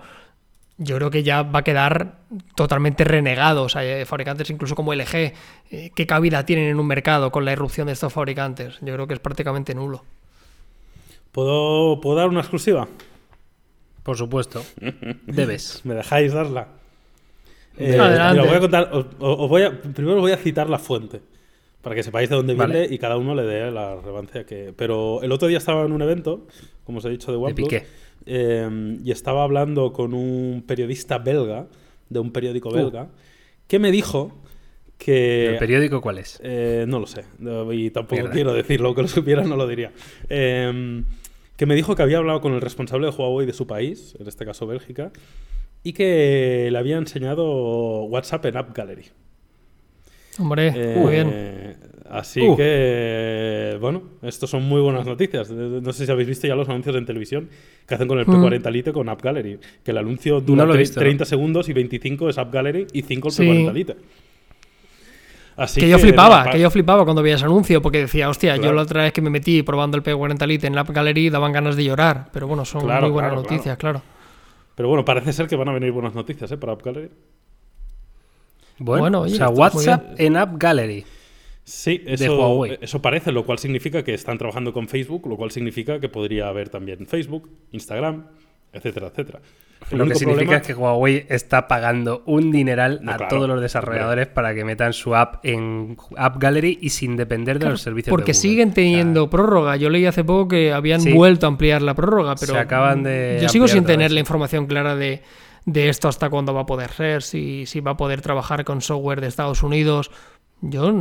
yo 0.77 0.95
creo 0.97 1.11
que 1.11 1.23
ya 1.23 1.43
va 1.43 1.59
a 1.59 1.63
quedar 1.63 2.19
totalmente 2.55 3.03
renegado. 3.03 3.63
O 3.63 3.69
sea, 3.69 4.05
fabricantes 4.05 4.49
incluso 4.49 4.75
como 4.75 4.93
LG, 4.93 5.33
eh, 5.71 5.91
¿qué 5.95 6.07
cabida 6.07 6.45
tienen 6.45 6.69
en 6.69 6.79
un 6.79 6.87
mercado 6.87 7.31
con 7.31 7.45
la 7.45 7.51
irrupción 7.51 7.87
de 7.87 7.93
estos 7.93 8.11
fabricantes? 8.11 8.79
Yo 8.81 8.93
creo 8.93 9.07
que 9.07 9.13
es 9.13 9.19
prácticamente 9.19 9.75
nulo. 9.75 10.03
¿Puedo, 11.31 11.99
¿puedo 12.01 12.17
dar 12.17 12.29
una 12.29 12.41
exclusiva? 12.41 12.87
Por 14.03 14.17
supuesto. 14.17 14.63
Debes. 15.25 15.81
¿Me 15.83 15.95
dejáis 15.95 16.33
darla? 16.33 16.67
Eh, 17.77 17.97
voy 17.97 18.55
a 18.55 18.59
contar, 18.59 18.91
voy 19.17 19.63
a, 19.63 19.81
primero 19.81 20.17
os 20.17 20.21
voy 20.21 20.31
a 20.31 20.37
citar 20.37 20.69
la 20.69 20.77
fuente 20.77 21.21
para 21.81 21.95
que 21.95 22.03
sepáis 22.03 22.29
de 22.29 22.35
dónde 22.35 22.53
viene 22.53 22.85
y 22.87 22.99
cada 22.99 23.17
uno 23.17 23.33
le 23.33 23.43
dé 23.43 23.71
la 23.71 23.95
relevancia 23.95 24.45
que. 24.45 24.73
Pero 24.75 25.23
el 25.23 25.31
otro 25.31 25.47
día 25.47 25.57
estaba 25.57 25.83
en 25.83 25.91
un 25.91 26.01
evento, 26.01 26.45
como 26.85 26.99
os 26.99 27.05
he 27.05 27.09
dicho, 27.09 27.31
de 27.31 27.37
OnePlus. 27.37 27.69
¿De 27.69 27.85
Em, 28.25 28.99
y 29.05 29.11
estaba 29.11 29.43
hablando 29.43 29.91
con 29.91 30.13
un 30.13 30.63
periodista 30.65 31.17
belga, 31.17 31.67
de 32.09 32.19
un 32.19 32.31
periódico 32.31 32.69
uh. 32.69 32.73
belga, 32.73 33.09
que 33.67 33.79
me 33.79 33.91
dijo 33.91 34.31
que... 34.97 35.47
¿El 35.47 35.57
periódico 35.57 36.01
cuál 36.01 36.19
es? 36.19 36.39
Eh, 36.43 36.85
no 36.87 36.99
lo 36.99 37.07
sé, 37.07 37.25
y 37.71 37.89
tampoco 37.89 38.29
quiero 38.31 38.53
decirlo, 38.53 38.95
que 38.95 39.01
lo 39.01 39.07
supiera 39.07 39.43
no 39.43 39.55
lo 39.55 39.67
diría. 39.67 39.91
Em, 40.29 41.05
que 41.57 41.65
me 41.65 41.75
dijo 41.75 41.95
que 41.95 42.01
había 42.01 42.17
hablado 42.17 42.41
con 42.41 42.53
el 42.53 42.61
responsable 42.61 43.07
de 43.07 43.13
Huawei 43.13 43.45
de 43.45 43.53
su 43.53 43.67
país, 43.67 44.15
en 44.19 44.27
este 44.27 44.45
caso 44.45 44.65
Bélgica, 44.67 45.11
y 45.83 45.93
que 45.93 46.69
le 46.71 46.77
había 46.77 46.97
enseñado 46.97 48.03
WhatsApp 48.05 48.45
en 48.45 48.57
App 48.57 48.75
Gallery. 48.75 49.05
Hombre, 50.39 50.95
muy 50.97 51.11
bien. 51.11 51.77
Así 52.09 52.41
uh. 52.41 52.55
que, 52.55 53.77
bueno, 53.79 54.03
estos 54.21 54.49
son 54.49 54.63
muy 54.63 54.81
buenas 54.81 55.05
noticias. 55.05 55.49
No 55.49 55.93
sé 55.93 56.05
si 56.05 56.11
habéis 56.11 56.27
visto 56.27 56.47
ya 56.47 56.55
los 56.55 56.67
anuncios 56.67 56.95
en 56.95 57.05
televisión 57.05 57.49
que 57.87 57.95
hacen 57.95 58.07
con 58.07 58.19
el 58.19 58.25
P40 58.25 58.71
Lite 58.71 58.93
con 58.93 59.07
App 59.09 59.21
Gallery. 59.21 59.59
Que 59.83 59.91
el 59.91 59.97
anuncio 59.97 60.41
dura 60.41 60.67
30 60.67 61.25
segundos 61.25 61.69
y 61.69 61.73
25 61.73 62.29
es 62.29 62.37
App 62.37 62.53
Gallery 62.53 62.87
y 62.91 63.01
5 63.01 63.27
el 63.27 63.33
P40 63.33 63.73
Lite. 63.73 63.95
Así 65.55 65.79
que, 65.79 65.87
yo 65.87 65.99
flipaba, 65.99 66.49
que 66.49 66.59
yo 66.59 66.69
flipaba 66.71 67.03
cuando 67.03 67.21
veía 67.21 67.35
ese 67.35 67.45
anuncio, 67.45 67.81
porque 67.81 67.99
decía, 67.99 68.27
hostia, 68.27 68.57
yo 68.57 68.73
la 68.73 68.81
otra 68.81 69.03
vez 69.03 69.13
que 69.13 69.21
me 69.21 69.29
metí 69.29 69.61
probando 69.61 69.97
el 69.97 70.03
P40 70.03 70.47
Lite 70.47 70.67
en 70.67 70.75
la 70.75 70.81
App 70.81 70.89
Gallery 70.89 71.29
daban 71.29 71.51
ganas 71.51 71.75
de 71.75 71.83
llorar. 71.83 72.29
Pero 72.33 72.47
bueno, 72.47 72.65
son 72.65 72.85
muy 72.85 73.09
buenas 73.09 73.33
noticias, 73.33 73.77
claro. 73.77 74.01
Pero 74.75 74.89
bueno, 74.89 75.05
parece 75.05 75.31
ser 75.31 75.47
que 75.47 75.55
van 75.55 75.69
a 75.69 75.73
venir 75.73 75.91
buenas 75.91 76.15
noticias 76.15 76.51
¿eh? 76.51 76.57
para 76.57 76.73
App 76.73 76.83
Gallery. 76.83 77.09
Bueno, 78.79 79.21
o 79.21 79.29
sea, 79.29 79.49
WhatsApp 79.49 80.19
en 80.19 80.35
App 80.37 80.55
Gallery. 80.57 81.05
Sí, 81.65 82.03
eso, 82.05 82.65
eso 82.65 83.01
parece, 83.01 83.31
lo 83.31 83.45
cual 83.45 83.57
significa 83.57 84.03
que 84.03 84.13
están 84.13 84.37
trabajando 84.37 84.73
con 84.73 84.89
Facebook, 84.89 85.27
lo 85.27 85.37
cual 85.37 85.51
significa 85.51 85.99
que 85.99 86.09
podría 86.09 86.49
haber 86.49 86.67
también 86.67 87.07
Facebook, 87.07 87.49
Instagram, 87.71 88.25
etcétera, 88.73 89.07
etcétera. 89.07 89.39
lo 89.91 90.05
que 90.05 90.15
significa 90.15 90.57
es 90.57 90.67
que 90.67 90.73
Huawei 90.73 91.25
está 91.29 91.69
pagando 91.69 92.21
un 92.25 92.51
dineral 92.51 93.01
a 93.07 93.29
todos 93.29 93.47
los 93.47 93.61
desarrolladores 93.61 94.27
para 94.27 94.53
que 94.53 94.65
metan 94.65 94.91
su 94.91 95.15
app 95.15 95.45
en 95.45 95.95
App 96.17 96.37
Gallery 96.37 96.79
y 96.81 96.89
sin 96.89 97.15
depender 97.15 97.59
de 97.59 97.69
los 97.69 97.81
servicios 97.81 98.11
porque 98.11 98.33
de 98.33 98.37
Google. 98.37 98.49
siguen 98.49 98.73
teniendo 98.73 99.29
prórroga. 99.29 99.77
Yo 99.77 99.89
leí 99.89 100.05
hace 100.05 100.25
poco 100.25 100.49
que 100.49 100.73
habían 100.73 101.01
vuelto 101.13 101.45
a 101.45 101.49
ampliar 101.49 101.81
la 101.81 101.93
prórroga, 101.93 102.35
pero 102.35 102.53
Se 102.53 102.59
acaban 102.59 103.03
de 103.03 103.39
yo 103.41 103.47
sigo 103.47 103.69
sin 103.69 103.85
tener 103.85 104.11
la 104.11 104.19
información 104.19 104.65
clara 104.65 104.97
de 104.97 105.21
de 105.65 105.89
esto 105.89 106.07
hasta 106.07 106.29
cuándo 106.29 106.53
va 106.53 106.61
a 106.61 106.65
poder 106.65 106.91
ser, 106.91 107.23
si, 107.23 107.65
si 107.65 107.79
va 107.79 107.91
a 107.91 107.97
poder 107.97 108.21
trabajar 108.21 108.65
con 108.65 108.81
software 108.81 109.21
de 109.21 109.27
Estados 109.27 109.63
Unidos. 109.63 110.11
Yo 110.65 110.93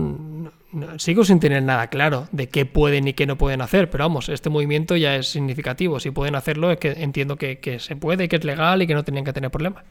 sigo 0.98 1.24
sin 1.24 1.38
tener 1.38 1.62
nada 1.62 1.86
claro 1.86 2.26
de 2.32 2.48
qué 2.48 2.66
pueden 2.66 3.06
y 3.06 3.12
qué 3.12 3.26
no 3.26 3.38
pueden 3.38 3.60
hacer, 3.60 3.90
pero 3.90 4.02
vamos, 4.02 4.28
este 4.28 4.50
movimiento 4.50 4.96
ya 4.96 5.14
es 5.14 5.28
significativo. 5.28 6.00
Si 6.00 6.10
pueden 6.10 6.34
hacerlo, 6.34 6.72
es 6.72 6.78
que 6.78 6.90
entiendo 6.90 7.36
que, 7.36 7.78
se 7.78 7.94
puede, 7.94 8.28
que 8.28 8.36
es 8.36 8.44
legal 8.44 8.82
y 8.82 8.88
que 8.88 8.94
no 8.94 9.04
tenían 9.04 9.24
que 9.24 9.32
tener 9.32 9.52
problemas. 9.52 9.84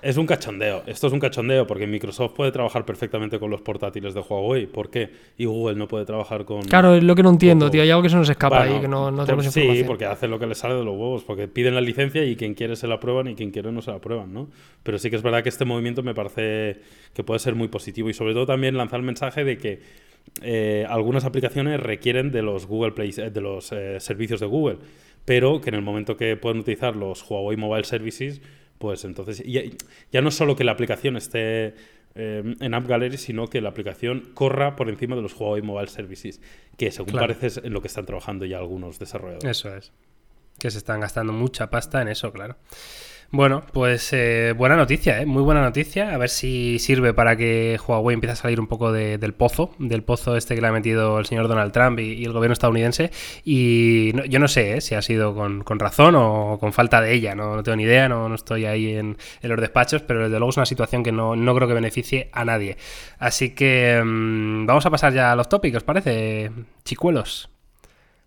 Es 0.00 0.16
un 0.16 0.26
cachondeo. 0.26 0.82
Esto 0.86 1.08
es 1.08 1.12
un 1.12 1.20
cachondeo 1.20 1.66
porque 1.66 1.86
Microsoft 1.86 2.32
puede 2.32 2.52
trabajar 2.52 2.84
perfectamente 2.84 3.38
con 3.38 3.50
los 3.50 3.62
portátiles 3.62 4.14
de 4.14 4.20
Huawei. 4.20 4.66
¿Por 4.66 4.90
qué? 4.90 5.10
Y 5.36 5.44
Google 5.44 5.76
no 5.76 5.88
puede 5.88 6.04
trabajar 6.04 6.44
con. 6.44 6.62
Claro, 6.62 6.94
es 6.94 7.02
lo 7.02 7.14
que 7.14 7.22
no 7.22 7.30
entiendo, 7.30 7.70
tío. 7.70 7.82
Hay 7.82 7.90
algo 7.90 8.02
que 8.02 8.08
se 8.08 8.16
nos 8.16 8.28
escapa 8.28 8.62
ahí, 8.62 8.80
que 8.80 8.88
no, 8.88 9.10
no 9.10 9.24
tenemos 9.24 9.46
Sí, 9.46 9.82
porque 9.86 10.04
hacen 10.04 10.30
lo 10.30 10.38
que 10.38 10.46
les 10.46 10.58
sale 10.58 10.74
de 10.74 10.84
los 10.84 10.94
huevos. 10.94 11.24
Porque 11.24 11.48
piden 11.48 11.74
la 11.74 11.80
licencia 11.80 12.24
y 12.24 12.36
quien 12.36 12.54
quiere 12.54 12.76
se 12.76 12.86
la 12.86 12.96
aprueban 12.96 13.28
y 13.28 13.34
quien 13.34 13.50
quiere 13.50 13.72
no 13.72 13.82
se 13.82 13.90
la 13.90 13.96
aprueban, 13.96 14.32
¿no? 14.32 14.48
Pero 14.82 14.98
sí 14.98 15.10
que 15.10 15.16
es 15.16 15.22
verdad 15.22 15.42
que 15.42 15.48
este 15.48 15.64
movimiento 15.64 16.02
me 16.02 16.14
parece 16.14 16.80
que 17.12 17.24
puede 17.24 17.40
ser 17.40 17.54
muy 17.54 17.68
positivo 17.68 18.08
y 18.08 18.14
sobre 18.14 18.34
todo 18.34 18.46
también 18.46 18.76
lanzar 18.76 19.00
el 19.00 19.06
mensaje 19.06 19.44
de 19.44 19.58
que 19.58 19.80
eh, 20.42 20.86
algunas 20.88 21.24
aplicaciones 21.24 21.80
requieren 21.80 22.30
de 22.30 22.42
los 22.42 22.66
Google 22.66 22.92
Play, 22.92 23.12
eh, 23.16 23.30
de 23.30 23.40
los 23.40 23.72
eh, 23.72 23.98
servicios 23.98 24.40
de 24.40 24.46
Google, 24.46 24.78
pero 25.24 25.60
que 25.60 25.70
en 25.70 25.74
el 25.74 25.82
momento 25.82 26.16
que 26.16 26.36
pueden 26.36 26.60
utilizar 26.60 26.96
los 26.96 27.28
Huawei 27.28 27.56
Mobile 27.56 27.84
Services 27.84 28.40
pues 28.78 29.04
entonces 29.04 29.42
ya, 29.44 29.62
ya 30.12 30.22
no 30.22 30.30
solo 30.30 30.56
que 30.56 30.64
la 30.64 30.72
aplicación 30.72 31.16
esté 31.16 31.74
eh, 32.14 32.56
en 32.60 32.74
App 32.74 32.86
Gallery, 32.86 33.16
sino 33.16 33.48
que 33.48 33.60
la 33.60 33.68
aplicación 33.68 34.30
corra 34.34 34.76
por 34.76 34.88
encima 34.88 35.14
de 35.14 35.22
los 35.22 35.38
Huawei 35.38 35.62
Mobile 35.62 35.88
Services, 35.88 36.40
que 36.76 36.90
según 36.90 37.14
parece 37.14 37.46
es 37.46 37.56
en 37.58 37.72
lo 37.72 37.80
que 37.80 37.88
están 37.88 38.06
trabajando 38.06 38.44
ya 38.44 38.58
algunos 38.58 38.98
desarrolladores. 38.98 39.44
Eso 39.44 39.74
es. 39.74 39.92
Que 40.58 40.70
se 40.70 40.78
están 40.78 41.00
gastando 41.00 41.32
mucha 41.32 41.70
pasta 41.70 42.02
en 42.02 42.08
eso, 42.08 42.32
claro. 42.32 42.56
Bueno, 43.30 43.62
pues 43.74 44.10
eh, 44.14 44.54
buena 44.56 44.74
noticia, 44.74 45.20
¿eh? 45.20 45.26
muy 45.26 45.42
buena 45.42 45.60
noticia. 45.60 46.14
A 46.14 46.16
ver 46.16 46.30
si 46.30 46.78
sirve 46.78 47.12
para 47.12 47.36
que 47.36 47.78
Huawei 47.86 48.14
empiece 48.14 48.32
a 48.32 48.36
salir 48.36 48.58
un 48.58 48.66
poco 48.66 48.90
del 48.90 49.34
pozo, 49.34 49.74
del 49.78 50.02
pozo 50.02 50.34
este 50.34 50.54
que 50.54 50.62
le 50.62 50.68
ha 50.68 50.72
metido 50.72 51.18
el 51.18 51.26
señor 51.26 51.46
Donald 51.46 51.70
Trump 51.72 51.98
y, 52.00 52.24
el 52.24 52.32
gobierno 52.32 52.54
estadounidense. 52.54 53.10
Y 53.44 54.12
yo 54.30 54.38
no 54.38 54.48
sé 54.48 54.78
¿eh? 54.78 54.80
si 54.80 54.94
ha 54.94 55.02
sido 55.02 55.34
con, 55.34 55.62
razón 55.78 56.14
o 56.16 56.56
con 56.58 56.72
falta 56.72 57.02
de 57.02 57.12
ella, 57.12 57.34
no, 57.34 57.62
tengo 57.62 57.76
ni 57.76 57.82
idea, 57.82 58.08
no, 58.08 58.34
estoy 58.34 58.64
ahí 58.64 58.94
en, 58.96 59.18
los 59.42 59.60
despachos, 59.60 60.00
pero 60.00 60.20
desde 60.20 60.38
luego 60.38 60.48
es 60.48 60.56
una 60.56 60.66
situación 60.66 61.02
que 61.02 61.12
no, 61.12 61.34
creo 61.54 61.68
que 61.68 61.74
beneficie 61.74 62.30
a 62.32 62.46
nadie. 62.46 62.78
Así 63.18 63.50
que 63.50 64.00
mm, 64.02 64.64
vamos 64.64 64.86
a 64.86 64.90
pasar 64.90 65.12
ya 65.12 65.32
a 65.32 65.36
los 65.36 65.50
tópicos, 65.50 65.84
parece? 65.84 66.50
Chicuelos. 66.82 67.50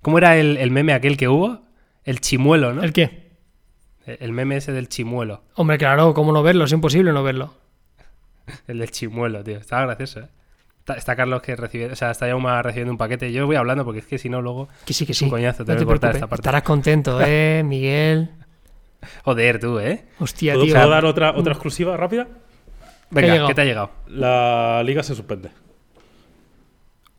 ¿Cómo 0.03 0.19
era 0.19 0.37
el 0.37 0.69
meme 0.69 0.93
aquel 0.93 1.17
que 1.17 1.27
hubo? 1.27 1.63
El 2.03 2.21
chimuelo, 2.21 2.73
¿no? 2.73 2.83
¿El 2.83 2.93
qué? 2.93 3.20
El 4.05 4.31
meme 4.31 4.57
ese 4.57 4.71
del 4.71 4.89
chimuelo. 4.89 5.43
Hombre, 5.55 5.77
claro, 5.77 6.13
¿cómo 6.13 6.31
no 6.31 6.41
verlo? 6.43 6.65
Es 6.65 6.71
imposible 6.71 7.11
no 7.11 7.23
verlo. 7.23 7.53
el 8.67 8.79
del 8.79 8.91
chimuelo, 8.91 9.43
tío. 9.43 9.57
Estaba 9.57 9.85
gracioso, 9.85 10.21
¿eh? 10.21 10.27
Está, 10.95 11.15
Carlos 11.15 11.41
que 11.41 11.55
recibe, 11.55 11.91
o 11.91 11.95
sea, 11.95 12.11
está 12.11 12.27
Yauma 12.27 12.61
recibiendo 12.61 12.91
un 12.91 12.97
paquete. 12.97 13.31
Yo 13.31 13.45
voy 13.45 13.55
hablando 13.55 13.85
porque 13.85 13.99
es 13.99 14.07
que 14.07 14.17
si 14.17 14.29
no, 14.29 14.41
luego. 14.41 14.67
Que 14.85 14.93
sí, 14.93 15.05
que 15.05 15.13
sí. 15.13 15.25
Un 15.25 15.31
coñazo, 15.31 15.63
te, 15.63 15.75
voy 15.83 15.95
esta 15.95 16.11
parte. 16.11 16.35
Estarás 16.35 16.63
contento, 16.63 17.19
¿eh, 17.25 17.61
Miguel? 17.63 18.31
Joder, 19.23 19.59
tú, 19.59 19.79
¿eh? 19.79 20.05
Hostia, 20.19 20.53
tío. 20.53 20.73
¿Puedo 20.73 20.89
dar 20.89 21.05
otra, 21.05 21.31
otra 21.35 21.53
exclusiva 21.53 21.95
rápida? 21.97 22.27
Venga, 23.09 23.47
¿qué, 23.47 23.53
te 23.53 23.61
ha 23.61 23.65
llegado? 23.65 23.91
La 24.07 24.81
liga 24.83 25.03
se 25.03 25.15
suspende. 25.15 25.49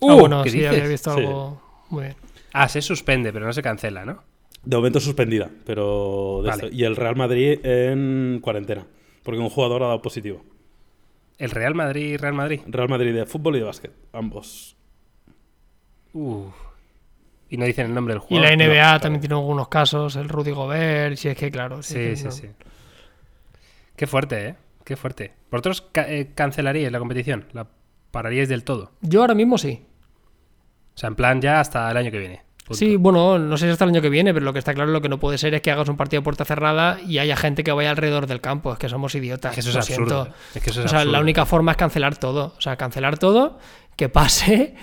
Uh, 0.01 0.11
ah, 0.11 0.15
bueno, 0.15 0.45
sí, 0.45 0.65
había 0.65 0.87
visto 0.87 1.13
algo. 1.13 1.63
Muy 1.91 2.05
bien. 2.05 2.17
Ah, 2.53 2.69
se 2.69 2.83
suspende, 2.83 3.33
pero 3.33 3.47
no 3.47 3.53
se 3.53 3.63
cancela, 3.63 4.05
¿no? 4.05 4.23
De 4.65 4.77
momento 4.77 5.01
suspendida, 5.01 5.51
pero. 5.67 6.43
Y 6.71 6.85
el 6.85 6.97
Real 6.97 7.17
Madrid 7.17 7.59
en 7.65 8.41
cuarentena, 8.41 8.87
porque 9.23 9.41
un 9.41 9.51
jugador 9.51 9.83
ha 9.83 9.87
dado 9.87 10.03
positivo. 10.03 10.45
¿El 11.39 11.51
Real 11.51 11.75
Madrid 11.75 12.13
y 12.13 12.17
Real 12.17 12.35
Madrid? 12.35 12.61
Real 12.67 12.89
Madrid 12.89 13.15
de 13.15 13.27
fútbol 13.27 13.57
y 13.57 13.59
de 13.59 13.65
básquet, 13.65 13.93
ambos. 14.13 14.77
Y 16.15 17.57
no 17.57 17.65
dicen 17.65 17.87
el 17.87 17.95
nombre 17.95 18.15
del 18.15 18.21
jugador. 18.21 18.53
Y 18.53 18.57
la 18.57 18.65
NBA 18.65 19.01
también 19.01 19.21
tiene 19.21 19.35
algunos 19.35 19.69
casos, 19.69 20.15
el 20.17 20.29
Rudy 20.29 20.53
Gobert, 20.53 21.17
si 21.17 21.29
es 21.29 21.37
que, 21.37 21.51
claro. 21.51 21.83
sí, 21.83 22.17
sí, 22.17 22.31
sí. 22.31 22.49
Qué 23.97 24.07
fuerte, 24.07 24.49
¿eh? 24.49 24.55
Qué 24.85 24.97
fuerte. 24.97 25.33
¿Vosotros 25.51 25.89
eh, 25.95 26.31
cancelaríais 26.35 26.93
la 26.93 26.99
competición? 26.99 27.47
¿La 27.53 27.67
pararíais 28.11 28.49
del 28.49 28.65
todo? 28.65 28.93
Yo 29.01 29.21
ahora 29.21 29.35
mismo 29.35 29.59
sí. 29.59 29.85
O 30.95 30.99
sea, 30.99 31.09
en 31.09 31.15
plan 31.15 31.41
ya 31.41 31.61
hasta 31.61 31.91
el 31.91 31.97
año 31.97 32.11
que 32.11 32.19
viene. 32.19 32.43
Sí, 32.73 32.97
bueno, 32.97 33.39
no 33.39 33.57
sé 33.57 33.67
si 33.67 33.73
hasta 33.73 33.85
el 33.85 33.91
año 33.91 34.03
que 34.03 34.09
viene, 34.09 34.33
pero 34.33 34.45
lo 34.45 34.53
que 34.53 34.59
está 34.59 34.75
claro 34.75 34.91
lo 34.91 35.01
que 35.01 35.09
no 35.09 35.19
puede 35.19 35.39
ser 35.39 35.55
es 35.55 35.63
que 35.63 35.71
hagas 35.71 35.89
un 35.89 35.97
partido 35.97 36.23
puerta 36.23 36.45
cerrada 36.45 36.99
y 37.07 37.19
haya 37.19 37.37
gente 37.37 37.65
que 37.65 37.73
vaya 37.73 37.91
alrededor 37.91 38.27
del 38.27 38.41
campo. 38.41 38.73
Es 38.73 38.79
que 38.79 38.89
somos 38.89 39.15
idiotas. 39.15 39.57
eso 39.57 39.71
es 39.71 39.77
absurdo. 39.77 40.29
Es 40.55 40.63
que 40.63 40.71
eso 40.71 40.81
es 40.81 40.87
o 40.87 40.89
sea, 40.89 41.05
la 41.05 41.21
única 41.21 41.47
forma 41.47 41.73
es 41.73 41.77
cancelar 41.77 42.17
todo. 42.17 42.55
O 42.57 42.61
sea, 42.61 42.77
cancelar 42.77 43.19
todo, 43.19 43.59
que 43.97 44.09
pase 44.09 44.75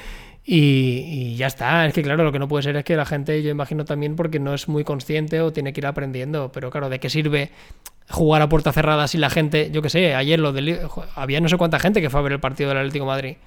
y, 0.51 1.35
ya 1.35 1.47
está. 1.47 1.85
Es 1.85 1.93
que 1.93 2.01
claro, 2.01 2.23
lo 2.23 2.31
que 2.31 2.39
no 2.39 2.47
puede 2.47 2.63
ser 2.63 2.75
es 2.75 2.83
que 2.83 2.95
la 2.95 3.05
gente, 3.05 3.43
yo 3.43 3.51
imagino 3.51 3.85
también 3.85 4.15
porque 4.15 4.39
no 4.39 4.53
es 4.53 4.67
muy 4.67 4.83
consciente 4.83 5.41
o 5.41 5.53
tiene 5.53 5.73
que 5.73 5.81
ir 5.81 5.85
aprendiendo. 5.85 6.51
Pero 6.51 6.71
claro, 6.71 6.89
¿de 6.89 6.99
qué 6.99 7.09
sirve 7.09 7.51
jugar 8.09 8.41
a 8.41 8.49
puerta 8.49 8.71
cerrada 8.71 9.07
si 9.07 9.19
la 9.19 9.29
gente, 9.29 9.69
yo 9.71 9.83
qué 9.83 9.89
sé, 9.89 10.15
ayer 10.15 10.39
lo 10.39 10.51
del, 10.51 10.79
había 11.13 11.39
no 11.39 11.49
sé 11.49 11.57
cuánta 11.57 11.79
gente 11.79 12.01
que 12.01 12.09
fue 12.09 12.19
a 12.19 12.23
ver 12.23 12.31
el 12.31 12.39
partido 12.39 12.69
del 12.69 12.79
Atlético 12.79 13.05
Madrid? 13.05 13.37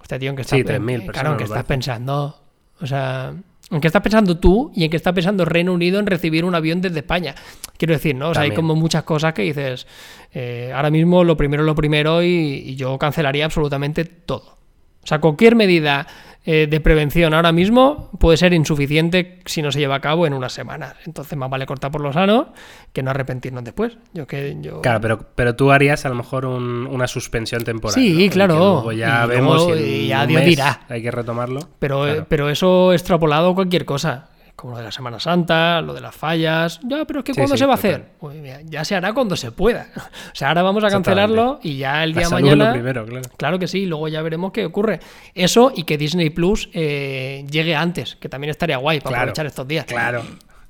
Hostia, 0.00 0.18
tío, 0.18 0.30
en 0.30 0.36
que 0.36 0.42
está, 0.42 0.56
sí, 0.56 0.64
3.000 0.64 1.12
Claro, 1.12 1.36
que 1.36 1.44
estás 1.44 1.64
pensando. 1.64 2.40
O 2.80 2.86
sea, 2.86 3.34
¿En 3.70 3.80
qué 3.80 3.86
estás 3.86 4.02
pensando 4.02 4.38
tú 4.38 4.70
y 4.74 4.84
en 4.84 4.90
qué 4.90 4.96
está 4.96 5.12
pensando 5.12 5.44
Reino 5.44 5.72
Unido 5.72 5.98
en 5.98 6.06
recibir 6.06 6.44
un 6.44 6.54
avión 6.54 6.80
desde 6.80 6.98
España? 6.98 7.34
Quiero 7.76 7.94
decir, 7.94 8.14
¿no? 8.14 8.30
O 8.30 8.34
sea, 8.34 8.42
hay 8.42 8.52
como 8.52 8.74
muchas 8.74 9.02
cosas 9.04 9.32
que 9.32 9.42
dices, 9.42 9.86
eh, 10.32 10.72
ahora 10.74 10.90
mismo 10.90 11.24
lo 11.24 11.36
primero 11.36 11.62
es 11.62 11.66
lo 11.66 11.74
primero 11.74 12.22
y, 12.22 12.74
yo 12.76 12.98
cancelaría 12.98 13.44
absolutamente 13.44 14.04
todo. 14.04 14.58
O 15.02 15.06
sea, 15.06 15.20
cualquier 15.20 15.56
medida 15.56 16.06
eh, 16.44 16.66
de 16.68 16.80
prevención 16.80 17.34
ahora 17.34 17.52
mismo 17.52 18.10
puede 18.18 18.36
ser 18.36 18.52
insuficiente 18.52 19.38
si 19.44 19.62
no 19.62 19.70
se 19.70 19.78
lleva 19.78 19.94
a 19.94 20.00
cabo 20.00 20.26
en 20.26 20.34
unas 20.34 20.52
semanas. 20.52 20.96
Entonces, 21.06 21.38
más 21.38 21.48
vale 21.48 21.66
cortar 21.66 21.92
por 21.92 22.00
lo 22.00 22.12
sano 22.12 22.52
que 22.92 23.02
no 23.02 23.10
arrepentirnos 23.10 23.62
después. 23.62 23.96
Yo 24.12 24.26
que 24.26 24.56
yo... 24.60 24.80
Claro, 24.80 25.00
pero, 25.00 25.26
pero 25.36 25.54
tú 25.54 25.70
harías 25.70 26.04
a 26.04 26.08
lo 26.08 26.16
mejor 26.16 26.46
una 26.46 27.06
suspensión 27.06 27.62
temporal. 27.62 27.94
Sí, 27.94 28.28
claro. 28.28 28.90
ya 28.90 29.24
vemos 29.26 29.68
y 29.78 30.08
ya 30.08 30.26
Dios 30.26 30.44
dirá. 30.44 30.80
Hay 30.88 31.00
que 31.00 31.12
retomarlo. 31.12 31.60
Pero, 31.78 32.08
eh, 32.08 32.24
pero 32.28 32.50
eso 32.50 32.92
extrapolado 32.92 33.54
cualquier 33.54 33.84
cosa 33.84 34.31
como 34.62 34.74
lo 34.74 34.78
de 34.78 34.84
la 34.84 34.92
Semana 34.92 35.18
Santa, 35.18 35.80
lo 35.80 35.92
de 35.92 36.00
las 36.00 36.14
fallas. 36.14 36.78
Ya, 36.84 37.04
pero 37.04 37.18
es 37.18 37.24
que 37.24 37.34
¿cuándo 37.34 37.56
se 37.56 37.66
va 37.66 37.72
a 37.72 37.74
hacer? 37.74 38.12
Pues 38.20 38.36
ya 38.66 38.84
se 38.84 38.94
hará 38.94 39.12
cuando 39.12 39.34
se 39.34 39.50
pueda. 39.50 39.88
O 40.32 40.34
sea, 40.34 40.48
ahora 40.48 40.62
vamos 40.62 40.84
a 40.84 40.88
cancelarlo 40.88 41.58
y 41.62 41.78
ya 41.78 42.04
el 42.04 42.14
día 42.14 42.28
de 42.28 42.30
mañana. 42.30 42.72
primero, 42.72 43.04
claro. 43.04 43.28
claro. 43.36 43.58
que 43.58 43.66
sí, 43.66 43.86
luego 43.86 44.06
ya 44.06 44.22
veremos 44.22 44.52
qué 44.52 44.64
ocurre. 44.64 45.00
Eso 45.34 45.72
y 45.74 45.82
que 45.82 45.98
Disney 45.98 46.30
Plus 46.30 46.70
eh, 46.72 47.44
llegue 47.50 47.74
antes, 47.74 48.14
que 48.16 48.28
también 48.28 48.50
estaría 48.52 48.76
guay 48.76 49.00
para 49.00 49.18
aprovechar 49.18 49.46
estos 49.46 49.66
días. 49.66 49.84
Claro. 49.84 50.22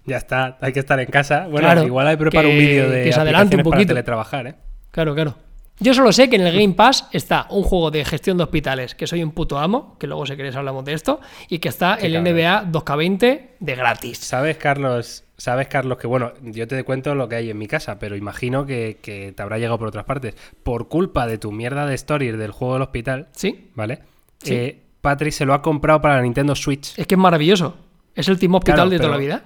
Ya 0.07 0.17
está, 0.17 0.57
hay 0.63 0.73
que 0.73 0.81
estar 0.81 0.99
en 0.99 1.11
casa. 1.11 1.47
Bueno, 1.49 1.85
igual 1.85 2.07
hay 2.07 2.17
preparo 2.17 2.49
un 2.49 2.57
vídeo 2.57 2.89
de 2.89 3.05
que 3.05 3.13
se 3.13 3.21
adelante 3.21 3.57
un 3.57 3.63
poquito. 3.63 3.77
para 3.77 3.89
teletrabajar, 3.89 4.47
¿eh? 4.47 4.55
Claro, 4.91 5.15
claro. 5.15 5.37
Yo 5.81 5.95
solo 5.95 6.13
sé 6.13 6.31
que 6.31 6.37
en 6.37 6.47
el 6.47 6.53
Game 6.55 6.75
Pass 6.75 7.09
está 7.13 7.47
un 7.51 7.63
juego 7.63 7.91
de 7.91 8.05
gestión 8.05 8.37
de 8.37 8.45
hospitales, 8.45 8.95
que 8.95 9.07
soy 9.07 9.23
un 9.23 9.33
puto 9.33 9.59
amo, 9.59 9.97
que 9.99 10.07
luego 10.07 10.27
si 10.27 10.37
queréis 10.37 10.55
hablamos 10.55 10.85
de 10.85 10.93
esto, 10.93 11.21
y 11.49 11.59
que 11.59 11.69
está 11.69 11.95
el 11.95 12.13
NBA 12.23 12.67
2K20 12.71 13.41
de 13.59 13.75
gratis. 13.75 14.19
¿Sabes, 14.19 14.59
Carlos? 14.59 15.25
Sabes, 15.37 15.67
Carlos, 15.67 15.99
que 15.99 16.07
bueno, 16.07 16.33
yo 16.43 16.69
te 16.69 16.85
cuento 16.85 17.15
lo 17.15 17.29
que 17.29 17.37
hay 17.37 17.51
en 17.51 17.59
mi 17.59 17.67
casa, 17.67 17.99
pero 17.99 18.15
imagino 18.17 18.65
que, 18.65 19.33
te 19.35 19.43
habrá 19.43 19.59
llegado 19.59 19.79
por 19.79 19.89
otras 19.89 20.05
partes. 20.05 20.37
Por 20.63 20.89
culpa 20.89 21.27
de 21.27 21.39
tu 21.39 21.51
mierda 21.51 21.87
de 21.87 21.95
stories 21.95 22.39
del 22.39 22.53
juego 22.53 22.75
del 22.75 22.83
hospital, 22.83 23.29
¿sí? 23.33 23.71
¿Vale? 23.75 24.01
Eh, 24.45 24.79
Patrick 25.01 25.33
se 25.33 25.45
lo 25.45 25.55
ha 25.55 25.63
comprado 25.63 26.01
para 26.01 26.17
la 26.17 26.23
Nintendo 26.23 26.55
Switch. 26.55 26.97
Es 26.97 27.07
que 27.07 27.17
es 27.17 27.19
maravilloso. 27.19 27.77
Es 28.15 28.29
el 28.29 28.39
Team 28.39 28.55
Hospital 28.55 28.91
de 28.91 28.99
toda 28.99 29.11
la 29.11 29.17
vida 29.17 29.43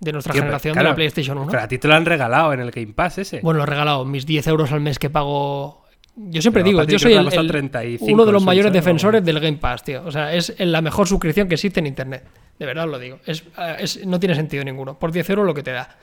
de 0.00 0.12
nuestra 0.12 0.34
generación 0.34 0.76
de 0.76 0.82
la 0.82 0.94
PlayStation 0.94 1.38
1. 1.38 1.50
Pero 1.50 1.62
a 1.62 1.68
ti 1.68 1.78
te 1.78 1.88
lo 1.88 1.94
han 1.94 2.04
regalado 2.04 2.52
en 2.52 2.60
el 2.60 2.70
Game 2.70 2.92
Pass 2.92 3.18
ese. 3.18 3.40
Bueno, 3.40 3.58
lo 3.58 3.64
he 3.64 3.66
regalado. 3.66 4.04
Mis 4.04 4.26
10 4.26 4.46
euros 4.48 4.72
al 4.72 4.80
mes 4.80 4.98
que 4.98 5.10
pago. 5.10 5.84
Yo 6.16 6.40
siempre 6.40 6.62
digo, 6.62 6.82
yo 6.84 6.98
soy 6.98 7.12
el, 7.12 7.28
uno 8.00 8.24
de 8.24 8.32
los 8.32 8.42
mayores 8.42 8.72
defensores 8.72 9.22
del 9.22 9.38
Game 9.38 9.58
Pass, 9.58 9.84
tío. 9.84 10.02
O 10.04 10.10
sea, 10.10 10.32
es 10.32 10.54
la 10.58 10.80
mejor 10.80 11.06
suscripción 11.06 11.46
que 11.48 11.54
existe 11.54 11.80
en 11.80 11.86
Internet. 11.86 12.24
De 12.58 12.64
verdad 12.64 12.88
lo 12.88 12.98
digo. 12.98 13.18
Es, 13.26 13.44
es, 13.78 14.06
no 14.06 14.18
tiene 14.18 14.34
sentido 14.34 14.64
ninguno. 14.64 14.98
Por 14.98 15.12
10 15.12 15.28
euros 15.30 15.46
lo 15.46 15.52
que 15.52 15.62
te 15.62 15.72
da. 15.72 15.96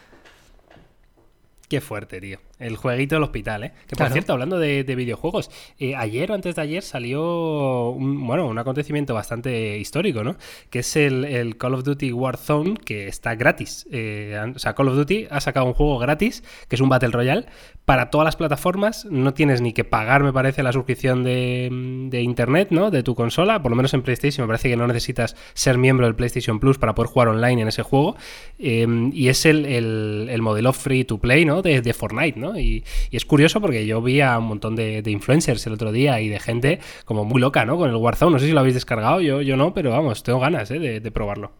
Qué 1.67 1.81
fuerte, 1.81 2.21
tío. 2.21 2.39
El 2.63 2.77
jueguito 2.77 3.15
del 3.15 3.23
hospital, 3.23 3.65
¿eh? 3.65 3.71
Que 3.87 3.95
por 3.95 4.09
cierto, 4.09 4.33
hablando 4.33 4.57
de, 4.57 4.83
videojuegos, 4.95 5.51
eh, 5.79 5.95
ayer 5.95 6.31
o 6.31 6.33
antes 6.33 6.55
de 6.55 6.61
ayer 6.61 6.83
salió 6.83 7.89
un, 7.89 8.25
bueno, 8.25 8.47
un 8.47 8.57
acontecimiento 8.57 9.13
bastante 9.13 9.77
histórico, 9.77 10.23
¿no? 10.23 10.37
Que 10.69 10.79
es 10.79 10.95
el, 10.95 11.57
Call 11.57 11.73
of 11.73 11.83
Duty 11.83 12.13
Warzone, 12.13 12.75
que 12.75 13.07
está 13.07 13.35
gratis. 13.35 13.87
Eh, 13.91 14.39
o 14.55 14.59
sea, 14.59 14.73
Call 14.75 14.87
of 14.89 14.95
Duty 14.95 15.27
ha 15.29 15.41
sacado 15.41 15.65
un 15.65 15.73
juego 15.73 15.99
gratis, 15.99 16.43
que 16.67 16.75
es 16.75 16.81
un 16.81 16.89
Battle 16.89 17.09
Royale, 17.09 17.45
para 17.85 18.09
todas 18.09 18.25
las 18.25 18.35
plataformas. 18.35 19.05
No 19.05 19.33
tienes 19.33 19.61
ni 19.61 19.73
que 19.73 19.83
pagar, 19.83 20.23
me 20.23 20.31
parece, 20.31 20.63
la 20.63 20.71
suscripción 20.71 21.23
de, 21.23 22.09
internet, 22.23 22.69
¿no? 22.71 22.91
De 22.91 23.03
tu 23.03 23.15
consola, 23.15 23.61
por 23.61 23.71
lo 23.71 23.75
menos 23.75 23.93
en 23.93 24.01
PlayStation. 24.01 24.45
Me 24.45 24.47
parece 24.47 24.69
que 24.69 24.77
no 24.77 24.87
necesitas 24.87 25.35
ser 25.53 25.77
miembro 25.77 26.05
del 26.05 26.15
PlayStation 26.15 26.59
Plus 26.59 26.77
para 26.77 26.95
poder 26.95 27.09
jugar 27.09 27.27
online 27.27 27.61
en 27.61 27.67
ese 27.67 27.83
juego. 27.83 28.15
Eh, 28.59 28.87
y 29.11 29.27
es 29.27 29.45
el, 29.45 29.65
el 29.65 30.41
modelo 30.41 30.71
free 30.71 31.03
to 31.03 31.17
play, 31.17 31.45
¿no? 31.45 31.61
De, 31.61 31.81
de 31.81 31.93
Fortnite, 31.93 32.39
¿no? 32.39 32.52
Y, 32.59 32.83
es 33.11 33.25
curioso 33.25 33.61
porque 33.61 33.85
yo 33.85 34.01
vi 34.01 34.21
a 34.21 34.37
un 34.37 34.45
montón 34.45 34.75
de, 34.75 35.03
influencers 35.05 35.65
el 35.67 35.73
otro 35.73 35.91
día 35.91 36.19
y 36.21 36.29
de 36.29 36.39
gente 36.39 36.79
como 37.05 37.25
muy 37.25 37.39
loca, 37.39 37.65
¿no? 37.65 37.77
Con 37.77 37.89
el 37.89 37.95
Warzone. 37.95 38.31
No 38.31 38.39
sé 38.39 38.47
si 38.47 38.51
lo 38.51 38.59
habéis 38.59 38.75
descargado, 38.75 39.21
yo, 39.21 39.41
yo 39.41 39.57
no, 39.57 39.73
pero 39.73 39.91
vamos, 39.91 40.23
tengo 40.23 40.39
ganas 40.39 40.71
¿eh? 40.71 40.79
de, 40.79 41.11
probarlo. 41.11 41.51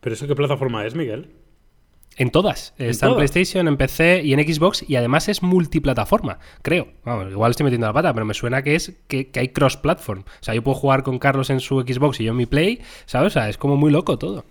¿Pero 0.00 0.14
eso 0.14 0.26
qué 0.26 0.34
plataforma 0.34 0.86
es, 0.86 0.94
Miguel? 0.94 1.30
En 2.16 2.30
todas. 2.30 2.74
Está 2.78 3.06
en, 3.06 3.14
PlayStation, 3.14 3.68
en 3.68 3.76
PC 3.76 4.22
y 4.24 4.32
en 4.32 4.40
Xbox 4.40 4.84
y 4.88 4.96
además 4.96 5.28
es 5.28 5.40
multiplataforma, 5.42 6.40
creo. 6.62 6.88
Vamos, 7.04 7.30
igual 7.30 7.52
estoy 7.52 7.64
metiendo 7.64 7.86
la 7.86 7.92
pata, 7.92 8.12
pero 8.12 8.26
me 8.26 8.34
suena 8.34 8.62
que 8.62 8.74
es 8.74 8.96
que, 9.06 9.30
hay 9.34 9.48
cross-platform. 9.48 10.20
O 10.20 10.42
sea, 10.42 10.54
yo 10.54 10.62
puedo 10.62 10.76
jugar 10.76 11.04
con 11.04 11.20
Carlos 11.20 11.50
en 11.50 11.60
su 11.60 11.80
Xbox 11.80 12.18
y 12.20 12.24
yo 12.24 12.32
en 12.32 12.36
mi 12.36 12.46
Play, 12.46 12.80
¿sabes? 13.06 13.28
O 13.28 13.30
sea, 13.34 13.48
es 13.48 13.56
como 13.56 13.76
muy 13.76 13.92
loco 13.92 14.18
todo. 14.18 14.44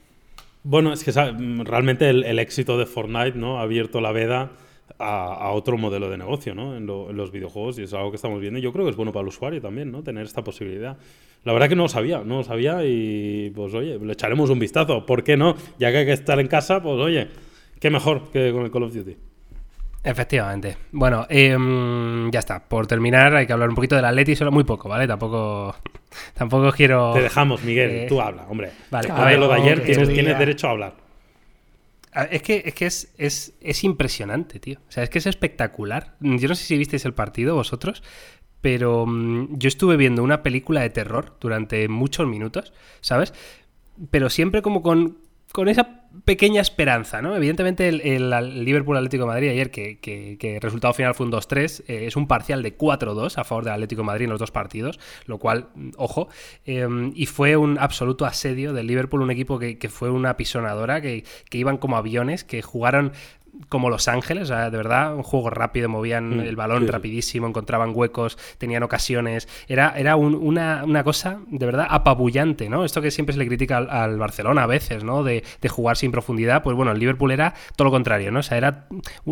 Bueno, 0.63 0.91
es 0.91 1.03
que 1.03 1.11
realmente 1.11 2.09
el, 2.09 2.39
éxito 2.39 2.77
de 2.77 2.85
Fortnite 2.85 3.37
¿no? 3.37 3.59
ha 3.59 3.61
abierto 3.61 4.01
la 4.01 4.11
veda 4.11 4.51
a, 4.99 5.49
otro 5.51 5.77
modelo 5.77 6.09
de 6.09 6.17
negocio 6.17 6.55
¿no? 6.55 6.75
En, 6.75 6.85
los 6.85 7.31
videojuegos 7.31 7.79
y 7.79 7.83
es 7.83 7.93
algo 7.93 8.11
que 8.11 8.15
estamos 8.15 8.39
viendo. 8.39 8.59
Yo 8.59 8.71
creo 8.71 8.85
que 8.85 8.91
es 8.91 8.97
bueno 8.97 9.11
para 9.11 9.21
el 9.21 9.27
usuario 9.27 9.61
también, 9.61 9.91
¿no? 9.91 10.03
Tener 10.03 10.25
esta 10.25 10.43
posibilidad. 10.43 10.97
La 11.43 11.53
verdad 11.53 11.69
que 11.69 11.75
no 11.75 11.83
lo 11.83 11.89
sabía, 11.89 12.23
no 12.23 12.37
lo 12.37 12.43
sabía 12.43 12.83
y 12.83 13.51
pues 13.55 13.73
oye, 13.73 13.99
le 13.99 14.13
echaremos 14.13 14.49
un 14.49 14.59
vistazo. 14.59 15.05
¿Por 15.05 15.23
qué 15.23 15.37
no? 15.37 15.55
Ya 15.79 15.91
que 15.91 15.99
hay 15.99 16.05
que 16.05 16.13
estar 16.13 16.39
en 16.39 16.47
casa, 16.47 16.81
pues 16.81 16.97
oye, 16.99 17.27
qué 17.79 17.89
mejor 17.89 18.29
que 18.31 18.51
con 18.51 18.63
el 18.63 18.71
Call 18.71 18.83
of 18.83 18.93
Duty. 18.93 19.15
Efectivamente. 20.03 20.77
Bueno, 20.91 21.25
em, 21.29 22.31
ya 22.31 22.39
está. 22.39 22.63
Por 22.63 22.87
terminar, 22.87 23.35
hay 23.35 23.45
que 23.45 23.53
hablar 23.53 23.69
un 23.69 23.75
poquito 23.75 23.95
del 23.95 24.05
Atleti, 24.05 24.35
solo 24.35 24.51
muy 24.51 24.63
poco, 24.63 24.87
¿vale? 24.87 25.05
Tampoco, 25.05 25.75
tampoco 26.33 26.71
quiero. 26.71 27.13
Te 27.13 27.23
dejamos, 27.23 27.63
Miguel. 27.63 27.89
Eh, 27.91 28.05
tú 28.07 28.21
habla, 28.21 28.45
hombre. 28.47 28.71
Vale, 28.89 29.11
a 29.11 29.25
ver, 29.25 29.39
lo 29.39 29.49
de 29.49 29.55
ayer, 29.55 29.83
tienes, 29.83 30.07
tienes 30.07 30.39
derecho 30.39 30.67
a 30.67 30.71
hablar. 30.71 31.06
Es 32.25 32.41
que, 32.41 32.63
es, 32.65 32.73
que 32.73 32.85
es, 32.87 33.13
es, 33.17 33.53
es, 33.61 33.83
impresionante, 33.83 34.59
tío. 34.59 34.79
O 34.87 34.91
sea, 34.91 35.03
es 35.03 35.09
que 35.09 35.19
es 35.19 35.27
espectacular. 35.27 36.15
Yo 36.19 36.47
no 36.47 36.55
sé 36.55 36.63
si 36.63 36.77
visteis 36.77 37.05
el 37.05 37.13
partido 37.13 37.53
vosotros, 37.53 38.01
pero 38.61 39.05
mm, 39.05 39.57
yo 39.57 39.67
estuve 39.67 39.97
viendo 39.97 40.23
una 40.23 40.41
película 40.41 40.81
de 40.81 40.89
terror 40.89 41.37
durante 41.39 41.87
muchos 41.87 42.27
minutos, 42.27 42.73
¿sabes? 43.01 43.33
Pero 44.09 44.29
siempre 44.29 44.61
como 44.61 44.81
con, 44.81 45.19
con 45.51 45.69
esa 45.69 46.01
pequeña 46.25 46.61
esperanza, 46.61 47.21
¿no? 47.21 47.35
Evidentemente 47.35 47.87
el, 47.87 48.29
Liverpool 48.63 48.97
Atlético 48.97 49.25
Madrid 49.25 49.49
ayer, 49.49 49.71
que, 49.71 50.37
el 50.41 50.61
resultado 50.61 50.93
final 50.93 51.15
fue 51.15 51.25
un 51.25 51.31
2-3, 51.31 51.83
eh, 51.87 52.05
es 52.07 52.15
un 52.15 52.27
parcial 52.27 52.63
de 52.63 52.77
4-2 52.77 53.37
a 53.37 53.43
favor 53.43 53.63
del 53.63 53.73
Atlético 53.73 54.03
Madrid 54.03 54.25
en 54.25 54.31
los 54.31 54.39
dos 54.39 54.51
partidos, 54.51 54.99
lo 55.25 55.37
cual, 55.37 55.69
mm, 55.75 55.89
ojo, 55.97 56.27
em, 56.65 57.11
y 57.15 57.25
fue 57.25 57.55
un 57.57 57.77
absoluto 57.79 58.25
asedio 58.25 58.73
del 58.73 58.87
Liverpool, 58.87 59.21
un 59.21 59.31
equipo 59.31 59.59
que, 59.59 59.77
fue 59.89 60.09
una 60.09 60.37
pisonadora, 60.37 61.01
que, 61.01 61.23
que, 61.49 61.57
iban 61.57 61.77
como 61.77 61.97
aviones, 61.97 62.43
que 62.43 62.61
jugaron 62.61 63.13
como 63.69 63.89
Los 63.89 64.07
Ángeles, 64.07 64.49
de 64.49 64.69
verdad, 64.69 65.15
un 65.15 65.23
juego 65.23 65.49
rápido, 65.49 65.89
movían 65.89 66.37
mm, 66.37 66.39
el 66.41 66.55
balón 66.55 66.87
rapidísimo, 66.87 67.47
encontraban 67.47 67.91
huecos, 67.93 68.37
tenían 68.57 68.83
ocasiones. 68.83 69.47
Era, 69.67 69.93
era 69.97 70.15
una, 70.15 71.03
cosa 71.03 71.39
de 71.47 71.65
verdad 71.65 71.87
apabullante, 71.89 72.69
¿no? 72.69 72.85
Esto 72.85 73.01
que 73.01 73.11
siempre 73.11 73.33
se 73.33 73.39
le 73.39 73.47
critica 73.47 73.77
al, 73.77 74.17
Barcelona 74.17 74.63
a 74.63 74.67
veces, 74.67 75.03
¿no? 75.03 75.23
De, 75.23 75.43
jugar 75.67 75.97
sin 75.97 76.11
profundidad, 76.11 76.63
pues 76.63 76.77
bueno, 76.77 76.93
el 76.93 76.99
Liverpool 76.99 77.29
era 77.29 77.53
todo 77.75 77.85
lo 77.85 77.91
contrario, 77.91 78.31
¿no? 78.31 78.39
O 78.39 78.43
sea, 78.43 78.57
era 78.57 78.87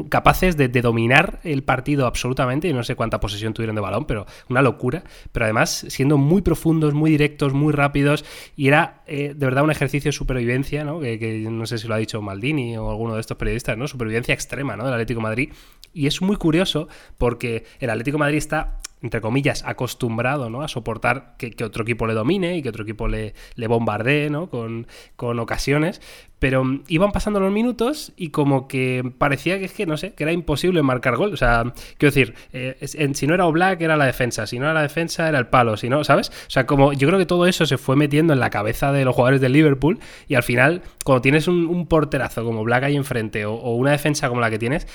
capaces 0.09 0.57
de, 0.57 0.67
dominar 0.67 1.39
el 1.43 1.63
partido 1.63 2.05
absolutamente, 2.05 2.67
y 2.67 2.73
no 2.73 2.83
sé 2.83 2.95
cuánta 2.95 3.19
posesión 3.19 3.53
tuvieron 3.53 3.75
de 3.75 3.81
balón, 3.81 4.05
pero 4.05 4.25
una 4.49 4.61
locura. 4.61 5.03
Pero 5.31 5.45
además, 5.45 5.85
siendo 5.87 6.17
muy 6.17 6.41
profundos, 6.41 6.93
muy 6.93 7.09
directos, 7.09 7.53
muy 7.53 7.71
rápidos, 7.71 8.25
y 8.57 8.67
era 8.67 9.01
eh, 9.07 9.33
de 9.35 9.45
verdad 9.45 9.63
un 9.63 9.71
ejercicio 9.71 10.09
de 10.09 10.13
supervivencia, 10.13 10.83
¿no? 10.83 10.99
Que, 10.99 11.45
no 11.49 11.65
sé 11.65 11.77
si 11.77 11.87
lo 11.87 11.95
ha 11.95 11.97
dicho 11.97 12.21
Maldini 12.21 12.77
o 12.77 12.89
alguno 12.89 13.15
de 13.15 13.21
estos 13.21 13.37
periodistas, 13.37 13.77
¿no? 13.77 13.87
Supervivencia 13.87 14.14
extrema 14.27 14.75
¿no? 14.75 14.85
del 14.85 14.93
Atlético 14.93 15.21
Madrid. 15.21 15.51
Y 15.93 16.07
es 16.07 16.21
muy 16.21 16.35
curioso 16.35 16.87
porque 17.17 17.65
el 17.79 17.89
Atlético 17.89 18.17
Madrid 18.17 18.37
está 18.37 18.79
entre 19.01 19.21
comillas, 19.21 19.63
acostumbrado 19.65 20.49
¿no? 20.49 20.61
a 20.61 20.67
soportar 20.67 21.35
que, 21.37 21.55
otro 21.63 21.83
equipo 21.83 22.07
le 22.07 22.13
domine 22.13 22.57
y 22.57 22.63
que 22.63 22.69
otro 22.69 22.83
equipo 22.83 23.07
le, 23.07 23.33
le 23.55 23.67
bombardee 23.67 24.29
¿no? 24.29 24.49
con, 24.49 24.87
con, 25.15 25.39
ocasiones. 25.39 26.01
Pero 26.39 26.63
mm, 26.63 26.83
iban 26.87 27.11
pasando 27.11 27.39
los 27.39 27.51
minutos 27.51 28.13
y 28.15 28.29
como 28.29 28.67
que 28.67 29.03
parecía 29.17 29.59
que 29.59 29.65
es 29.65 29.73
que, 29.73 29.85
no 29.85 29.97
sé, 29.97 30.13
que 30.13 30.23
era 30.23 30.31
imposible 30.31 30.81
marcar 30.81 31.17
gol. 31.17 31.33
O 31.33 31.37
sea, 31.37 31.73
quiero 31.97 32.13
decir, 32.13 32.33
eh, 32.51 33.13
si 33.13 33.27
no 33.27 33.35
era 33.35 33.45
Oblak 33.45 33.81
era 33.81 33.95
la 33.95 34.05
defensa, 34.05 34.47
si 34.47 34.57
no 34.57 34.65
era 34.65 34.73
la 34.73 34.81
defensa 34.81 35.29
era 35.29 35.39
el 35.39 35.47
palo, 35.47 35.77
si 35.77 35.89
no, 35.89 36.03
¿sabes? 36.03 36.29
O 36.29 36.49
sea, 36.49 36.65
como 36.65 36.93
yo 36.93 37.07
creo 37.07 37.19
que 37.19 37.25
todo 37.25 37.45
eso 37.45 37.65
se 37.65 37.77
fue 37.77 37.95
metiendo 37.95 38.33
en 38.33 38.39
la 38.39 38.49
cabeza 38.49 38.91
de 38.91 39.05
los 39.05 39.15
jugadores 39.15 39.41
del 39.41 39.53
Liverpool 39.53 39.99
y 40.27 40.35
al 40.35 40.43
final, 40.43 40.81
cuando 41.03 41.21
tienes 41.21 41.47
un, 41.47 41.85
porterazo 41.85 42.43
como 42.43 42.63
Black 42.63 42.85
ahí 42.85 42.95
enfrente 42.95 43.45
o 43.45 43.75
una 43.75 43.91
defensa 43.91 44.27
como 44.29 44.41
la 44.41 44.49
que 44.49 44.57
tienes, 44.57 44.87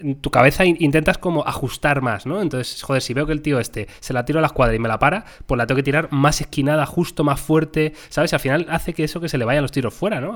en 0.00 0.16
tu 0.16 0.30
cabeza 0.30 0.64
intentas 0.64 1.18
como 1.18 1.46
ajustar 1.46 2.02
más, 2.02 2.26
¿no? 2.26 2.42
Entonces, 2.42 2.82
joder, 2.82 3.02
si 3.02 3.14
veo 3.14 3.26
que 3.26 3.32
el 3.32 3.42
tío 3.42 3.60
este 3.60 3.88
se 4.00 4.12
la 4.12 4.24
tiro 4.24 4.38
a 4.38 4.42
la 4.42 4.48
escuadra 4.48 4.74
y 4.74 4.78
me 4.78 4.88
la 4.88 4.98
para, 4.98 5.24
pues 5.46 5.58
la 5.58 5.66
tengo 5.66 5.76
que 5.76 5.82
tirar 5.82 6.10
más 6.10 6.40
esquinada, 6.40 6.86
justo 6.86 7.24
más 7.24 7.40
fuerte, 7.40 7.92
¿sabes? 8.08 8.32
Al 8.32 8.40
final 8.40 8.66
hace 8.70 8.94
que 8.94 9.04
eso 9.04 9.20
que 9.20 9.28
se 9.28 9.38
le 9.38 9.44
vayan 9.44 9.62
los 9.62 9.72
tiros 9.72 9.94
fuera, 9.94 10.20
¿no? 10.20 10.30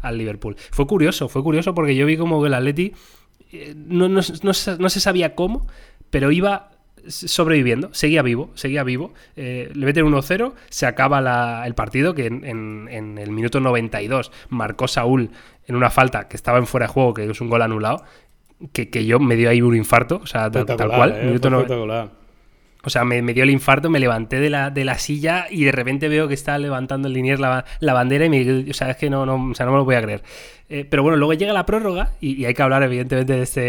al 0.00 0.18
Liverpool. 0.18 0.56
Fue 0.70 0.86
curioso, 0.86 1.28
fue 1.28 1.42
curioso 1.42 1.74
porque 1.74 1.94
yo 1.94 2.06
vi 2.06 2.16
como 2.16 2.44
el 2.44 2.54
Atleti 2.54 2.92
eh, 3.52 3.74
no, 3.76 4.08
no, 4.08 4.22
se 4.22 5.00
sabía 5.00 5.34
cómo, 5.34 5.66
pero 6.10 6.30
iba 6.30 6.70
sobreviviendo, 7.06 7.92
seguía 7.92 8.22
vivo, 8.22 8.50
seguía 8.54 8.84
vivo. 8.84 9.12
Eh, 9.36 9.70
le 9.74 9.86
meten 9.86 10.06
1-0, 10.06 10.52
se 10.68 10.86
acaba 10.86 11.66
el 11.66 11.74
partido, 11.74 12.14
que 12.14 12.26
en, 12.26 12.44
en, 12.44 13.18
el 13.18 13.30
minuto 13.30 13.60
92 13.60 14.30
marcó 14.50 14.86
Saúl 14.86 15.30
en 15.66 15.76
una 15.76 15.90
falta 15.90 16.28
que 16.28 16.36
estaba 16.36 16.58
en 16.58 16.66
fuera 16.66 16.86
de 16.86 16.92
juego, 16.92 17.14
que 17.14 17.30
es 17.30 17.40
un 17.40 17.48
gol 17.48 17.62
anulado, 17.62 18.04
que, 18.72 19.04
yo 19.04 19.18
me 19.18 19.36
dio 19.36 19.50
ahí 19.50 19.62
un 19.62 19.76
infarto, 19.76 20.20
o 20.22 20.26
sea, 20.26 20.50
tal, 20.50 20.66
cual. 20.66 21.14
Eh, 21.16 22.08
o 22.82 22.88
sea, 22.88 23.04
me, 23.04 23.20
dio 23.34 23.42
el 23.42 23.50
infarto, 23.50 23.90
me 23.90 24.00
levanté 24.00 24.40
de 24.40 24.48
la, 24.48 24.70
de 24.70 24.84
la 24.84 24.98
silla 24.98 25.46
y 25.50 25.64
de 25.64 25.72
repente 25.72 26.08
veo 26.08 26.28
que 26.28 26.34
está 26.34 26.56
levantando 26.58 27.08
el 27.08 27.14
Liniers 27.14 27.40
la, 27.40 27.92
bandera 27.92 28.24
y 28.24 28.30
me, 28.30 28.70
o 28.70 28.74
sea, 28.74 28.90
es 28.90 28.96
que 28.96 29.10
no, 29.10 29.26
no, 29.26 29.50
o 29.50 29.54
sea, 29.54 29.66
no 29.66 29.72
me 29.72 29.78
lo 29.78 29.84
voy 29.84 29.96
a 29.96 30.02
creer. 30.02 30.22
Eh, 30.68 30.86
pero 30.88 31.02
bueno, 31.02 31.18
luego 31.18 31.34
llega 31.34 31.52
la 31.52 31.66
prórroga 31.66 32.12
y, 32.20 32.44
hay 32.44 32.54
que 32.54 32.62
hablar 32.62 32.82
evidentemente 32.82 33.34
de 33.34 33.42
este, 33.42 33.60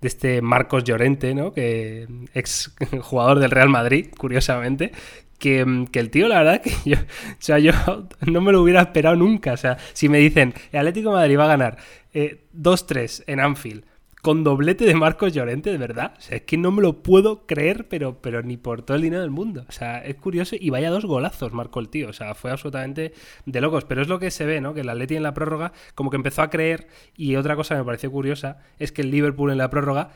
de 0.00 0.08
este 0.08 0.42
Marcos 0.42 0.84
Llorente, 0.84 1.34
¿no? 1.34 1.52
Que 1.52 2.06
ex 2.34 2.72
jugador 3.00 3.40
del 3.40 3.50
Real 3.50 3.68
Madrid, 3.68 4.08
curiosamente, 4.16 4.92
que, 5.40 5.86
que, 5.90 5.98
el 5.98 6.10
tío, 6.10 6.28
la 6.28 6.38
verdad, 6.38 6.62
que 6.62 6.70
yo, 6.84 6.98
o 6.98 7.40
sea, 7.40 7.58
yo 7.58 7.72
no 8.20 8.40
me 8.40 8.52
lo 8.52 8.62
hubiera 8.62 8.80
esperado 8.80 9.16
nunca. 9.16 9.54
O 9.54 9.56
sea, 9.56 9.76
si 9.92 10.08
me 10.08 10.18
dicen, 10.18 10.54
el 10.70 10.78
Atlético 10.78 11.10
de 11.10 11.16
Madrid 11.16 11.38
va 11.38 11.44
a 11.44 11.48
ganar 11.48 11.78
2-3 12.14 13.20
eh, 13.20 13.24
en 13.26 13.40
Anfield 13.40 13.84
con 14.26 14.42
doblete 14.42 14.84
de 14.84 14.96
Marcos 14.96 15.32
Llorente, 15.32 15.70
de 15.70 15.78
verdad. 15.78 16.14
O 16.18 16.20
sea, 16.20 16.38
es 16.38 16.42
que 16.42 16.56
no 16.56 16.72
me 16.72 16.82
lo 16.82 17.00
puedo 17.04 17.46
creer, 17.46 17.86
pero, 17.86 18.20
pero 18.20 18.42
ni 18.42 18.56
por 18.56 18.82
todo 18.82 18.96
el 18.96 19.04
dinero 19.04 19.22
del 19.22 19.30
mundo. 19.30 19.64
O 19.68 19.70
sea, 19.70 20.04
es 20.04 20.16
curioso 20.16 20.56
y 20.58 20.68
vaya 20.70 20.90
dos 20.90 21.04
golazos 21.04 21.52
marcó 21.52 21.78
el 21.78 21.88
tío. 21.88 22.08
O 22.08 22.12
sea, 22.12 22.34
fue 22.34 22.50
absolutamente 22.50 23.12
de 23.44 23.60
locos. 23.60 23.84
Pero 23.84 24.02
es 24.02 24.08
lo 24.08 24.18
que 24.18 24.32
se 24.32 24.44
ve, 24.44 24.60
¿no? 24.60 24.74
Que 24.74 24.80
el 24.80 24.88
Atleti 24.88 25.14
en 25.14 25.22
la 25.22 25.32
prórroga 25.32 25.72
como 25.94 26.10
que 26.10 26.16
empezó 26.16 26.42
a 26.42 26.50
creer 26.50 26.88
y 27.16 27.36
otra 27.36 27.54
cosa 27.54 27.76
que 27.76 27.82
me 27.82 27.84
pareció 27.84 28.10
curiosa 28.10 28.58
es 28.80 28.90
que 28.90 29.02
el 29.02 29.12
Liverpool 29.12 29.52
en 29.52 29.58
la 29.58 29.70
prórroga 29.70 30.10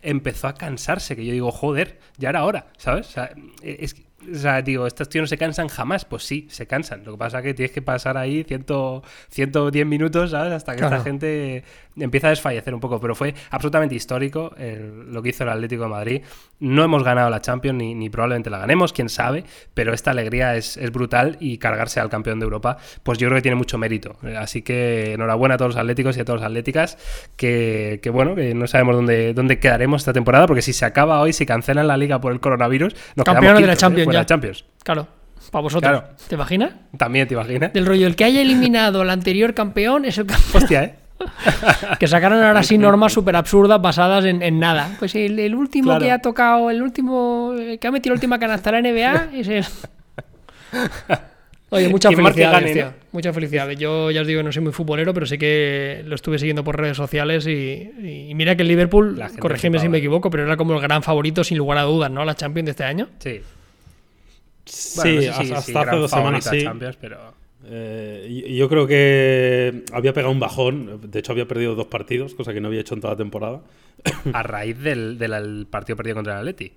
empezó 0.00 0.46
a 0.46 0.54
cansarse, 0.54 1.16
que 1.16 1.26
yo 1.26 1.32
digo, 1.32 1.50
joder, 1.50 1.98
ya 2.18 2.28
era 2.28 2.44
hora, 2.44 2.68
¿sabes? 2.76 3.08
O 3.08 3.10
sea, 3.10 3.34
es, 3.62 3.96
o 4.32 4.34
sea, 4.34 4.62
digo, 4.62 4.86
estos 4.86 5.08
tíos 5.08 5.22
no 5.22 5.26
se 5.26 5.38
cansan 5.38 5.68
jamás. 5.68 6.04
Pues 6.04 6.24
sí, 6.24 6.46
se 6.50 6.66
cansan. 6.66 7.04
Lo 7.04 7.12
que 7.12 7.18
pasa 7.18 7.38
es 7.38 7.44
que 7.44 7.54
tienes 7.54 7.72
que 7.72 7.82
pasar 7.82 8.16
ahí 8.16 8.44
110 8.44 9.86
minutos, 9.86 10.30
¿sabes? 10.30 10.52
Hasta 10.52 10.74
que 10.74 10.84
esta 10.84 11.00
gente 11.00 11.64
empieza 11.96 12.28
a 12.28 12.30
desfallecer 12.30 12.74
un 12.74 12.80
poco. 12.80 13.00
Pero 13.00 13.14
fue 13.14 13.34
absolutamente 13.50 13.94
histórico 13.94 14.54
lo 15.08 15.22
que 15.22 15.30
hizo 15.30 15.44
el 15.44 15.50
Atlético 15.50 15.84
de 15.84 15.88
Madrid. 15.88 16.22
No 16.58 16.84
hemos 16.84 17.02
ganado 17.04 17.30
la 17.30 17.40
Champions 17.40 17.78
ni, 17.78 18.10
probablemente 18.10 18.50
la 18.50 18.58
ganemos, 18.58 18.92
quién 18.92 19.08
sabe. 19.08 19.44
Pero 19.74 19.92
esta 19.92 20.10
alegría 20.10 20.56
es, 20.56 20.78
brutal 20.92 21.36
y 21.40 21.58
cargarse 21.58 22.00
al 22.00 22.08
campeón 22.08 22.38
de 22.38 22.44
Europa, 22.44 22.78
pues 23.02 23.18
yo 23.18 23.28
creo 23.28 23.38
que 23.38 23.42
tiene 23.42 23.56
mucho 23.56 23.78
mérito. 23.78 24.16
Así 24.38 24.62
que 24.62 25.14
enhorabuena 25.14 25.56
a 25.56 25.58
todos 25.58 25.74
los 25.74 25.80
atléticos 25.80 26.16
y 26.16 26.20
a 26.20 26.24
todas 26.24 26.40
las 26.40 26.48
atléticas. 26.48 26.98
Que, 27.36 28.00
bueno, 28.12 28.34
que 28.34 28.54
no 28.54 28.66
sabemos 28.66 28.96
dónde, 28.96 29.34
dónde 29.34 29.58
quedaremos 29.58 30.02
esta 30.02 30.12
temporada, 30.12 30.46
porque 30.46 30.62
si 30.62 30.72
se 30.72 30.84
acaba 30.84 31.20
hoy, 31.20 31.32
si 31.32 31.44
cancelan 31.46 31.86
la 31.86 31.96
liga 31.96 32.20
por 32.20 32.32
el 32.32 32.40
coronavirus, 32.40 32.94
nos 33.14 33.24
Campeones 33.24 33.60
de 33.60 33.66
la 33.66 33.72
¿eh? 33.72 34.15
La 34.16 34.26
Champions. 34.26 34.64
Claro. 34.82 35.08
Para 35.50 35.62
vosotros. 35.62 36.02
¿Te 36.28 36.34
imaginas? 36.34 36.74
También 36.96 37.28
te 37.28 37.34
imaginas. 37.34 37.72
Del 37.72 37.86
rollo, 37.86 38.06
el 38.06 38.16
que 38.16 38.24
haya 38.24 38.40
eliminado 38.40 39.02
al 39.02 39.10
anterior 39.10 39.54
campeón 39.54 40.04
es 40.04 40.18
el 40.18 40.26
campeón. 40.26 40.62
Hostia, 40.62 40.84
¿eh? 40.84 40.94
que 41.98 42.06
sacaron 42.06 42.42
ahora 42.42 42.62
sí 42.62 42.78
normas 42.78 43.12
súper 43.12 43.36
absurdas 43.36 43.80
basadas 43.80 44.24
en, 44.24 44.58
nada. 44.58 44.96
Pues 44.98 45.14
el, 45.14 45.54
último 45.54 45.98
que 45.98 46.10
ha 46.10 46.18
tocado, 46.18 46.70
el 46.70 46.82
último 46.82 47.54
que 47.80 47.86
ha 47.86 47.90
metido 47.90 48.14
la 48.14 48.16
última 48.16 48.38
canasta 48.38 48.70
a 48.70 48.80
la 48.80 48.82
NBA 48.82 49.30
es 49.34 49.48
el. 49.48 49.64
Oye, 51.68 51.88
muchas 51.88 52.14
felicidades, 52.14 52.72
tío. 52.72 52.92
Muchas 53.12 53.34
felicidades. 53.34 53.78
Yo 53.78 54.10
ya 54.10 54.20
os 54.20 54.26
digo, 54.26 54.42
no 54.42 54.52
soy 54.52 54.62
muy 54.62 54.72
futbolero, 54.72 55.12
pero 55.12 55.26
sé 55.26 55.36
que 55.36 56.02
lo 56.06 56.14
estuve 56.14 56.38
siguiendo 56.38 56.62
por 56.62 56.78
redes 56.78 56.96
sociales 56.96 57.46
y, 57.46 58.32
mira 58.34 58.54
que 58.56 58.62
el 58.62 58.68
Liverpool, 58.68 59.20
corregime 59.40 59.78
si 59.78 59.88
me 59.88 59.98
equivoco, 59.98 60.30
pero 60.30 60.44
era 60.44 60.56
como 60.56 60.74
el 60.74 60.80
gran 60.80 61.02
favorito 61.02 61.42
sin 61.42 61.58
lugar 61.58 61.78
a 61.78 61.82
dudas, 61.82 62.10
¿no? 62.10 62.24
La 62.24 62.34
Champions 62.34 62.66
de 62.66 62.70
este 62.70 62.84
año. 62.84 63.08
Sí. 63.18 63.40
Sí, 64.66 65.26
hasta, 65.26 65.80
hace 65.80 65.96
dos 65.96 66.10
semanas 66.10 66.44
sí. 66.44 66.66
pero... 67.00 67.34
Eh, 67.68 68.54
yo 68.56 68.68
creo 68.68 68.86
que 68.86 69.82
había 69.92 70.12
pegado 70.12 70.32
un 70.32 70.38
bajón. 70.38 71.00
De 71.10 71.18
hecho, 71.18 71.32
había 71.32 71.48
perdido 71.48 71.74
dos 71.74 71.86
partidos, 71.86 72.34
cosa 72.34 72.52
que 72.52 72.60
no 72.60 72.68
había 72.68 72.80
hecho 72.80 72.94
en 72.94 73.00
toda 73.00 73.14
la 73.14 73.16
temporada. 73.16 73.62
A 74.32 74.42
raíz 74.44 74.78
del, 74.78 75.66
partido 75.68 75.96
perdido 75.96 76.14
contra 76.14 76.34
el 76.34 76.38
Atleti. 76.40 76.72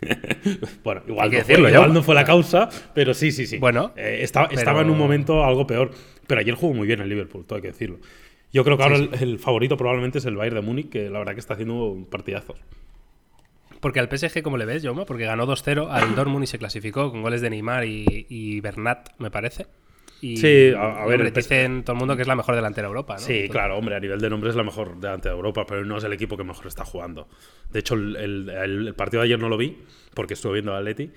bueno, 0.84 1.02
igual, 1.08 1.30
no, 1.30 1.40
fue, 1.42 1.70
igual 1.70 1.92
no 1.92 2.02
fue 2.02 2.14
la 2.14 2.24
causa, 2.24 2.70
pero 2.94 3.12
sí, 3.12 3.32
sí, 3.32 3.46
sí. 3.46 3.58
Bueno, 3.58 3.92
eh, 3.96 4.20
estaba, 4.22 4.46
estaba 4.46 4.80
en 4.80 4.88
un 4.88 4.96
momento 4.96 5.44
algo 5.44 5.66
peor. 5.66 5.90
Pero 6.26 6.40
ayer 6.40 6.54
jugó 6.54 6.72
muy 6.74 6.86
bien 6.86 7.00
el 7.00 7.08
Liverpool, 7.08 7.44
todo 7.44 7.56
hay 7.56 7.62
que 7.62 7.68
decirlo. 7.68 7.98
Yo 8.52 8.64
creo 8.64 8.76
que 8.76 8.82
ahora 8.82 8.96
El, 8.96 9.38
favorito 9.38 9.76
probablemente 9.76 10.18
es 10.18 10.24
el 10.24 10.36
Bayern 10.36 10.56
de 10.56 10.62
Múnich, 10.62 10.88
que 10.88 11.10
la 11.10 11.18
verdad 11.18 11.34
que 11.34 11.40
está 11.40 11.54
haciendo 11.54 12.06
partidazos. 12.10 12.56
Porque 13.80 13.98
al 13.98 14.08
PSG, 14.08 14.42
¿cómo 14.42 14.56
le 14.56 14.66
ves, 14.66 14.84
Joma? 14.84 15.06
Porque 15.06 15.24
ganó 15.24 15.46
2-0 15.46 15.88
al 15.90 16.14
Dortmund 16.16 16.44
y 16.44 16.46
se 16.46 16.58
clasificó 16.58 17.10
con 17.10 17.22
goles 17.22 17.40
de 17.40 17.50
Neymar 17.50 17.84
y, 17.86 18.60
Bernat, 18.60 19.10
me 19.18 19.30
parece. 19.30 19.66
Y, 20.22 20.36
sí, 20.36 20.72
a, 20.76 21.06
ver. 21.06 21.32
dicen 21.32 21.82
todo 21.82 21.94
el 21.94 21.98
mundo 21.98 22.14
que 22.14 22.22
es 22.22 22.28
la 22.28 22.36
mejor 22.36 22.54
delantera 22.54 22.86
de 22.86 22.90
Europa, 22.90 23.14
¿no? 23.14 23.20
Sí, 23.20 23.48
claro, 23.48 23.78
hombre, 23.78 23.96
a 23.96 24.00
nivel 24.00 24.20
de 24.20 24.28
nombre 24.28 24.50
es 24.50 24.56
la 24.56 24.62
mejor 24.62 25.00
delantera 25.00 25.32
de 25.32 25.38
Europa, 25.38 25.64
pero 25.66 25.82
no 25.86 25.96
es 25.96 26.04
el 26.04 26.12
equipo 26.12 26.36
que 26.36 26.44
mejor 26.44 26.66
está 26.66 26.84
jugando. 26.84 27.26
De 27.72 27.78
hecho, 27.78 27.94
el, 27.94 28.92
partido 28.98 29.22
de 29.22 29.28
ayer 29.28 29.38
no 29.38 29.48
lo 29.48 29.56
vi, 29.56 29.78
porque 30.12 30.34
estuve 30.34 30.54
viendo 30.54 30.74
a 30.74 30.78
Atleti, 30.78 31.10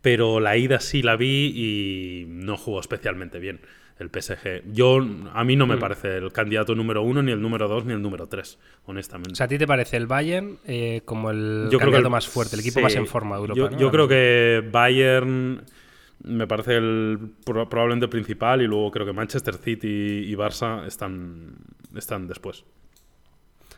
pero 0.00 0.40
la 0.40 0.56
ida 0.56 0.80
sí 0.80 1.02
la 1.02 1.16
vi 1.16 1.52
y 1.54 2.24
no 2.26 2.56
jugó 2.56 2.80
especialmente 2.80 3.38
bien 3.38 3.60
el 3.98 4.10
PSG. 4.10 4.72
Yo, 4.72 4.98
a 5.32 5.44
mí 5.44 5.56
no 5.56 5.66
me 5.66 5.76
mm. 5.76 5.80
parece 5.80 6.16
el 6.16 6.32
candidato 6.32 6.74
número 6.74 7.02
uno, 7.02 7.22
ni 7.22 7.32
el 7.32 7.40
número 7.40 7.68
dos, 7.68 7.84
ni 7.84 7.92
el 7.92 8.02
número 8.02 8.26
tres, 8.26 8.58
honestamente. 8.86 9.32
O 9.32 9.36
sea, 9.36 9.46
¿a 9.46 9.48
ti 9.48 9.58
te 9.58 9.66
parece 9.66 9.96
el 9.96 10.06
Bayern 10.06 10.58
eh, 10.64 11.02
como 11.04 11.30
el 11.30 11.68
candidato 11.78 12.10
más 12.10 12.28
fuerte, 12.28 12.56
el 12.56 12.60
equipo 12.60 12.80
más 12.80 12.94
en 12.94 13.06
forma 13.06 13.36
de 13.36 13.42
Europa? 13.42 13.76
Yo, 13.76 13.90
creo 13.90 14.08
que 14.08 14.68
Bayern 14.70 15.64
me 16.24 16.46
parece 16.46 16.76
el 16.76 17.18
probablemente 17.44 18.08
principal 18.08 18.62
y 18.62 18.66
luego 18.66 18.90
creo 18.90 19.06
que 19.06 19.12
Manchester 19.12 19.54
City 19.56 20.24
y 20.26 20.34
Barça 20.34 20.86
están, 20.86 21.56
están 21.96 22.26
después. 22.26 22.64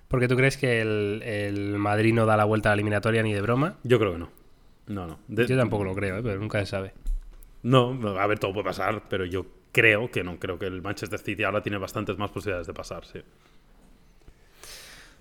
¿Porque 0.09 0.27
tú 0.27 0.37
crees 0.37 0.57
que 0.57 0.81
el, 0.81 1.23
el 1.23 1.79
Madrid 1.79 2.13
no 2.13 2.27
da 2.27 2.37
la 2.37 2.45
vuelta 2.45 2.69
a 2.69 2.73
la 2.73 2.75
eliminatoria 2.75 3.23
ni 3.23 3.33
de 3.33 3.41
broma? 3.41 3.77
Yo 3.85 3.99
creo 3.99 4.13
que 4.13 4.19
no. 4.19 4.31
No, 4.89 5.07
no. 5.07 5.21
Yo 5.29 5.57
tampoco 5.57 5.85
lo 5.85 5.95
creo, 5.95 6.19
¿eh? 6.19 6.23
pero 6.23 6.41
nunca 6.41 6.59
se 6.59 6.67
sabe. 6.67 6.93
No, 7.63 7.97
a 8.19 8.27
ver, 8.27 8.41
todo 8.41 8.53
puede 8.53 8.65
pasar, 8.65 9.05
pero 9.09 9.25
yo 9.25 9.47
creo 9.73 10.11
que 10.11 10.23
no. 10.23 10.39
Creo 10.39 10.59
que 10.59 10.67
el 10.67 10.83
Manchester 10.83 11.19
City 11.19 11.45
ahora 11.45 11.63
tiene 11.63 11.79
bastantes 11.79 12.17
más 12.19 12.31
posibilidades 12.31 12.67
de 12.67 12.75
pasar, 12.75 13.05
sí. 13.05 13.21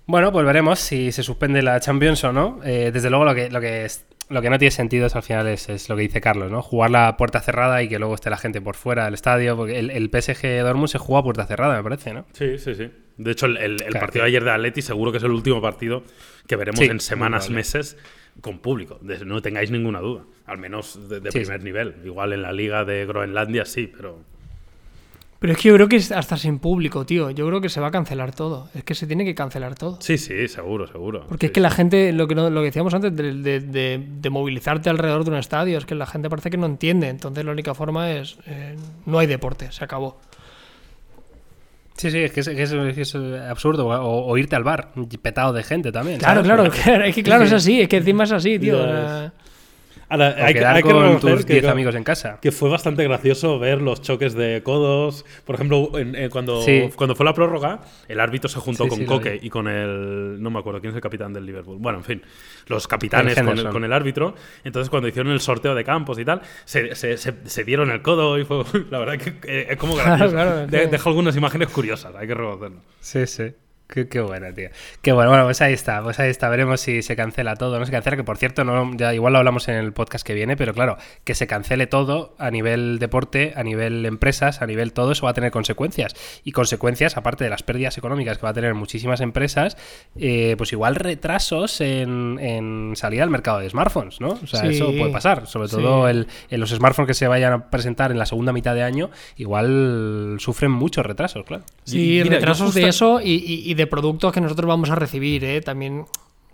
Bueno, 0.06 0.32
pues 0.32 0.46
veremos 0.46 0.80
si 0.80 1.12
se 1.12 1.22
suspende 1.22 1.62
la 1.62 1.80
Champions 1.80 2.24
o 2.24 2.34
no. 2.34 2.60
Eh, 2.64 2.90
desde 2.92 3.10
luego 3.10 3.26
lo 3.26 3.36
que, 3.36 3.50
lo 3.50 3.62
que 3.62 3.88
lo 4.30 4.42
que 4.44 4.50
no 4.50 4.60
tiene 4.60 4.72
sentido 4.72 5.08
es 5.08 5.16
al 5.16 5.24
final 5.24 5.48
es, 5.48 5.90
lo 5.90 5.96
que 5.96 6.04
dice 6.04 6.22
Carlos, 6.22 6.52
¿no? 6.52 6.62
Jugar 6.62 6.92
la 6.92 7.18
puerta 7.18 7.42
cerrada 7.42 7.82
y 7.82 7.90
que 7.90 7.98
luego 7.98 8.14
esté 8.14 8.30
la 8.30 8.38
gente 8.38 8.62
por 8.62 8.76
fuera 8.76 9.06
del 9.06 9.16
estadio. 9.16 9.58
Porque 9.58 9.80
el, 9.80 9.90
el 9.90 10.10
PSG 10.10 10.62
Dortmund 10.64 10.88
se 10.88 11.00
juega 11.00 11.20
a 11.20 11.24
puerta 11.24 11.46
cerrada, 11.46 11.78
me 11.78 11.84
parece, 11.84 12.14
¿no? 12.14 12.26
Sí, 12.34 12.58
sí, 12.58 12.76
sí. 12.76 12.90
De 13.18 13.32
hecho, 13.32 13.48
el, 13.48 13.78
partido 14.00 14.24
de 14.24 14.30
ayer 14.30 14.44
de 14.44 14.52
Atleti 14.52 14.82
seguro 14.82 15.12
que 15.12 15.18
es 15.18 15.24
el 15.26 15.32
último 15.32 15.62
partido 15.62 16.04
que 16.48 16.56
veremos 16.56 16.80
en 16.80 17.02
semanas, 17.02 17.50
meses 17.50 17.98
con 18.40 18.60
público. 18.60 19.00
no 19.26 19.42
tengáis 19.42 19.72
ninguna 19.72 20.00
duda. 20.00 20.24
Al 20.46 20.58
menos 20.58 21.10
de, 21.10 21.22
primer 21.22 21.62
nivel. 21.62 21.96
Igual 22.06 22.32
en 22.32 22.44
la 22.44 22.54
liga 22.54 22.86
de 22.86 23.06
Groenlandia 23.06 23.66
sí, 23.66 23.92
pero 23.94 24.24
pero 25.40 25.54
es 25.54 25.60
que 25.60 25.70
yo 25.70 25.76
creo 25.76 25.88
que 25.88 25.96
hasta 25.96 26.36
sin 26.36 26.60
público, 26.60 27.06
tío. 27.06 27.30
Yo 27.32 27.48
creo 27.48 27.62
que 27.62 27.70
se 27.70 27.80
va 27.80 27.88
a 27.88 27.92
cancelar 27.92 28.36
todo. 28.36 28.70
Es 28.74 28.84
que 28.84 28.94
se 28.94 29.08
tiene 29.08 29.24
que 29.24 29.34
cancelar 29.34 29.74
todo. 29.74 29.98
Sí, 30.02 30.18
sí, 30.18 30.50
seguro, 30.50 30.86
seguro. 30.86 31.26
Porque 31.30 31.46
es 31.46 31.52
que 31.54 31.62
la 31.62 31.70
gente, 31.70 32.12
lo 32.12 32.28
que, 32.28 32.36
lo 32.36 32.52
que 32.52 32.66
decíamos 32.66 32.94
antes, 32.94 33.16
de, 33.16 34.30
movilizarte 34.30 34.90
alrededor 34.90 35.24
de 35.24 35.32
un 35.32 35.38
estadio, 35.38 35.78
es 35.78 35.86
que 35.86 35.96
la 35.96 36.06
gente 36.06 36.30
parece 36.30 36.50
que 36.50 36.58
no 36.58 36.66
entiende. 36.66 37.08
Entonces 37.08 37.46
la 37.46 37.54
única 37.54 37.74
forma 37.74 38.12
es, 38.12 38.38
eh, 38.48 38.76
no 39.06 39.18
hay 39.18 39.28
deporte, 39.28 39.72
se 39.72 39.82
acabó. 39.82 40.20
Sí, 41.96 42.12
sí, 42.12 42.20
es 42.20 42.32
que 42.34 42.42
es, 42.42 43.16
absurdo. 43.50 43.88
O, 43.88 44.38
irte 44.38 44.58
al 44.58 44.66
bar, 44.66 44.92
petado 45.22 45.54
de 45.54 45.64
gente 45.64 45.94
también. 45.94 46.20
Claro, 46.20 46.44
claro, 46.44 46.64
es 47.04 47.16
que 47.16 47.24
claro, 47.24 47.46
es 47.46 47.54
así, 47.54 47.80
es 47.80 47.88
que 47.88 47.98
encima 47.98 48.26
es 48.26 48.34
así, 48.34 48.60
tío 48.60 49.32
hay, 50.10 50.54
que 50.54 50.82
con 50.82 51.20
tus 51.20 51.46
10 51.46 51.66
amigos 51.66 51.96
en 51.96 52.04
casa. 52.04 52.40
Que 52.42 52.52
fue 52.52 52.70
bastante 52.70 53.04
gracioso 53.04 53.60
ver 53.60 53.82
los 53.82 54.02
choques 54.02 54.34
de 54.34 54.62
codos. 54.64 55.26
Por 55.46 55.56
ejemplo, 55.56 55.92
cuando, 56.32 56.64
cuando 56.96 57.16
fue 57.16 57.26
la 57.26 57.34
prórroga, 57.34 57.82
el 58.08 58.20
árbitro 58.20 58.50
se 58.50 58.60
juntó 58.60 58.88
con 58.88 59.06
Coque 59.06 59.40
y 59.42 59.50
con 59.50 59.68
el. 59.68 60.42
No 60.42 60.50
me 60.50 60.60
acuerdo 60.60 60.82
quién 60.82 60.92
es 60.92 60.96
el 60.96 61.02
capitán 61.02 61.34
del 61.34 61.46
Liverpool. 61.46 61.78
Bueno, 61.80 62.00
en 62.00 62.04
fin, 62.04 62.22
los 62.68 62.88
capitanes 62.88 63.40
con 63.72 63.84
el, 63.84 63.94
árbitro. 63.94 64.36
Entonces, 64.64 64.90
cuando 64.90 65.08
hicieron 65.08 65.32
el 65.32 65.40
sorteo 65.40 65.76
de 65.76 65.84
campos 65.84 66.20
y 66.20 66.26
tal, 66.26 66.42
se, 66.66 66.96
se, 66.96 67.64
dieron 67.64 67.92
el 67.92 68.02
codo 68.02 68.38
y 68.40 68.46
fue. 68.46 68.64
La 68.90 69.00
verdad 69.00 69.18
que 69.18 69.36
eh, 69.44 69.68
es 69.70 69.78
como 69.78 69.96
gracioso. 69.98 70.36
Dejo 70.68 71.10
algunas 71.10 71.36
imágenes 71.36 71.70
curiosas, 71.70 72.16
hay 72.16 72.28
que 72.28 72.34
reconocerlo. 72.34 72.82
Sí, 73.00 73.26
sí. 73.28 73.54
Qué, 73.90 74.22
buena, 74.22 74.54
tío. 74.54 74.70
Qué 75.02 75.12
bueno. 75.14 75.32
Bueno, 75.32 75.46
pues 75.46 75.62
ahí 75.62 75.74
está. 75.74 76.04
Pues 76.04 76.20
ahí 76.20 76.30
está. 76.30 76.48
Veremos 76.48 76.80
si 76.80 77.02
se 77.02 77.16
cancela 77.16 77.56
todo. 77.56 77.80
No 77.80 77.86
se 77.88 77.92
cancela, 77.92 78.16
que 78.16 78.24
por 78.24 78.38
cierto, 78.38 78.64
no, 78.64 78.96
ya 78.96 79.16
igual 79.16 79.34
lo 79.34 79.40
hablamos 79.40 79.68
en 79.68 79.78
el 79.78 79.94
podcast 79.94 80.24
que 80.24 80.36
viene, 80.36 80.56
pero 80.56 80.76
claro, 80.76 80.98
que 81.24 81.34
se 81.34 81.48
cancele 81.48 81.88
todo 81.88 82.36
a 82.38 82.52
nivel 82.52 83.00
deporte, 83.00 83.54
a 83.56 83.64
nivel 83.64 84.06
empresas, 84.06 84.62
a 84.62 84.68
nivel 84.68 84.94
todo, 84.94 85.14
eso 85.14 85.26
va 85.26 85.32
a 85.32 85.34
tener 85.34 85.50
consecuencias. 85.50 86.14
Y 86.44 86.52
consecuencias, 86.52 87.18
aparte 87.18 87.44
de 87.44 87.50
las 87.50 87.64
pérdidas 87.64 87.98
económicas 87.98 88.38
que 88.38 88.44
va 88.44 88.50
a 88.50 88.54
tener 88.54 88.76
muchísimas 88.76 89.22
empresas, 89.22 89.76
eh, 90.16 90.54
pues 90.56 90.72
igual 90.72 90.94
retrasos 90.94 91.82
en, 91.82 92.38
en 92.40 92.92
salir 92.96 93.24
al 93.24 93.32
mercado 93.32 93.58
de 93.58 93.72
smartphones, 93.72 94.22
¿no? 94.22 94.38
O 94.44 94.46
sea, 94.46 94.70
eso 94.70 94.86
puede 94.96 95.12
pasar. 95.12 95.48
Sobre 95.48 95.68
todo 95.68 96.08
en 96.08 96.28
los 96.52 96.70
smartphones 96.70 97.08
que 97.08 97.16
se 97.16 97.28
vayan 97.28 97.54
a 97.54 97.70
presentar 97.72 98.12
en 98.12 98.20
la 98.20 98.28
segunda 98.28 98.54
mitad 98.54 98.76
de 98.76 98.84
año, 98.84 99.10
igual 99.36 100.38
sufren 100.38 100.70
muchos 100.70 101.04
retrasos, 101.04 101.44
claro. 101.44 101.64
Sí, 101.86 102.22
retrasos 102.22 102.76
de 102.76 102.88
eso 102.88 103.20
y 103.20 103.79
de 103.80 103.88
productos 103.88 104.32
que 104.32 104.42
nosotros 104.42 104.68
vamos 104.68 104.90
a 104.90 104.96
recibir, 104.96 105.44
¿eh? 105.44 105.62
También 105.62 106.06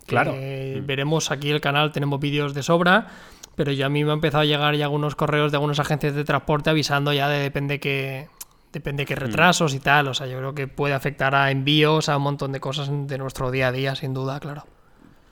claro. 0.06 0.34
veremos 0.82 1.30
aquí 1.30 1.50
el 1.50 1.60
canal, 1.60 1.92
tenemos 1.92 2.20
vídeos 2.20 2.54
de 2.54 2.62
sobra, 2.62 3.08
pero 3.56 3.72
ya 3.72 3.86
a 3.86 3.88
mí 3.88 4.04
me 4.04 4.10
ha 4.10 4.14
empezado 4.14 4.42
a 4.42 4.44
llegar 4.44 4.74
ya 4.76 4.84
algunos 4.84 5.16
correos 5.16 5.50
de 5.50 5.56
algunas 5.56 5.80
agencias 5.80 6.14
de 6.14 6.24
transporte 6.24 6.70
avisando 6.70 7.12
ya 7.12 7.28
de 7.28 7.38
depende 7.38 7.80
qué 7.80 8.28
depende 8.72 9.06
qué 9.06 9.16
mm. 9.16 9.18
retrasos 9.18 9.74
y 9.74 9.80
tal, 9.80 10.08
o 10.08 10.14
sea, 10.14 10.26
yo 10.26 10.38
creo 10.38 10.54
que 10.54 10.68
puede 10.68 10.94
afectar 10.94 11.34
a 11.34 11.50
envíos, 11.50 12.08
a 12.08 12.16
un 12.16 12.22
montón 12.22 12.52
de 12.52 12.60
cosas 12.60 12.90
de 12.90 13.18
nuestro 13.18 13.50
día 13.50 13.68
a 13.68 13.72
día, 13.72 13.94
sin 13.94 14.12
duda, 14.12 14.38
claro. 14.38 14.64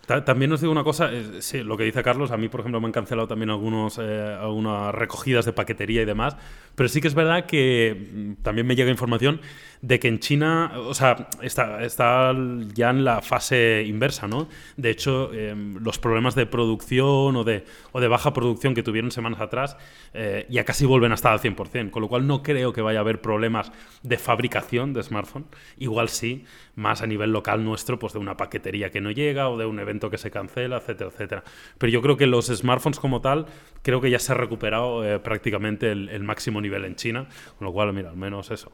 También 0.07 0.53
os 0.53 0.61
digo 0.61 0.71
una 0.71 0.85
cosa, 0.85 1.11
eh, 1.11 1.41
sí, 1.41 1.63
lo 1.63 1.79
que 1.79 1.85
dice 1.85 2.03
Carlos, 2.03 2.31
a 2.31 2.37
mí 2.37 2.49
por 2.49 2.61
ejemplo 2.61 2.79
me 2.79 2.87
han 2.87 2.93
cancelado 2.93 3.27
también 3.27 3.49
algunos, 3.49 3.99
eh, 3.99 4.37
algunas 4.39 4.95
recogidas 4.95 5.47
de 5.47 5.55
paquetería 5.55 6.03
y 6.03 6.05
demás, 6.05 6.37
pero 6.75 6.91
sí 6.91 7.01
que 7.01 7.09
es 7.09 7.15
verdad 7.15 7.47
que 7.47 8.11
mm, 8.13 8.43
también 8.43 8.67
me 8.67 8.77
llega 8.77 8.91
información 8.91 9.41
de 9.85 10.01
que 10.01 10.09
en 10.09 10.19
China, 10.19 10.73
o 10.77 10.95
sea, 10.95 11.29
está, 11.43 12.35
ya 12.73 12.89
en 12.89 13.05
la 13.05 13.21
fase 13.21 13.85
inversa, 13.87 14.27
¿no? 14.27 14.49
De 14.79 14.89
hecho, 14.89 15.31
em, 15.35 15.77
los 15.77 15.99
problemas 15.99 16.35
de 16.35 16.47
producción 16.47 17.37
o 17.37 17.45
de, 17.45 17.67
o 17.93 18.01
de 18.01 18.09
baja 18.09 18.33
producción 18.33 18.75
que 18.75 18.83
tuvieron 18.83 19.11
semanas 19.11 19.43
atrás 19.43 19.77
eh, 20.15 20.47
ya 20.49 20.65
casi 20.65 20.87
vuelven 20.87 21.13
a 21.13 21.17
estar 21.17 21.35
al 21.35 21.41
100%, 21.41 21.91
con 21.91 22.01
lo 22.01 22.09
cual 22.09 22.27
no 22.27 22.43
creo 22.43 22.73
que 22.73 22.81
vaya 22.81 23.01
a 23.01 23.03
haber 23.03 23.21
problemas 23.21 23.73
de 24.03 24.17
fabricación 24.17 24.95
de 24.95 25.03
smartphone, 25.03 25.45
igual 25.77 26.09
sí, 26.09 26.47
más 26.77 27.03
a 27.03 27.07
nivel 27.07 27.33
local 27.33 27.63
nuestro, 27.63 27.99
pues 27.99 28.15
de 28.15 28.21
una 28.21 28.39
paquetería 28.39 28.91
que 28.91 29.03
no 29.03 29.11
llega 29.11 29.51
o 29.51 29.59
de 29.59 29.67
un 29.67 29.79
evento 29.81 30.09
que 30.09 30.17
se 30.17 30.31
cancela, 30.31 30.79
etcétera, 30.79 31.11
etcétera. 31.11 31.45
Pero 31.77 31.93
yo 31.93 32.01
creo 32.01 32.17
que 32.17 32.27
los 32.27 32.47
smartphones 32.47 32.99
como 32.99 33.21
tal, 33.21 33.45
creo 33.83 34.01
que 34.01 34.09
ya 34.09 34.19
se 34.19 34.33
ha 34.33 34.35
recuperado 34.35 35.05
eh, 35.05 35.19
prácticamente 35.19 35.93
el 35.93 36.25
máximo 36.25 36.63
nivel 36.63 36.87
en 36.87 36.97
China, 36.97 37.29
con 37.59 37.67
lo 37.67 37.73
cual, 37.75 37.93
mira, 37.93 38.09
al 38.09 38.17
menos 38.17 38.51
eso. 38.51 38.73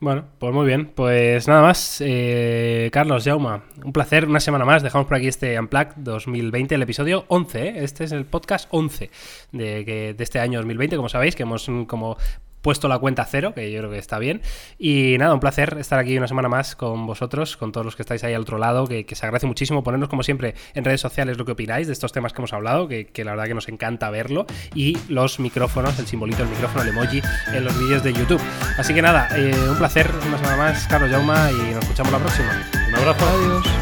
Bueno, 0.00 0.26
pues 0.38 0.54
muy 0.54 0.64
bien. 0.64 0.92
Pues 0.94 1.48
nada 1.48 1.62
más. 1.62 2.00
Eh, 2.04 2.88
Carlos, 2.92 3.24
Jauma, 3.24 3.64
un 3.84 3.92
placer. 3.92 4.26
Una 4.26 4.38
semana 4.38 4.64
más. 4.64 4.82
Dejamos 4.82 5.08
por 5.08 5.16
aquí 5.16 5.26
este 5.26 5.58
Unplugged 5.58 5.96
2020, 5.96 6.76
el 6.76 6.82
episodio 6.82 7.24
11. 7.28 7.66
¿eh? 7.66 7.74
Este 7.82 8.04
es 8.04 8.12
el 8.12 8.24
podcast 8.24 8.68
11 8.70 9.10
de, 9.50 10.14
de 10.16 10.24
este 10.24 10.38
año 10.38 10.60
2020, 10.60 10.94
como 10.96 11.08
sabéis, 11.08 11.34
que 11.34 11.42
hemos 11.42 11.68
como 11.88 12.16
puesto 12.62 12.88
la 12.88 12.98
cuenta 12.98 13.24
cero, 13.24 13.52
que 13.54 13.70
yo 13.70 13.78
creo 13.78 13.90
que 13.90 13.98
está 13.98 14.18
bien. 14.18 14.42
Y 14.78 15.16
nada, 15.18 15.34
un 15.34 15.40
placer 15.40 15.76
estar 15.78 15.98
aquí 15.98 16.16
una 16.16 16.28
semana 16.28 16.48
más 16.48 16.76
con 16.76 17.06
vosotros, 17.06 17.56
con 17.56 17.72
todos 17.72 17.84
los 17.84 17.96
que 17.96 18.02
estáis 18.02 18.24
ahí 18.24 18.34
al 18.34 18.42
otro 18.42 18.58
lado, 18.58 18.86
que, 18.86 19.06
se 19.08 19.26
agradece 19.26 19.46
muchísimo 19.46 19.82
ponernos 19.82 20.08
como 20.08 20.22
siempre 20.22 20.54
en 20.74 20.84
redes 20.84 21.00
sociales 21.00 21.38
lo 21.38 21.44
que 21.44 21.52
opináis 21.52 21.86
de 21.86 21.92
estos 21.92 22.12
temas 22.12 22.32
que 22.32 22.40
hemos 22.40 22.52
hablado, 22.52 22.88
que, 22.88 23.08
la 23.24 23.32
verdad 23.32 23.46
que 23.46 23.54
nos 23.54 23.68
encanta 23.68 24.10
verlo, 24.10 24.46
y 24.74 24.96
los 25.08 25.40
micrófonos, 25.40 25.98
el 25.98 26.06
simbolito 26.06 26.42
del 26.42 26.50
micrófono, 26.50 26.82
el 26.82 26.88
emoji 26.90 27.22
en 27.52 27.64
los 27.64 27.78
vídeos 27.78 28.02
de 28.02 28.12
YouTube. 28.12 28.40
Así 28.76 28.94
que 28.94 29.02
nada, 29.02 29.28
eh, 29.36 29.52
un 29.68 29.76
placer 29.76 30.10
una 30.26 30.38
semana 30.38 30.56
más, 30.56 30.86
Carlos 30.86 31.10
Jauma, 31.10 31.50
y 31.50 31.74
nos 31.74 31.84
escuchamos 31.84 32.12
la 32.12 32.18
próxima. 32.18 32.62
Un 32.88 32.94
abrazo. 32.94 33.26
Adiós. 33.26 33.77